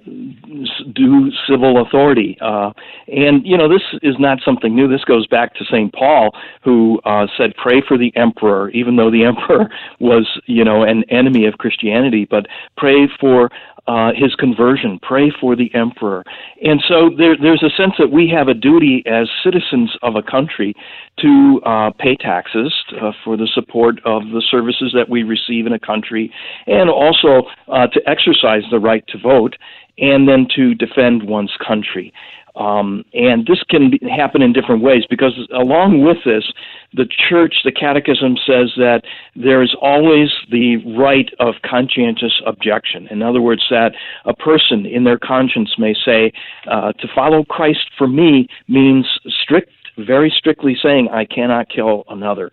due 0.93 1.31
civil 1.49 1.83
authority. 1.83 2.37
Uh, 2.41 2.73
and 3.07 3.47
you 3.47 3.57
know, 3.57 3.69
this 3.69 3.83
is 4.03 4.17
not 4.19 4.39
something 4.45 4.75
new. 4.75 4.89
This 4.89 5.05
goes 5.05 5.27
back 5.29 5.55
to 5.55 5.65
Saint 5.71 5.93
Paul, 5.95 6.35
who 6.63 7.01
uh, 7.05 7.27
said, 7.39 7.55
"Pray 7.57 7.81
for 7.87 7.97
the 7.97 8.13
emperor," 8.17 8.71
even 8.71 8.97
though 8.97 9.11
the 9.11 9.25
emperor 9.31 9.71
was, 10.01 10.27
you 10.47 10.65
know, 10.65 10.83
an 10.83 11.05
enemy 11.11 11.47
of 11.47 11.55
Christianity. 11.59 12.27
But 12.29 12.47
pray 12.77 13.09
for 13.21 13.51
uh, 13.87 14.13
his 14.15 14.35
conversion, 14.37 14.99
pray 15.03 15.31
for 15.41 15.55
the 15.55 15.73
emperor. 15.75 16.25
And 16.63 16.83
so 16.89 17.11
there, 17.17 17.37
there's 17.41 17.63
a 17.63 17.71
sense 17.77 17.93
that 17.99 18.11
we 18.11 18.29
have 18.29 18.49
a 18.49 18.55
duty 18.55 19.03
as 19.07 19.29
citizens 19.43 19.91
of 20.03 20.17
a 20.17 20.23
country 20.23 20.75
to 21.21 21.61
uh, 21.67 21.91
pay 21.99 22.17
taxes 22.17 22.73
uh, 23.01 23.13
for 23.23 23.37
the 23.37 23.49
support 23.55 24.01
of 24.05 24.23
the 24.25 24.43
services 24.51 24.93
that 24.95 25.09
we 25.09 25.23
receive 25.23 25.67
in 25.67 25.73
a 25.73 25.79
country, 25.79 26.33
and 26.67 26.89
also 26.89 27.43
uh, 27.69 27.87
to 27.89 28.01
exercise 28.09 28.63
the 28.71 28.79
right 28.79 29.07
to 29.09 29.19
vote, 29.19 29.57
and 29.99 30.29
then 30.29 30.47
to 30.57 30.75
defend 30.75 31.23
one's 31.23 31.57
country. 31.67 32.13
Um, 32.57 33.05
and 33.13 33.47
this 33.47 33.63
can 33.69 33.91
be, 33.91 34.01
happen 34.09 34.41
in 34.41 34.53
different 34.53 34.83
ways 34.83 35.05
because, 35.11 35.33
along 35.53 36.03
with 36.05 36.19
this, 36.25 36.45
the 36.93 37.07
church, 37.29 37.57
the 37.65 37.73
catechism 37.73 38.37
says 38.47 38.71
that 38.77 39.03
there 39.35 39.63
is 39.63 39.75
always 39.83 40.29
the 40.53 40.77
right 40.97 41.29
of 41.41 41.55
conscientious 41.65 42.41
objection. 42.47 43.09
In 43.09 43.23
other 43.23 43.41
words, 43.41 43.65
that 43.71 43.95
a 44.25 44.35
person 44.35 44.87
in 44.87 45.03
their 45.03 45.19
conscience 45.19 45.75
may 45.79 45.95
say, 46.05 46.33
uh, 46.71 46.93
to 46.93 47.09
follow 47.13 47.45
Christ 47.45 47.91
for 47.99 48.07
me 48.07 48.47
means 48.69 49.07
strict 49.43 49.71
very 49.99 50.33
strictly 50.37 50.77
saying, 50.83 51.09
I 51.13 51.25
cannot 51.25 51.69
kill 51.69 52.05
another. 52.09 52.51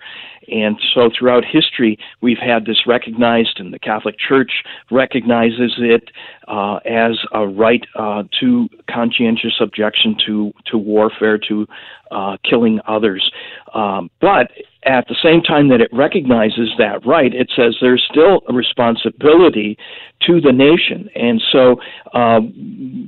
And 0.48 0.76
so 0.94 1.10
throughout 1.18 1.44
history, 1.46 1.98
we've 2.22 2.38
had 2.38 2.66
this 2.66 2.88
recognized, 2.88 3.60
and 3.60 3.74
the 3.74 3.80
Catholic 3.80 4.16
Church 4.18 4.52
recognizes 4.90 5.74
it 5.78 6.10
uh, 6.48 6.78
as 6.86 7.18
a 7.34 7.48
right 7.48 7.86
uh, 7.96 8.24
to 8.40 8.68
conscientious 8.90 9.54
objection 9.60 10.16
to, 10.26 10.52
to 10.66 10.78
warfare, 10.78 11.38
to 11.48 11.68
uh, 12.12 12.38
killing 12.48 12.80
others. 12.88 13.32
Um, 13.74 14.10
but 14.20 14.52
at 14.84 15.08
the 15.08 15.16
same 15.24 15.42
time 15.42 15.70
that 15.70 15.80
it 15.80 15.90
recognizes 15.94 16.70
that 16.78 17.06
right, 17.06 17.34
it 17.34 17.52
says 17.56 17.76
there's 17.82 18.06
still 18.12 18.42
a 18.50 18.54
responsibility 18.54 19.78
to 20.26 20.42
the 20.42 20.52
nation. 20.52 21.10
And 21.16 21.42
so 21.52 21.76
uh, 22.14 22.42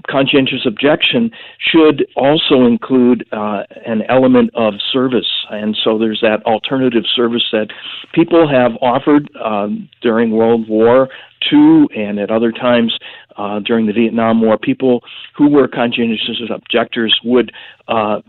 conscientious 0.09 0.65
objection 0.65 1.31
should 1.59 2.05
also 2.15 2.65
include 2.65 3.25
uh, 3.31 3.63
an 3.85 4.03
element 4.07 4.51
of 4.55 4.75
service. 4.91 5.29
And 5.49 5.75
so 5.83 5.97
there's 5.97 6.19
that 6.21 6.43
alternative 6.45 7.03
service 7.15 7.47
that 7.51 7.67
people 8.13 8.47
have 8.47 8.73
offered 8.81 9.29
um, 9.43 9.89
during 10.01 10.31
World 10.31 10.67
War 10.67 11.09
II 11.51 11.87
and 11.95 12.19
at 12.19 12.29
other 12.31 12.51
times 12.51 12.97
uh, 13.37 13.59
during 13.59 13.87
the 13.87 13.93
Vietnam 13.93 14.41
War. 14.41 14.57
People 14.57 15.01
who 15.35 15.49
were 15.49 15.67
conscientious 15.67 16.39
objectors 16.49 17.19
would 17.23 17.51
uh, 17.87 18.21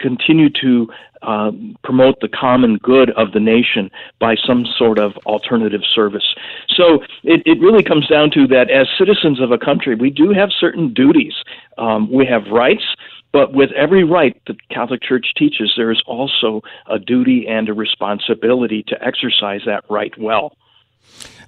continue 0.00 0.48
to 0.60 0.88
uh, 1.22 1.50
promote 1.82 2.20
the 2.20 2.28
common 2.28 2.76
good 2.78 3.10
of 3.12 3.32
the 3.32 3.40
nation 3.40 3.90
by 4.20 4.36
some 4.46 4.66
sort 4.76 4.98
of 4.98 5.16
alternative 5.24 5.80
service. 5.94 6.34
So 6.68 7.02
it, 7.22 7.42
it 7.46 7.60
really 7.60 7.82
comes 7.82 8.06
down 8.08 8.30
to 8.32 8.46
that 8.48 8.70
as 8.70 8.86
citizens 8.98 9.40
of 9.40 9.50
a 9.50 9.58
country, 9.58 9.94
we 9.94 10.10
do 10.10 10.32
have 10.32 10.50
certain 10.58 10.92
duties. 10.92 11.32
Um, 11.78 12.12
we 12.12 12.26
have 12.26 12.42
rights, 12.52 12.84
but 13.32 13.54
with 13.54 13.72
every 13.72 14.04
right 14.04 14.40
the 14.46 14.54
Catholic 14.70 15.02
Church 15.02 15.26
teaches, 15.36 15.72
there 15.76 15.90
is 15.90 16.02
also 16.06 16.60
a 16.88 16.98
duty 16.98 17.46
and 17.48 17.68
a 17.68 17.74
responsibility 17.74 18.84
to 18.88 19.02
exercise 19.02 19.62
that 19.66 19.84
right 19.88 20.12
well. 20.18 20.56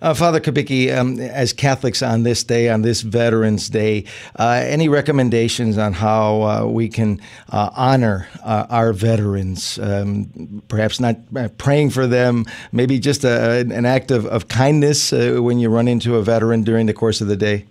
Uh, 0.03 0.15
Father 0.15 0.41
Kubicki, 0.41 0.95
um, 0.95 1.19
as 1.19 1.53
Catholics 1.53 2.03
on 2.03 2.23
this 2.23 2.45
day, 2.45 2.69
on 2.69 2.83
this 2.83 3.01
Veterans 3.01 3.69
Day, 3.69 4.05
uh, 4.39 4.63
any 4.65 4.89
recommendations 4.89 5.79
on 5.79 5.93
how 5.93 6.43
uh, 6.43 6.67
we 6.67 6.89
can 6.89 7.21
uh, 7.51 7.71
honor 7.75 8.29
uh, 8.45 8.67
our 8.69 8.93
veterans? 8.93 9.79
Um, 9.79 10.63
perhaps 10.69 11.01
not 11.01 11.17
uh, 11.37 11.49
praying 11.57 11.91
for 11.91 12.07
them, 12.07 12.45
maybe 12.73 12.99
just 12.99 13.25
a, 13.25 13.61
an 13.61 13.87
act 13.87 14.11
of, 14.11 14.27
of 14.27 14.49
kindness 14.49 15.13
when 15.13 15.59
you 15.59 15.71
run 15.71 15.89
into 15.89 16.17
a 16.17 16.23
veteran 16.23 16.63
during 16.63 16.87
the 16.87 16.95
course 16.95 17.21
of 17.21 17.29
the 17.29 17.37
day? 17.37 17.65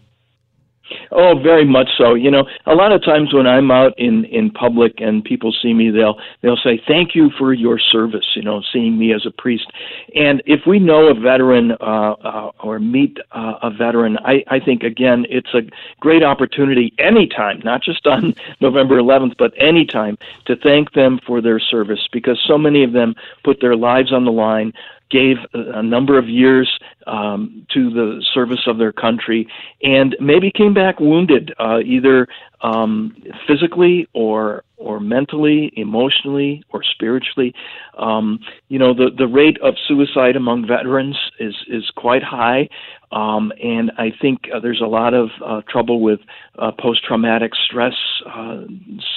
Oh, 1.12 1.40
very 1.42 1.66
much 1.66 1.90
so. 1.98 2.14
You 2.14 2.32
know, 2.32 2.46
a 2.66 2.76
lot 2.76 2.92
of 2.92 3.04
times 3.04 3.34
when 3.34 3.48
I'm 3.48 3.72
out 3.72 3.94
in 3.98 4.26
in 4.26 4.52
public 4.52 4.96
and 5.00 5.24
people 5.24 5.54
see 5.62 5.74
me, 5.74 5.90
they'll 5.90 6.20
they'll 6.42 6.58
say, 6.58 6.82
"Thank 6.88 7.16
you 7.16 7.30
for 7.38 7.54
your 7.54 7.80
service." 7.80 8.26
You 8.36 8.42
know, 8.42 8.62
seeing 8.72 8.98
me 8.98 9.14
as 9.14 9.26
a 9.26 9.32
priest. 9.32 9.72
And 10.16 10.42
if 10.46 10.62
we 10.66 10.80
know 10.80 11.08
a 11.08 11.14
veteran 11.14 11.72
uh, 11.74 12.16
uh, 12.24 12.52
or 12.62 12.80
meet 12.80 13.18
uh, 13.32 13.60
a 13.62 13.70
veteran, 13.70 14.18
I 14.26 14.44
I 14.48 14.60
think 14.60 14.84
again 14.84 15.26
it's 15.30 15.54
a 15.54 15.62
great 16.00 16.24
opportunity 16.24 16.94
anytime, 17.00 17.62
not 17.64 17.82
just 17.82 18.06
on 18.08 18.34
November 18.62 19.00
11th, 19.00 19.36
but 19.38 19.54
anytime 19.58 20.18
to 20.46 20.56
thank 20.56 20.94
them 20.94 21.20
for 21.26 21.42
their 21.42 21.60
service 21.60 22.08
because 22.12 22.42
so 22.46 22.58
many 22.58 22.84
of 22.84 22.94
them 22.94 23.16
put 23.44 23.62
their 23.62 23.76
lives 23.76 24.12
on 24.12 24.26
the 24.26 24.32
line 24.32 24.74
gave 25.10 25.38
a 25.54 25.84
number 25.84 26.18
of 26.18 26.28
years 26.28 26.80
um, 27.08 27.66
to 27.74 27.90
the 27.90 28.24
service 28.34 28.64
of 28.68 28.78
their 28.78 28.92
country, 28.92 29.48
and 29.84 30.16
maybe 30.20 30.52
came 30.52 30.74
back 30.74 31.00
wounded, 31.00 31.54
uh, 31.60 31.80
either 31.80 32.28
um, 32.62 33.16
physically 33.48 34.08
or 34.14 34.64
or 34.78 35.00
mentally, 35.00 35.72
emotionally, 35.78 36.62
or 36.70 36.84
spiritually. 36.84 37.54
Um, 37.98 38.40
you 38.68 38.80
know, 38.80 38.94
the 38.94 39.10
the 39.16 39.28
rate 39.28 39.58
of 39.62 39.76
suicide 39.88 40.36
among 40.36 40.68
veterans 40.68 41.18
is 41.40 41.56
is 41.68 41.90
quite 41.96 42.24
high, 42.24 42.68
um, 43.12 43.54
and 43.64 43.92
I 43.98 44.12
think 44.22 44.50
uh, 44.54 44.60
there's 44.60 44.82
a 44.82 44.88
lot 44.88 45.14
of 45.14 45.30
uh, 45.46 45.62
trouble 45.70 46.02
with 46.02 46.20
uh, 46.60 46.72
post 46.80 47.04
traumatic 47.06 47.52
stress 47.68 47.96
uh, 48.28 48.64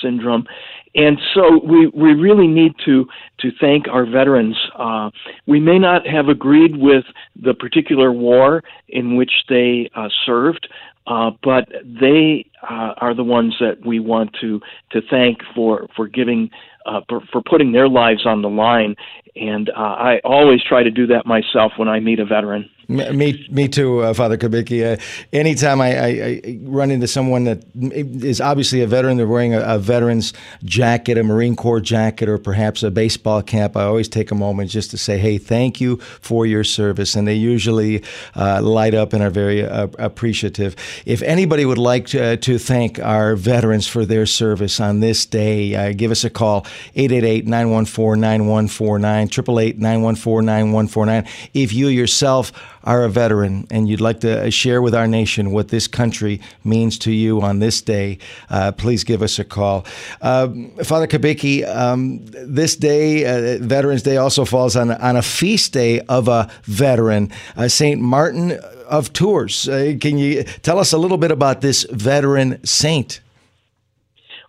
syndrome, 0.02 0.46
and 0.94 1.18
so 1.34 1.60
we 1.64 1.86
we 1.88 2.14
really 2.14 2.46
need 2.46 2.72
to 2.84 3.06
to 3.40 3.50
thank 3.60 3.88
our 3.88 4.04
veterans. 4.04 4.56
Uh, 4.78 5.10
we 5.46 5.60
may 5.60 5.78
not 5.78 6.06
have 6.06 6.28
agreed 6.28 6.76
with 6.76 7.04
the 7.40 7.54
particular 7.54 8.12
war 8.12 8.62
in 8.88 9.16
which 9.16 9.32
they 9.48 9.90
uh, 9.94 10.08
served. 10.26 10.68
Uh, 11.06 11.30
but 11.42 11.66
they 11.82 12.44
uh, 12.68 12.92
are 12.98 13.14
the 13.14 13.24
ones 13.24 13.54
that 13.58 13.78
we 13.82 13.98
want 13.98 14.30
to 14.38 14.60
to 14.92 15.00
thank 15.08 15.38
for 15.54 15.86
for 15.96 16.06
giving 16.06 16.50
uh, 16.84 17.00
for, 17.08 17.20
for 17.32 17.42
putting 17.42 17.72
their 17.72 17.88
lives 17.88 18.26
on 18.26 18.42
the 18.42 18.48
line. 18.48 18.94
And 19.36 19.70
uh, 19.70 19.72
I 19.72 20.20
always 20.24 20.60
try 20.68 20.82
to 20.82 20.90
do 20.90 21.06
that 21.08 21.26
myself 21.26 21.72
when 21.76 21.88
I 21.88 22.00
meet 22.00 22.18
a 22.18 22.26
veteran. 22.26 22.68
Me, 22.90 23.46
me 23.50 23.68
too, 23.68 24.00
uh, 24.00 24.14
Father 24.14 24.38
Kubicki. 24.38 24.82
Uh, 24.82 24.98
anytime 25.30 25.78
I, 25.78 25.98
I, 25.98 26.06
I, 26.08 26.58
run 26.62 26.90
into 26.90 27.06
someone 27.06 27.44
that 27.44 27.62
is 27.74 28.40
obviously 28.40 28.80
a 28.80 28.86
veteran, 28.86 29.18
they're 29.18 29.26
wearing 29.26 29.52
a, 29.52 29.60
a, 29.60 29.78
veteran's 29.78 30.32
jacket, 30.64 31.18
a 31.18 31.22
Marine 31.22 31.54
Corps 31.54 31.82
jacket, 31.82 32.30
or 32.30 32.38
perhaps 32.38 32.82
a 32.82 32.90
baseball 32.90 33.42
cap, 33.42 33.76
I 33.76 33.82
always 33.82 34.08
take 34.08 34.30
a 34.30 34.34
moment 34.34 34.70
just 34.70 34.90
to 34.92 34.96
say, 34.96 35.18
hey, 35.18 35.36
thank 35.36 35.82
you 35.82 35.96
for 35.98 36.46
your 36.46 36.64
service. 36.64 37.14
And 37.14 37.28
they 37.28 37.34
usually 37.34 38.02
uh, 38.34 38.62
light 38.62 38.94
up 38.94 39.12
and 39.12 39.22
are 39.22 39.28
very 39.28 39.66
uh, 39.66 39.88
appreciative. 39.98 40.74
If 41.04 41.20
anybody 41.20 41.66
would 41.66 41.76
like 41.76 42.06
to, 42.06 42.38
to, 42.38 42.56
thank 42.56 42.98
our 43.00 43.36
veterans 43.36 43.86
for 43.86 44.06
their 44.06 44.24
service 44.24 44.80
on 44.80 45.00
this 45.00 45.26
day, 45.26 45.74
uh, 45.74 45.92
give 45.92 46.10
us 46.10 46.24
a 46.24 46.30
call, 46.30 46.66
888 46.94 47.46
914 47.46 48.18
9149, 48.18 49.24
888 49.24 49.78
914 49.78 50.46
9149. 50.46 51.50
If 51.52 51.74
you 51.74 51.88
yourself 51.88 52.50
are 52.84 53.04
a 53.04 53.08
veteran 53.08 53.66
and 53.70 53.88
you'd 53.88 54.00
like 54.00 54.20
to 54.20 54.46
uh, 54.46 54.50
share 54.50 54.80
with 54.82 54.94
our 54.94 55.06
nation 55.06 55.50
what 55.50 55.68
this 55.68 55.86
country 55.86 56.40
means 56.64 56.98
to 56.98 57.12
you 57.12 57.40
on 57.40 57.58
this 57.58 57.80
day, 57.80 58.18
uh, 58.50 58.72
please 58.72 59.04
give 59.04 59.22
us 59.22 59.38
a 59.38 59.44
call. 59.44 59.84
Uh, 60.20 60.48
Father 60.84 61.06
Kubicki, 61.06 61.66
um, 61.66 62.24
this 62.26 62.76
day, 62.76 63.24
uh, 63.24 63.58
Veterans 63.60 64.02
Day, 64.02 64.16
also 64.16 64.44
falls 64.44 64.76
on, 64.76 64.90
on 64.90 65.16
a 65.16 65.22
feast 65.22 65.72
day 65.72 66.00
of 66.08 66.28
a 66.28 66.50
veteran, 66.62 67.30
uh, 67.56 67.68
St. 67.68 68.00
Martin 68.00 68.52
of 68.88 69.12
Tours. 69.12 69.68
Uh, 69.68 69.94
can 70.00 70.18
you 70.18 70.44
tell 70.62 70.78
us 70.78 70.92
a 70.92 70.98
little 70.98 71.18
bit 71.18 71.30
about 71.30 71.60
this 71.60 71.84
veteran 71.90 72.64
saint? 72.64 73.20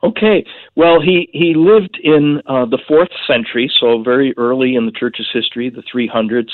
Okay, 0.01 0.45
well, 0.77 1.01
he 1.01 1.29
he 1.33 1.53
lived 1.55 1.99
in 2.01 2.41
uh, 2.45 2.63
the 2.65 2.79
fourth 2.87 3.09
century, 3.27 3.69
so 3.81 4.01
very 4.01 4.33
early 4.37 4.75
in 4.75 4.85
the 4.85 4.93
church's 4.93 5.27
history, 5.33 5.69
the 5.69 5.83
300s, 5.93 6.51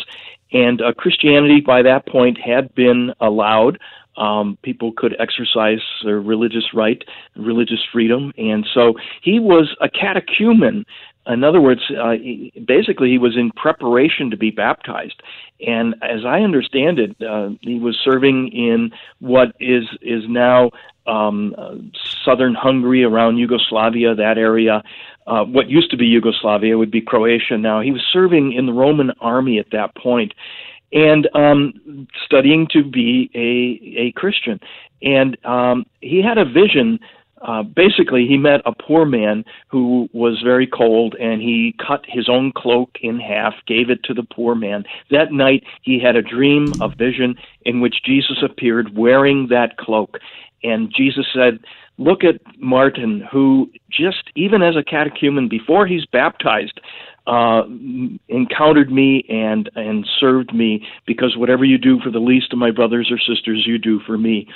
and 0.52 0.82
uh, 0.82 0.94
Christianity 0.94 1.62
by 1.62 1.82
that 1.82 2.08
point 2.08 2.38
had 2.40 2.74
been 2.76 3.14
allowed. 3.20 3.80
Um, 4.18 4.58
people 4.62 4.94
could 4.96 5.16
exercise 5.20 5.82
their 6.04 6.22
religious 6.22 6.74
right, 6.74 7.04
religious 7.36 7.84
freedom, 7.92 8.32
and 8.38 8.66
so 8.74 8.94
he 9.22 9.40
was 9.40 9.76
a 9.82 9.90
catechumen. 9.90 10.86
In 11.28 11.44
other 11.44 11.60
words, 11.60 11.82
uh, 12.02 12.12
he, 12.12 12.54
basically, 12.66 13.10
he 13.10 13.18
was 13.18 13.36
in 13.36 13.52
preparation 13.52 14.30
to 14.30 14.38
be 14.38 14.52
baptized. 14.52 15.22
And 15.66 15.96
as 16.02 16.24
I 16.26 16.42
understand 16.42 17.00
it, 17.00 17.16
uh, 17.22 17.50
he 17.62 17.80
was 17.80 17.98
serving 18.04 18.50
in 18.50 18.92
what 19.20 19.56
is 19.60 19.84
is 20.02 20.24
now 20.30 20.72
um, 21.08 21.56
uh, 21.58 21.76
southern 22.24 22.56
Hungary, 22.56 23.04
around 23.04 23.38
Yugoslavia, 23.38 24.16
that 24.16 24.38
area 24.38 24.84
uh, 25.28 25.44
what 25.44 25.70
used 25.70 25.92
to 25.92 25.98
be 25.98 26.06
Yugoslavia 26.06 26.78
would 26.78 26.92
be 26.92 27.02
Croatia 27.02 27.58
now. 27.58 27.82
He 27.82 27.92
was 27.92 28.02
serving 28.12 28.54
in 28.54 28.66
the 28.66 28.74
Roman 28.74 29.12
army 29.20 29.60
at 29.60 29.72
that 29.72 29.96
point 29.96 30.34
and 30.92 31.28
um, 31.34 32.08
studying 32.26 32.68
to 32.72 32.84
be 32.84 33.30
a, 33.36 34.00
a 34.08 34.12
Christian. 34.14 34.60
And 35.02 35.38
um, 35.46 35.86
he 36.02 36.22
had 36.22 36.38
a 36.38 36.46
vision. 36.46 37.00
Uh, 37.42 37.64
basically, 37.64 38.26
he 38.26 38.38
met 38.38 38.62
a 38.66 38.72
poor 38.72 39.06
man 39.06 39.44
who 39.68 40.10
was 40.14 40.42
very 40.42 40.66
cold, 40.66 41.16
and 41.20 41.42
he 41.42 41.76
cut 41.86 42.04
his 42.08 42.30
own 42.30 42.52
cloak 42.52 42.98
in 43.02 43.20
half, 43.20 43.54
gave 43.68 43.90
it 43.90 44.02
to 44.04 44.14
the 44.14 44.24
poor 44.24 44.56
man. 44.56 44.86
That 45.12 45.32
night, 45.32 45.64
he 45.82 46.00
had 46.00 46.16
a 46.16 46.22
dream, 46.22 46.72
a 46.82 46.88
vision, 46.88 47.36
in 47.64 47.82
which 47.82 48.04
Jesus 48.04 48.38
appeared 48.42 48.96
wearing 48.98 49.48
that 49.50 49.78
cloak. 49.78 50.18
And 50.66 50.92
Jesus 50.96 51.26
said, 51.34 51.60
look 51.98 52.24
at 52.24 52.42
Martin, 52.60 53.24
who 53.32 53.70
just 53.90 54.32
even 54.36 54.62
as 54.62 54.76
a 54.76 54.84
catechumen 54.84 55.48
before 55.48 55.88
he's 55.88 56.06
baptized, 56.06 56.80
uh, 57.28 57.64
encountered 58.28 58.92
me 58.92 59.26
and 59.30 59.70
and 59.76 60.06
served 60.20 60.54
me 60.54 60.86
because 61.08 61.36
whatever 61.38 61.66
you 61.66 61.78
do 61.78 62.00
for 62.04 62.12
the 62.12 62.20
least 62.20 62.54
of 62.54 62.60
my 62.60 62.72
brothers 62.72 63.12
or 63.12 63.18
sisters, 63.18 63.64
you 63.66 63.78
do 63.78 64.00
for 64.06 64.18
me. 64.18 64.48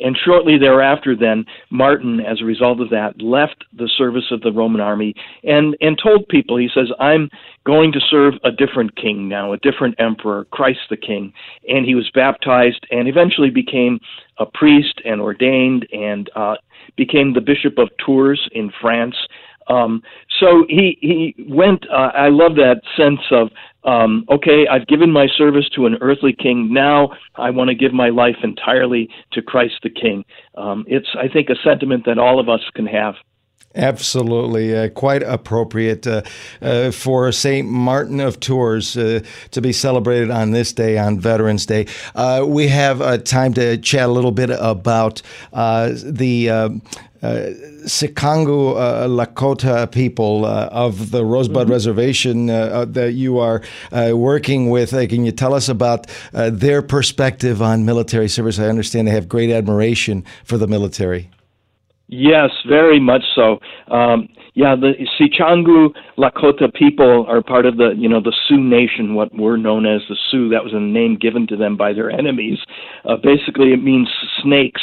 And 0.00 0.18
shortly 0.24 0.58
thereafter, 0.58 1.14
then 1.14 1.44
Martin, 1.70 2.18
as 2.18 2.40
a 2.40 2.44
result 2.44 2.80
of 2.80 2.90
that, 2.90 3.22
left 3.22 3.64
the 3.72 3.88
service 3.96 4.24
of 4.32 4.40
the 4.40 4.50
Roman 4.50 4.80
army 4.80 5.14
and 5.44 5.76
and 5.80 5.98
told 6.02 6.28
people, 6.28 6.56
he 6.56 6.68
says, 6.74 6.88
"I'm 6.98 7.30
going 7.64 7.92
to 7.92 8.00
serve 8.00 8.34
a 8.42 8.50
different 8.50 8.96
king 8.96 9.28
now, 9.28 9.52
a 9.52 9.58
different 9.58 9.94
emperor, 9.98 10.46
Christ 10.46 10.80
the 10.90 10.96
King." 10.96 11.32
And 11.68 11.84
he 11.86 11.94
was 11.94 12.10
baptized 12.12 12.86
and 12.90 13.06
eventually 13.06 13.50
became 13.50 14.00
a 14.38 14.46
priest 14.46 15.00
and 15.04 15.20
ordained 15.20 15.86
and 15.92 16.30
uh, 16.34 16.54
became 16.96 17.32
the 17.32 17.40
Bishop 17.40 17.78
of 17.78 17.88
Tours 18.04 18.48
in 18.52 18.72
France. 18.80 19.16
Um, 19.68 20.02
so 20.40 20.64
he 20.68 20.98
he 21.00 21.34
went. 21.48 21.86
Uh, 21.90 22.10
I 22.14 22.28
love 22.28 22.54
that 22.56 22.82
sense 22.96 23.20
of 23.30 23.48
um, 23.84 24.24
okay, 24.30 24.66
I've 24.70 24.86
given 24.86 25.10
my 25.10 25.26
service 25.36 25.68
to 25.74 25.86
an 25.86 25.96
earthly 26.00 26.34
king. 26.34 26.72
Now 26.72 27.10
I 27.36 27.50
want 27.50 27.68
to 27.68 27.74
give 27.74 27.92
my 27.92 28.08
life 28.08 28.36
entirely 28.42 29.08
to 29.32 29.42
Christ 29.42 29.74
the 29.82 29.90
King. 29.90 30.24
Um, 30.56 30.84
it's 30.86 31.08
I 31.18 31.28
think 31.28 31.48
a 31.50 31.56
sentiment 31.64 32.04
that 32.06 32.18
all 32.18 32.40
of 32.40 32.48
us 32.48 32.60
can 32.74 32.86
have. 32.86 33.14
Absolutely, 33.76 34.76
uh, 34.76 34.88
quite 34.90 35.24
appropriate 35.24 36.06
uh, 36.06 36.22
uh, 36.62 36.92
for 36.92 37.32
St. 37.32 37.68
Martin 37.68 38.20
of 38.20 38.38
Tours 38.38 38.96
uh, 38.96 39.20
to 39.50 39.60
be 39.60 39.72
celebrated 39.72 40.30
on 40.30 40.52
this 40.52 40.72
day, 40.72 40.96
on 40.96 41.18
Veterans 41.18 41.66
Day. 41.66 41.86
Uh, 42.14 42.44
we 42.46 42.68
have 42.68 43.00
uh, 43.00 43.18
time 43.18 43.52
to 43.54 43.76
chat 43.78 44.08
a 44.08 44.12
little 44.12 44.32
bit 44.32 44.50
about 44.50 45.22
the. 45.52 46.80
Uh, 47.24 47.48
Sicangu 47.86 48.76
uh, 48.76 49.08
Lakota 49.08 49.90
people 49.90 50.44
uh, 50.44 50.68
of 50.70 51.10
the 51.10 51.24
Rosebud 51.24 51.62
mm-hmm. 51.62 51.72
Reservation 51.72 52.46
that 52.48 53.12
you 53.14 53.38
are 53.38 53.62
working 54.12 54.68
with. 54.68 54.90
can 54.90 55.24
you 55.24 55.32
tell 55.32 55.54
us 55.54 55.70
about 55.70 56.06
their 56.32 56.82
perspective 56.82 57.62
on 57.62 57.86
military 57.86 58.28
service? 58.28 58.58
I 58.58 58.68
understand 58.68 59.08
they 59.08 59.12
have 59.12 59.26
great 59.26 59.48
admiration 59.48 60.22
for 60.44 60.58
the 60.58 60.66
military. 60.66 61.30
Yes, 62.08 62.50
very 62.68 63.00
much 63.00 63.22
so. 63.34 63.58
Um, 63.90 64.28
yeah, 64.54 64.76
the 64.76 64.92
Sicangu 65.18 65.88
Lakota 66.16 66.72
people 66.72 67.26
are 67.28 67.42
part 67.42 67.66
of 67.66 67.76
the, 67.76 67.92
you 67.96 68.08
know, 68.08 68.20
the 68.20 68.34
Sioux 68.46 68.60
Nation, 68.62 69.14
what 69.14 69.34
we're 69.34 69.56
known 69.56 69.86
as 69.86 70.02
the 70.08 70.16
Sioux. 70.30 70.48
That 70.50 70.62
was 70.62 70.72
a 70.74 70.80
name 70.80 71.16
given 71.20 71.46
to 71.48 71.56
them 71.56 71.76
by 71.76 71.92
their 71.92 72.10
enemies. 72.10 72.58
Uh, 73.04 73.16
basically, 73.22 73.72
it 73.72 73.82
means 73.82 74.08
snakes. 74.42 74.82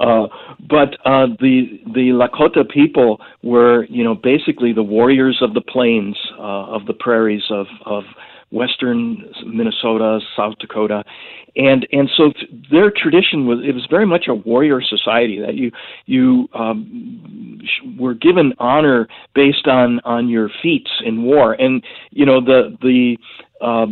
Uh, 0.00 0.26
but 0.68 0.94
uh, 1.04 1.26
the 1.38 1.78
the 1.94 2.10
Lakota 2.10 2.68
people 2.68 3.20
were, 3.42 3.84
you 3.84 4.02
know, 4.02 4.14
basically 4.14 4.72
the 4.72 4.82
warriors 4.82 5.38
of 5.42 5.54
the 5.54 5.60
plains, 5.60 6.16
uh, 6.38 6.66
of 6.74 6.86
the 6.86 6.94
prairies 6.94 7.44
of 7.50 7.66
of 7.86 8.02
western 8.52 9.24
Minnesota, 9.46 10.20
South 10.36 10.54
Dakota, 10.58 11.04
and 11.56 11.86
and 11.92 12.08
so 12.16 12.32
their 12.70 12.90
tradition 12.90 13.46
was 13.46 13.58
it 13.66 13.74
was 13.74 13.86
very 13.90 14.06
much 14.06 14.26
a 14.28 14.34
warrior 14.34 14.80
society 14.80 15.40
that 15.40 15.54
you 15.54 15.70
you 16.06 16.48
um, 16.54 17.60
were 17.98 18.14
given 18.14 18.52
honor 18.58 19.08
based 19.34 19.66
on 19.66 20.00
on 20.04 20.28
your 20.28 20.50
feats 20.62 20.90
in 21.04 21.22
war, 21.22 21.54
and 21.54 21.82
you 22.10 22.24
know 22.24 22.40
the 22.40 22.76
the 22.80 23.16
uh, 23.60 23.86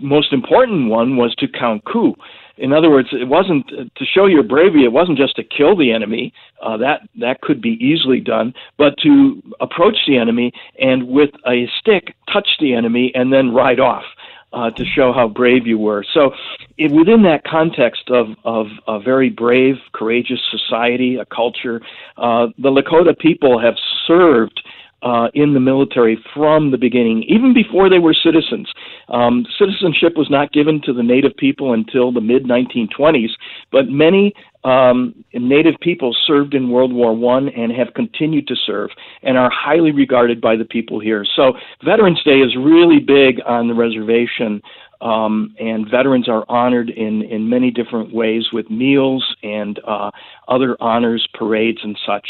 most 0.00 0.32
important 0.32 0.90
one 0.90 1.16
was 1.16 1.34
to 1.36 1.46
count 1.48 1.84
coup. 1.84 2.14
In 2.56 2.72
other 2.72 2.90
words, 2.90 3.08
it 3.12 3.26
wasn't 3.26 3.66
to 3.68 4.04
show 4.04 4.26
your 4.26 4.42
bravery. 4.42 4.84
It 4.84 4.92
wasn't 4.92 5.18
just 5.18 5.36
to 5.36 5.44
kill 5.44 5.76
the 5.76 5.90
enemy. 5.92 6.32
Uh, 6.62 6.76
that 6.76 7.00
that 7.18 7.40
could 7.40 7.60
be 7.60 7.76
easily 7.80 8.20
done, 8.20 8.54
but 8.78 8.96
to 9.02 9.42
approach 9.60 9.96
the 10.06 10.16
enemy 10.16 10.52
and 10.78 11.08
with 11.08 11.30
a 11.46 11.66
stick 11.80 12.14
touch 12.32 12.48
the 12.60 12.74
enemy 12.74 13.10
and 13.14 13.32
then 13.32 13.52
ride 13.52 13.80
off 13.80 14.04
uh, 14.54 14.70
to 14.70 14.84
show 14.84 15.12
how 15.12 15.28
brave 15.28 15.66
you 15.66 15.78
were. 15.78 16.04
So, 16.14 16.30
it, 16.78 16.92
within 16.92 17.22
that 17.24 17.42
context 17.44 18.08
of, 18.08 18.28
of 18.44 18.66
a 18.86 19.00
very 19.00 19.28
brave, 19.28 19.76
courageous 19.92 20.40
society, 20.50 21.16
a 21.16 21.24
culture, 21.26 21.80
uh, 22.16 22.46
the 22.58 22.70
Lakota 22.70 23.18
people 23.18 23.60
have 23.60 23.74
served 24.06 24.60
uh, 25.04 25.28
in 25.34 25.52
the 25.52 25.60
military 25.60 26.18
from 26.34 26.70
the 26.70 26.78
beginning, 26.78 27.22
even 27.24 27.52
before 27.52 27.90
they 27.90 27.98
were 27.98 28.14
citizens. 28.14 28.72
Um, 29.08 29.46
citizenship 29.58 30.16
was 30.16 30.30
not 30.30 30.52
given 30.52 30.80
to 30.86 30.94
the 30.94 31.02
native 31.02 31.36
people 31.36 31.74
until 31.74 32.10
the 32.10 32.22
mid 32.22 32.44
1920s, 32.44 33.30
but 33.70 33.88
many 33.88 34.32
um, 34.64 35.14
native 35.34 35.74
people 35.80 36.16
served 36.26 36.54
in 36.54 36.70
World 36.70 36.92
War 36.92 37.14
One 37.14 37.50
and 37.50 37.70
have 37.72 37.92
continued 37.94 38.48
to 38.48 38.56
serve 38.56 38.90
and 39.22 39.36
are 39.36 39.50
highly 39.50 39.92
regarded 39.92 40.40
by 40.40 40.56
the 40.56 40.64
people 40.64 40.98
here. 40.98 41.26
So 41.36 41.52
Veterans 41.84 42.22
Day 42.24 42.40
is 42.40 42.56
really 42.56 42.98
big 42.98 43.40
on 43.46 43.68
the 43.68 43.74
reservation. 43.74 44.62
Um, 45.02 45.54
and 45.60 45.86
veterans 45.90 46.30
are 46.30 46.46
honored 46.48 46.88
in, 46.88 47.22
in 47.24 47.46
many 47.46 47.70
different 47.70 48.14
ways 48.14 48.44
with 48.54 48.70
meals 48.70 49.36
and 49.42 49.78
uh, 49.86 50.10
other 50.48 50.78
honors, 50.80 51.28
parades, 51.34 51.80
and 51.82 51.98
such. 52.06 52.26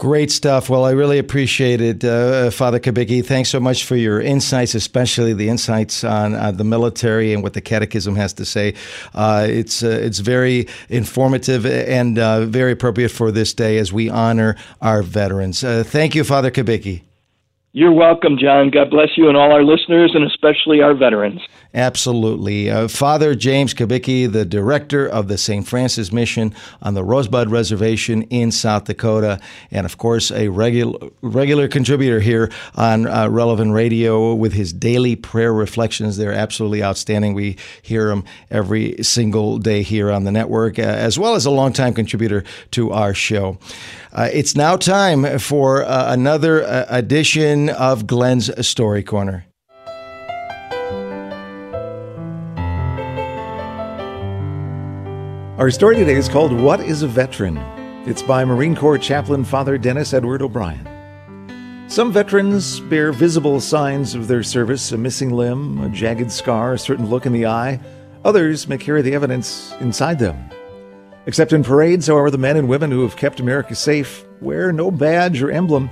Great 0.00 0.30
stuff. 0.30 0.70
Well, 0.70 0.86
I 0.86 0.92
really 0.92 1.18
appreciate 1.18 1.82
it, 1.82 2.02
uh, 2.02 2.50
Father 2.50 2.80
Kubicki. 2.80 3.22
Thanks 3.22 3.50
so 3.50 3.60
much 3.60 3.84
for 3.84 3.96
your 3.96 4.18
insights, 4.18 4.74
especially 4.74 5.34
the 5.34 5.50
insights 5.50 6.04
on 6.04 6.34
uh, 6.34 6.52
the 6.52 6.64
military 6.64 7.34
and 7.34 7.42
what 7.42 7.52
the 7.52 7.60
Catechism 7.60 8.16
has 8.16 8.32
to 8.32 8.46
say. 8.46 8.72
Uh, 9.14 9.46
it's 9.46 9.82
uh, 9.82 9.88
it's 9.88 10.20
very 10.20 10.66
informative 10.88 11.66
and 11.66 12.18
uh, 12.18 12.46
very 12.46 12.72
appropriate 12.72 13.10
for 13.10 13.30
this 13.30 13.52
day 13.52 13.76
as 13.76 13.92
we 13.92 14.08
honor 14.08 14.56
our 14.80 15.02
veterans. 15.02 15.62
Uh, 15.62 15.84
thank 15.84 16.14
you, 16.14 16.24
Father 16.24 16.50
Kubicki. 16.50 17.02
You're 17.72 17.92
welcome, 17.92 18.38
John. 18.38 18.70
God 18.70 18.88
bless 18.88 19.18
you 19.18 19.28
and 19.28 19.36
all 19.36 19.52
our 19.52 19.62
listeners, 19.62 20.12
and 20.14 20.24
especially 20.24 20.80
our 20.80 20.94
veterans. 20.94 21.42
Absolutely. 21.72 22.68
Uh, 22.68 22.88
Father 22.88 23.36
James 23.36 23.74
Kubicki, 23.74 24.30
the 24.30 24.44
director 24.44 25.06
of 25.06 25.28
the 25.28 25.38
St. 25.38 25.66
Francis 25.66 26.10
Mission 26.10 26.52
on 26.82 26.94
the 26.94 27.04
Rosebud 27.04 27.48
Reservation 27.48 28.22
in 28.22 28.50
South 28.50 28.84
Dakota, 28.84 29.38
and 29.70 29.86
of 29.86 29.96
course, 29.96 30.32
a 30.32 30.48
regular, 30.48 30.98
regular 31.22 31.68
contributor 31.68 32.18
here 32.18 32.50
on 32.74 33.06
uh, 33.06 33.28
Relevant 33.28 33.72
Radio 33.72 34.34
with 34.34 34.52
his 34.52 34.72
daily 34.72 35.14
prayer 35.14 35.52
reflections. 35.52 36.16
They're 36.16 36.32
absolutely 36.32 36.82
outstanding. 36.82 37.34
We 37.34 37.56
hear 37.82 38.08
them 38.08 38.24
every 38.50 39.00
single 39.04 39.58
day 39.58 39.82
here 39.82 40.10
on 40.10 40.24
the 40.24 40.32
network, 40.32 40.76
uh, 40.76 40.82
as 40.82 41.20
well 41.20 41.36
as 41.36 41.46
a 41.46 41.50
longtime 41.52 41.94
contributor 41.94 42.42
to 42.72 42.90
our 42.90 43.14
show. 43.14 43.58
Uh, 44.12 44.28
it's 44.32 44.56
now 44.56 44.76
time 44.76 45.38
for 45.38 45.84
uh, 45.84 46.12
another 46.12 46.64
uh, 46.64 46.86
edition 46.88 47.68
of 47.68 48.08
Glen's 48.08 48.66
Story 48.66 49.04
Corner. 49.04 49.44
Our 55.60 55.70
story 55.70 55.96
today 55.96 56.14
is 56.14 56.26
called 56.26 56.54
What 56.54 56.80
is 56.80 57.02
a 57.02 57.06
Veteran? 57.06 57.58
It's 58.08 58.22
by 58.22 58.46
Marine 58.46 58.74
Corps 58.74 58.96
Chaplain 58.96 59.44
Father 59.44 59.76
Dennis 59.76 60.14
Edward 60.14 60.40
O'Brien. 60.40 61.84
Some 61.86 62.10
veterans 62.10 62.80
bear 62.80 63.12
visible 63.12 63.60
signs 63.60 64.14
of 64.14 64.26
their 64.26 64.42
service 64.42 64.90
a 64.92 64.96
missing 64.96 65.34
limb, 65.34 65.78
a 65.82 65.90
jagged 65.90 66.32
scar, 66.32 66.72
a 66.72 66.78
certain 66.78 67.10
look 67.10 67.26
in 67.26 67.34
the 67.34 67.44
eye. 67.44 67.78
Others 68.24 68.68
may 68.68 68.78
carry 68.78 69.02
the 69.02 69.12
evidence 69.12 69.74
inside 69.80 70.18
them. 70.18 70.48
Except 71.26 71.52
in 71.52 71.62
parades, 71.62 72.06
however, 72.06 72.30
the 72.30 72.38
men 72.38 72.56
and 72.56 72.66
women 72.66 72.90
who 72.90 73.02
have 73.02 73.18
kept 73.18 73.38
America 73.38 73.74
safe 73.74 74.24
wear 74.40 74.72
no 74.72 74.90
badge 74.90 75.42
or 75.42 75.50
emblem. 75.50 75.90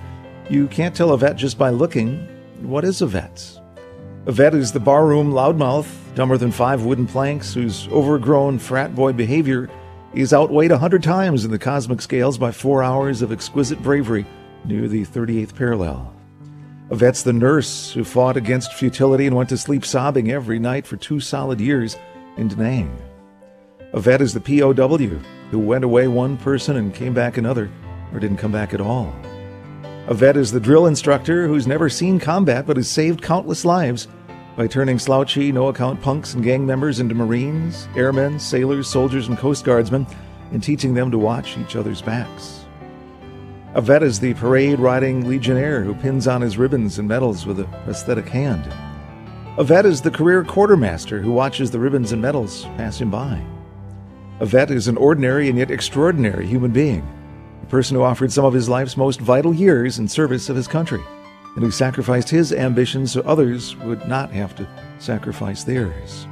You 0.48 0.66
can't 0.68 0.96
tell 0.96 1.12
a 1.12 1.18
vet 1.18 1.36
just 1.36 1.58
by 1.58 1.68
looking. 1.68 2.26
What 2.62 2.86
is 2.86 3.02
a 3.02 3.06
vet? 3.06 3.60
A 4.24 4.32
vet 4.32 4.54
is 4.54 4.72
the 4.72 4.80
barroom 4.80 5.30
loudmouth, 5.30 6.07
dumber 6.18 6.36
than 6.36 6.50
five 6.50 6.82
wooden 6.82 7.06
planks, 7.06 7.54
whose 7.54 7.86
overgrown 7.92 8.58
frat 8.58 8.92
boy 8.92 9.12
behavior 9.12 9.70
is 10.14 10.32
outweighed 10.32 10.72
a 10.72 10.76
hundred 10.76 11.00
times 11.00 11.44
in 11.44 11.50
the 11.52 11.58
cosmic 11.60 12.02
scales 12.02 12.36
by 12.36 12.50
four 12.50 12.82
hours 12.82 13.22
of 13.22 13.30
exquisite 13.30 13.80
bravery 13.84 14.26
near 14.64 14.88
the 14.88 15.04
38th 15.04 15.54
parallel. 15.54 16.12
A 16.90 16.96
vet's 16.96 17.22
the 17.22 17.32
nurse 17.32 17.92
who 17.92 18.02
fought 18.02 18.36
against 18.36 18.72
futility 18.72 19.28
and 19.28 19.36
went 19.36 19.48
to 19.50 19.56
sleep 19.56 19.84
sobbing 19.84 20.32
every 20.32 20.58
night 20.58 20.88
for 20.88 20.96
two 20.96 21.20
solid 21.20 21.60
years 21.60 21.96
in 22.36 22.48
Da. 22.48 22.84
A 23.92 24.00
vet 24.00 24.20
is 24.20 24.34
the 24.34 24.40
POW 24.40 24.96
who 25.52 25.58
went 25.60 25.84
away 25.84 26.08
one 26.08 26.36
person 26.36 26.76
and 26.78 26.92
came 26.92 27.14
back 27.14 27.36
another, 27.36 27.70
or 28.12 28.18
didn't 28.18 28.38
come 28.38 28.50
back 28.50 28.74
at 28.74 28.80
all. 28.80 29.14
A 30.08 30.14
vet 30.14 30.36
is 30.36 30.50
the 30.50 30.58
drill 30.58 30.88
instructor 30.88 31.46
who's 31.46 31.68
never 31.68 31.88
seen 31.88 32.18
combat 32.18 32.66
but 32.66 32.76
has 32.76 32.90
saved 32.90 33.22
countless 33.22 33.64
lives 33.64 34.08
by 34.58 34.66
turning 34.66 34.98
slouchy, 34.98 35.52
no 35.52 35.68
account 35.68 36.02
punks 36.02 36.34
and 36.34 36.42
gang 36.42 36.66
members 36.66 36.98
into 36.98 37.14
Marines, 37.14 37.86
airmen, 37.94 38.40
sailors, 38.40 38.88
soldiers, 38.88 39.28
and 39.28 39.38
Coast 39.38 39.64
Guardsmen 39.64 40.04
and 40.50 40.60
teaching 40.60 40.94
them 40.94 41.12
to 41.12 41.16
watch 41.16 41.56
each 41.58 41.76
other's 41.76 42.02
backs. 42.02 42.64
A 43.74 43.80
vet 43.80 44.02
is 44.02 44.18
the 44.18 44.34
parade 44.34 44.80
riding 44.80 45.28
legionnaire 45.28 45.84
who 45.84 45.94
pins 45.94 46.26
on 46.26 46.40
his 46.40 46.58
ribbons 46.58 46.98
and 46.98 47.06
medals 47.06 47.46
with 47.46 47.60
a 47.60 47.68
prosthetic 47.84 48.28
hand. 48.28 48.66
A 49.58 49.62
vet 49.62 49.86
is 49.86 50.00
the 50.00 50.10
career 50.10 50.42
quartermaster 50.42 51.20
who 51.20 51.30
watches 51.30 51.70
the 51.70 51.78
ribbons 51.78 52.10
and 52.10 52.20
medals 52.20 52.64
pass 52.76 53.00
him 53.00 53.12
by. 53.12 53.40
A 54.40 54.46
vet 54.46 54.72
is 54.72 54.88
an 54.88 54.96
ordinary 54.96 55.48
and 55.48 55.56
yet 55.56 55.70
extraordinary 55.70 56.48
human 56.48 56.72
being, 56.72 57.06
a 57.62 57.66
person 57.66 57.94
who 57.94 58.02
offered 58.02 58.32
some 58.32 58.44
of 58.44 58.54
his 58.54 58.68
life's 58.68 58.96
most 58.96 59.20
vital 59.20 59.54
years 59.54 60.00
in 60.00 60.08
service 60.08 60.48
of 60.48 60.56
his 60.56 60.66
country, 60.66 61.04
and 61.58 61.64
who 61.64 61.72
sacrificed 61.72 62.30
his 62.30 62.52
ambitions 62.52 63.10
so 63.10 63.20
others 63.22 63.74
would 63.78 64.06
not 64.06 64.30
have 64.30 64.54
to 64.54 64.64
sacrifice 65.00 65.64
theirs. 65.64 66.28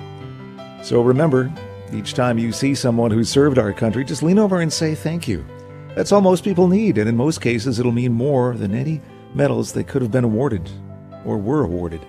So 0.85 1.03
remember, 1.03 1.53
each 1.93 2.15
time 2.15 2.39
you 2.39 2.53
see 2.53 2.77
someone 2.77 3.11
who 3.11 3.25
served 3.25 3.59
our 3.59 3.73
country, 3.73 4.05
just 4.05 4.23
lean 4.23 4.39
over 4.39 4.61
and 4.61 4.73
say 4.73 4.95
thank 4.95 5.27
you. 5.27 5.45
That's 5.97 6.13
all 6.13 6.21
most 6.21 6.45
people 6.45 6.69
need, 6.69 6.97
and 6.97 7.09
in 7.09 7.17
most 7.17 7.41
cases, 7.41 7.81
it'll 7.81 7.91
mean 7.91 8.13
more 8.13 8.55
than 8.55 8.73
any 8.73 9.01
medals 9.35 9.73
they 9.73 9.83
could 9.83 10.01
have 10.01 10.13
been 10.13 10.23
awarded 10.23 10.71
or 11.25 11.39
were 11.39 11.65
awarded. 11.65 12.07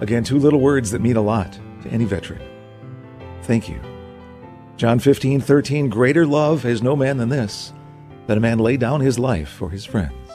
Again, 0.00 0.22
two 0.22 0.38
little 0.38 0.60
words 0.60 0.90
that 0.90 1.00
mean 1.00 1.16
a 1.16 1.22
lot 1.22 1.58
to 1.84 1.88
any 1.88 2.04
veteran. 2.04 2.42
Thank 3.44 3.66
you. 3.66 3.80
John 4.76 4.98
15, 4.98 5.40
13, 5.40 5.88
greater 5.88 6.26
love 6.26 6.64
has 6.64 6.82
no 6.82 6.96
man 6.96 7.16
than 7.16 7.30
this, 7.30 7.72
that 8.26 8.36
a 8.36 8.40
man 8.40 8.58
lay 8.58 8.76
down 8.76 9.00
his 9.00 9.18
life 9.18 9.48
for 9.48 9.70
his 9.70 9.86
friends. 9.86 10.25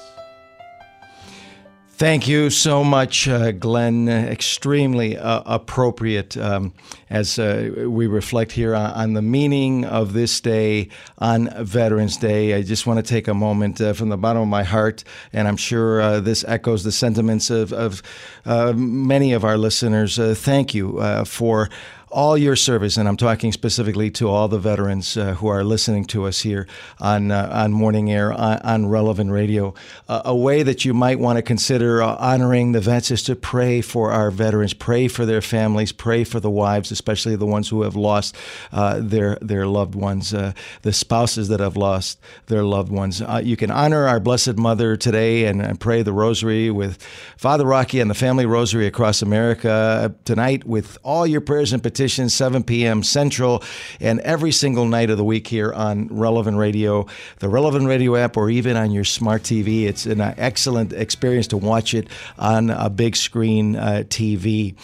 Thank 2.01 2.27
you 2.27 2.49
so 2.49 2.83
much, 2.83 3.27
uh, 3.27 3.51
Glen. 3.51 4.09
Extremely 4.09 5.19
uh, 5.19 5.43
appropriate 5.45 6.35
um, 6.35 6.73
as 7.11 7.37
uh, 7.37 7.85
we 7.87 8.07
reflect 8.07 8.53
here 8.53 8.73
on, 8.73 8.91
on, 8.93 9.13
the 9.13 9.21
meaning 9.21 9.85
of 9.85 10.13
this 10.13 10.41
day 10.41 10.89
on 11.19 11.47
Veterans 11.63 12.17
Day. 12.17 12.55
I 12.55 12.63
just 12.63 12.87
want 12.87 12.97
to 12.97 13.03
take 13.03 13.27
a 13.27 13.35
moment 13.35 13.79
uh, 13.79 13.93
from 13.93 14.09
the 14.09 14.17
bottom 14.17 14.41
of 14.41 14.47
my 14.47 14.63
heart, 14.63 15.03
and 15.31 15.47
I'm 15.47 15.57
sure 15.57 16.01
uh, 16.01 16.19
this 16.19 16.43
echoes 16.47 16.83
the 16.83 16.91
sentiments 16.91 17.51
of, 17.51 17.71
of 17.71 18.01
uh, 18.45 18.73
many 18.73 19.33
of 19.33 19.45
our 19.45 19.59
listeners. 19.59 20.17
thank 20.39 20.73
you 20.73 20.99
for 21.25 21.69
all 22.11 22.37
your 22.37 22.55
service, 22.55 22.97
and 22.97 23.07
I'm 23.07 23.17
talking 23.17 23.51
specifically 23.51 24.11
to 24.11 24.29
all 24.29 24.47
the 24.47 24.59
veterans 24.59 25.15
uh, 25.15 25.35
who 25.35 25.47
are 25.47 25.63
listening 25.63 26.05
to 26.05 26.25
us 26.25 26.41
here 26.41 26.67
on 26.99 27.31
uh, 27.31 27.49
on 27.51 27.71
Morning 27.71 28.11
Air 28.11 28.33
on, 28.33 28.59
on 28.59 28.85
Relevant 28.87 29.31
Radio. 29.31 29.73
Uh, 30.07 30.21
a 30.25 30.35
way 30.35 30.61
that 30.63 30.85
you 30.85 30.93
might 30.93 31.19
want 31.19 31.37
to 31.37 31.41
consider 31.41 32.01
uh, 32.01 32.15
honoring 32.17 32.73
the 32.73 32.81
vets 32.81 33.11
is 33.11 33.23
to 33.23 33.35
pray 33.35 33.81
for 33.81 34.11
our 34.11 34.29
veterans, 34.29 34.73
pray 34.73 35.07
for 35.07 35.25
their 35.25 35.41
families, 35.41 35.91
pray 35.91 36.23
for 36.23 36.39
the 36.39 36.49
wives, 36.49 36.91
especially 36.91 37.35
the 37.35 37.45
ones 37.45 37.69
who 37.69 37.81
have 37.83 37.95
lost 37.95 38.35
uh, 38.71 38.99
their 39.01 39.37
their 39.41 39.65
loved 39.65 39.95
ones, 39.95 40.33
uh, 40.33 40.51
the 40.81 40.93
spouses 40.93 41.47
that 41.47 41.59
have 41.59 41.77
lost 41.77 42.19
their 42.47 42.63
loved 42.63 42.91
ones. 42.91 43.21
you 43.43 43.55
can 43.55 43.71
honor 43.71 44.07
our 44.07 44.19
Blessed 44.19 44.57
Mother 44.57 44.97
today 44.97 45.45
and, 45.45 45.61
and 45.61 45.79
pray 45.79 46.01
the 46.01 46.13
Rosary 46.13 46.69
with 46.69 47.01
Father 47.37 47.65
Rocky 47.65 47.99
and 47.99 48.09
the 48.09 48.15
Family 48.15 48.45
Rosary 48.45 48.85
across 48.85 49.21
America 49.21 50.13
tonight 50.25 50.65
with 50.65 50.97
all 51.03 51.25
your 51.25 51.41
prayers 51.41 51.71
and 51.71 51.81
petitions 51.81 52.00
7 52.09 52.63
p.m. 52.63 53.03
Central, 53.03 53.63
and 53.99 54.19
every 54.21 54.51
single 54.51 54.85
night 54.85 55.09
of 55.09 55.17
the 55.17 55.23
week 55.23 55.47
here 55.47 55.71
on 55.71 56.07
Relevant 56.07 56.57
Radio, 56.57 57.05
the 57.39 57.49
Relevant 57.49 57.87
Radio 57.87 58.15
app, 58.15 58.37
or 58.37 58.49
even 58.49 58.75
on 58.75 58.91
your 58.91 59.03
smart 59.03 59.43
TV. 59.43 59.83
It's 59.83 60.05
an 60.05 60.21
excellent 60.21 60.93
experience 60.93 61.47
to 61.47 61.57
watch 61.57 61.93
it 61.93 62.07
on 62.37 62.69
a 62.69 62.89
big 62.89 63.15
screen 63.15 63.75
uh, 63.75 64.03
TV. 64.07 64.75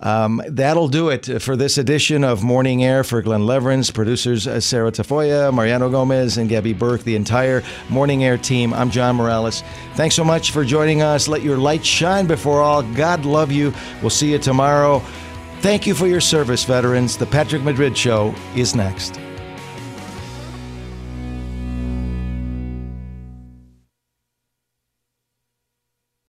Um, 0.00 0.42
that'll 0.48 0.88
do 0.88 1.08
it 1.10 1.42
for 1.42 1.56
this 1.56 1.78
edition 1.78 2.24
of 2.24 2.42
Morning 2.42 2.84
Air 2.84 3.04
for 3.04 3.22
Glen 3.22 3.42
Lewerenz, 3.42 3.92
producers 3.92 4.46
uh, 4.46 4.60
Sarah 4.60 4.92
Tafoya, 4.92 5.52
Mariano 5.52 5.90
Gomez, 5.90 6.38
and 6.38 6.48
Gabby 6.48 6.72
Burke, 6.72 7.02
the 7.04 7.16
entire 7.16 7.62
Morning 7.88 8.24
Air 8.24 8.38
team. 8.38 8.72
I'm 8.72 8.90
John 8.90 9.16
Morales. 9.16 9.62
Thanks 9.94 10.14
so 10.14 10.24
much 10.24 10.50
for 10.50 10.64
joining 10.64 11.02
us. 11.02 11.28
Let 11.28 11.42
your 11.42 11.58
light 11.58 11.84
shine 11.84 12.26
before 12.26 12.62
all. 12.62 12.82
God 12.82 13.24
love 13.24 13.52
you. 13.52 13.72
We'll 14.00 14.10
see 14.10 14.32
you 14.32 14.38
tomorrow. 14.38 15.02
Thank 15.62 15.86
you 15.86 15.94
for 15.94 16.08
your 16.08 16.20
service, 16.20 16.64
veterans. 16.64 17.16
The 17.16 17.24
Patrick 17.24 17.62
Madrid 17.62 17.96
Show 17.96 18.34
is 18.56 18.74
next. 18.74 19.20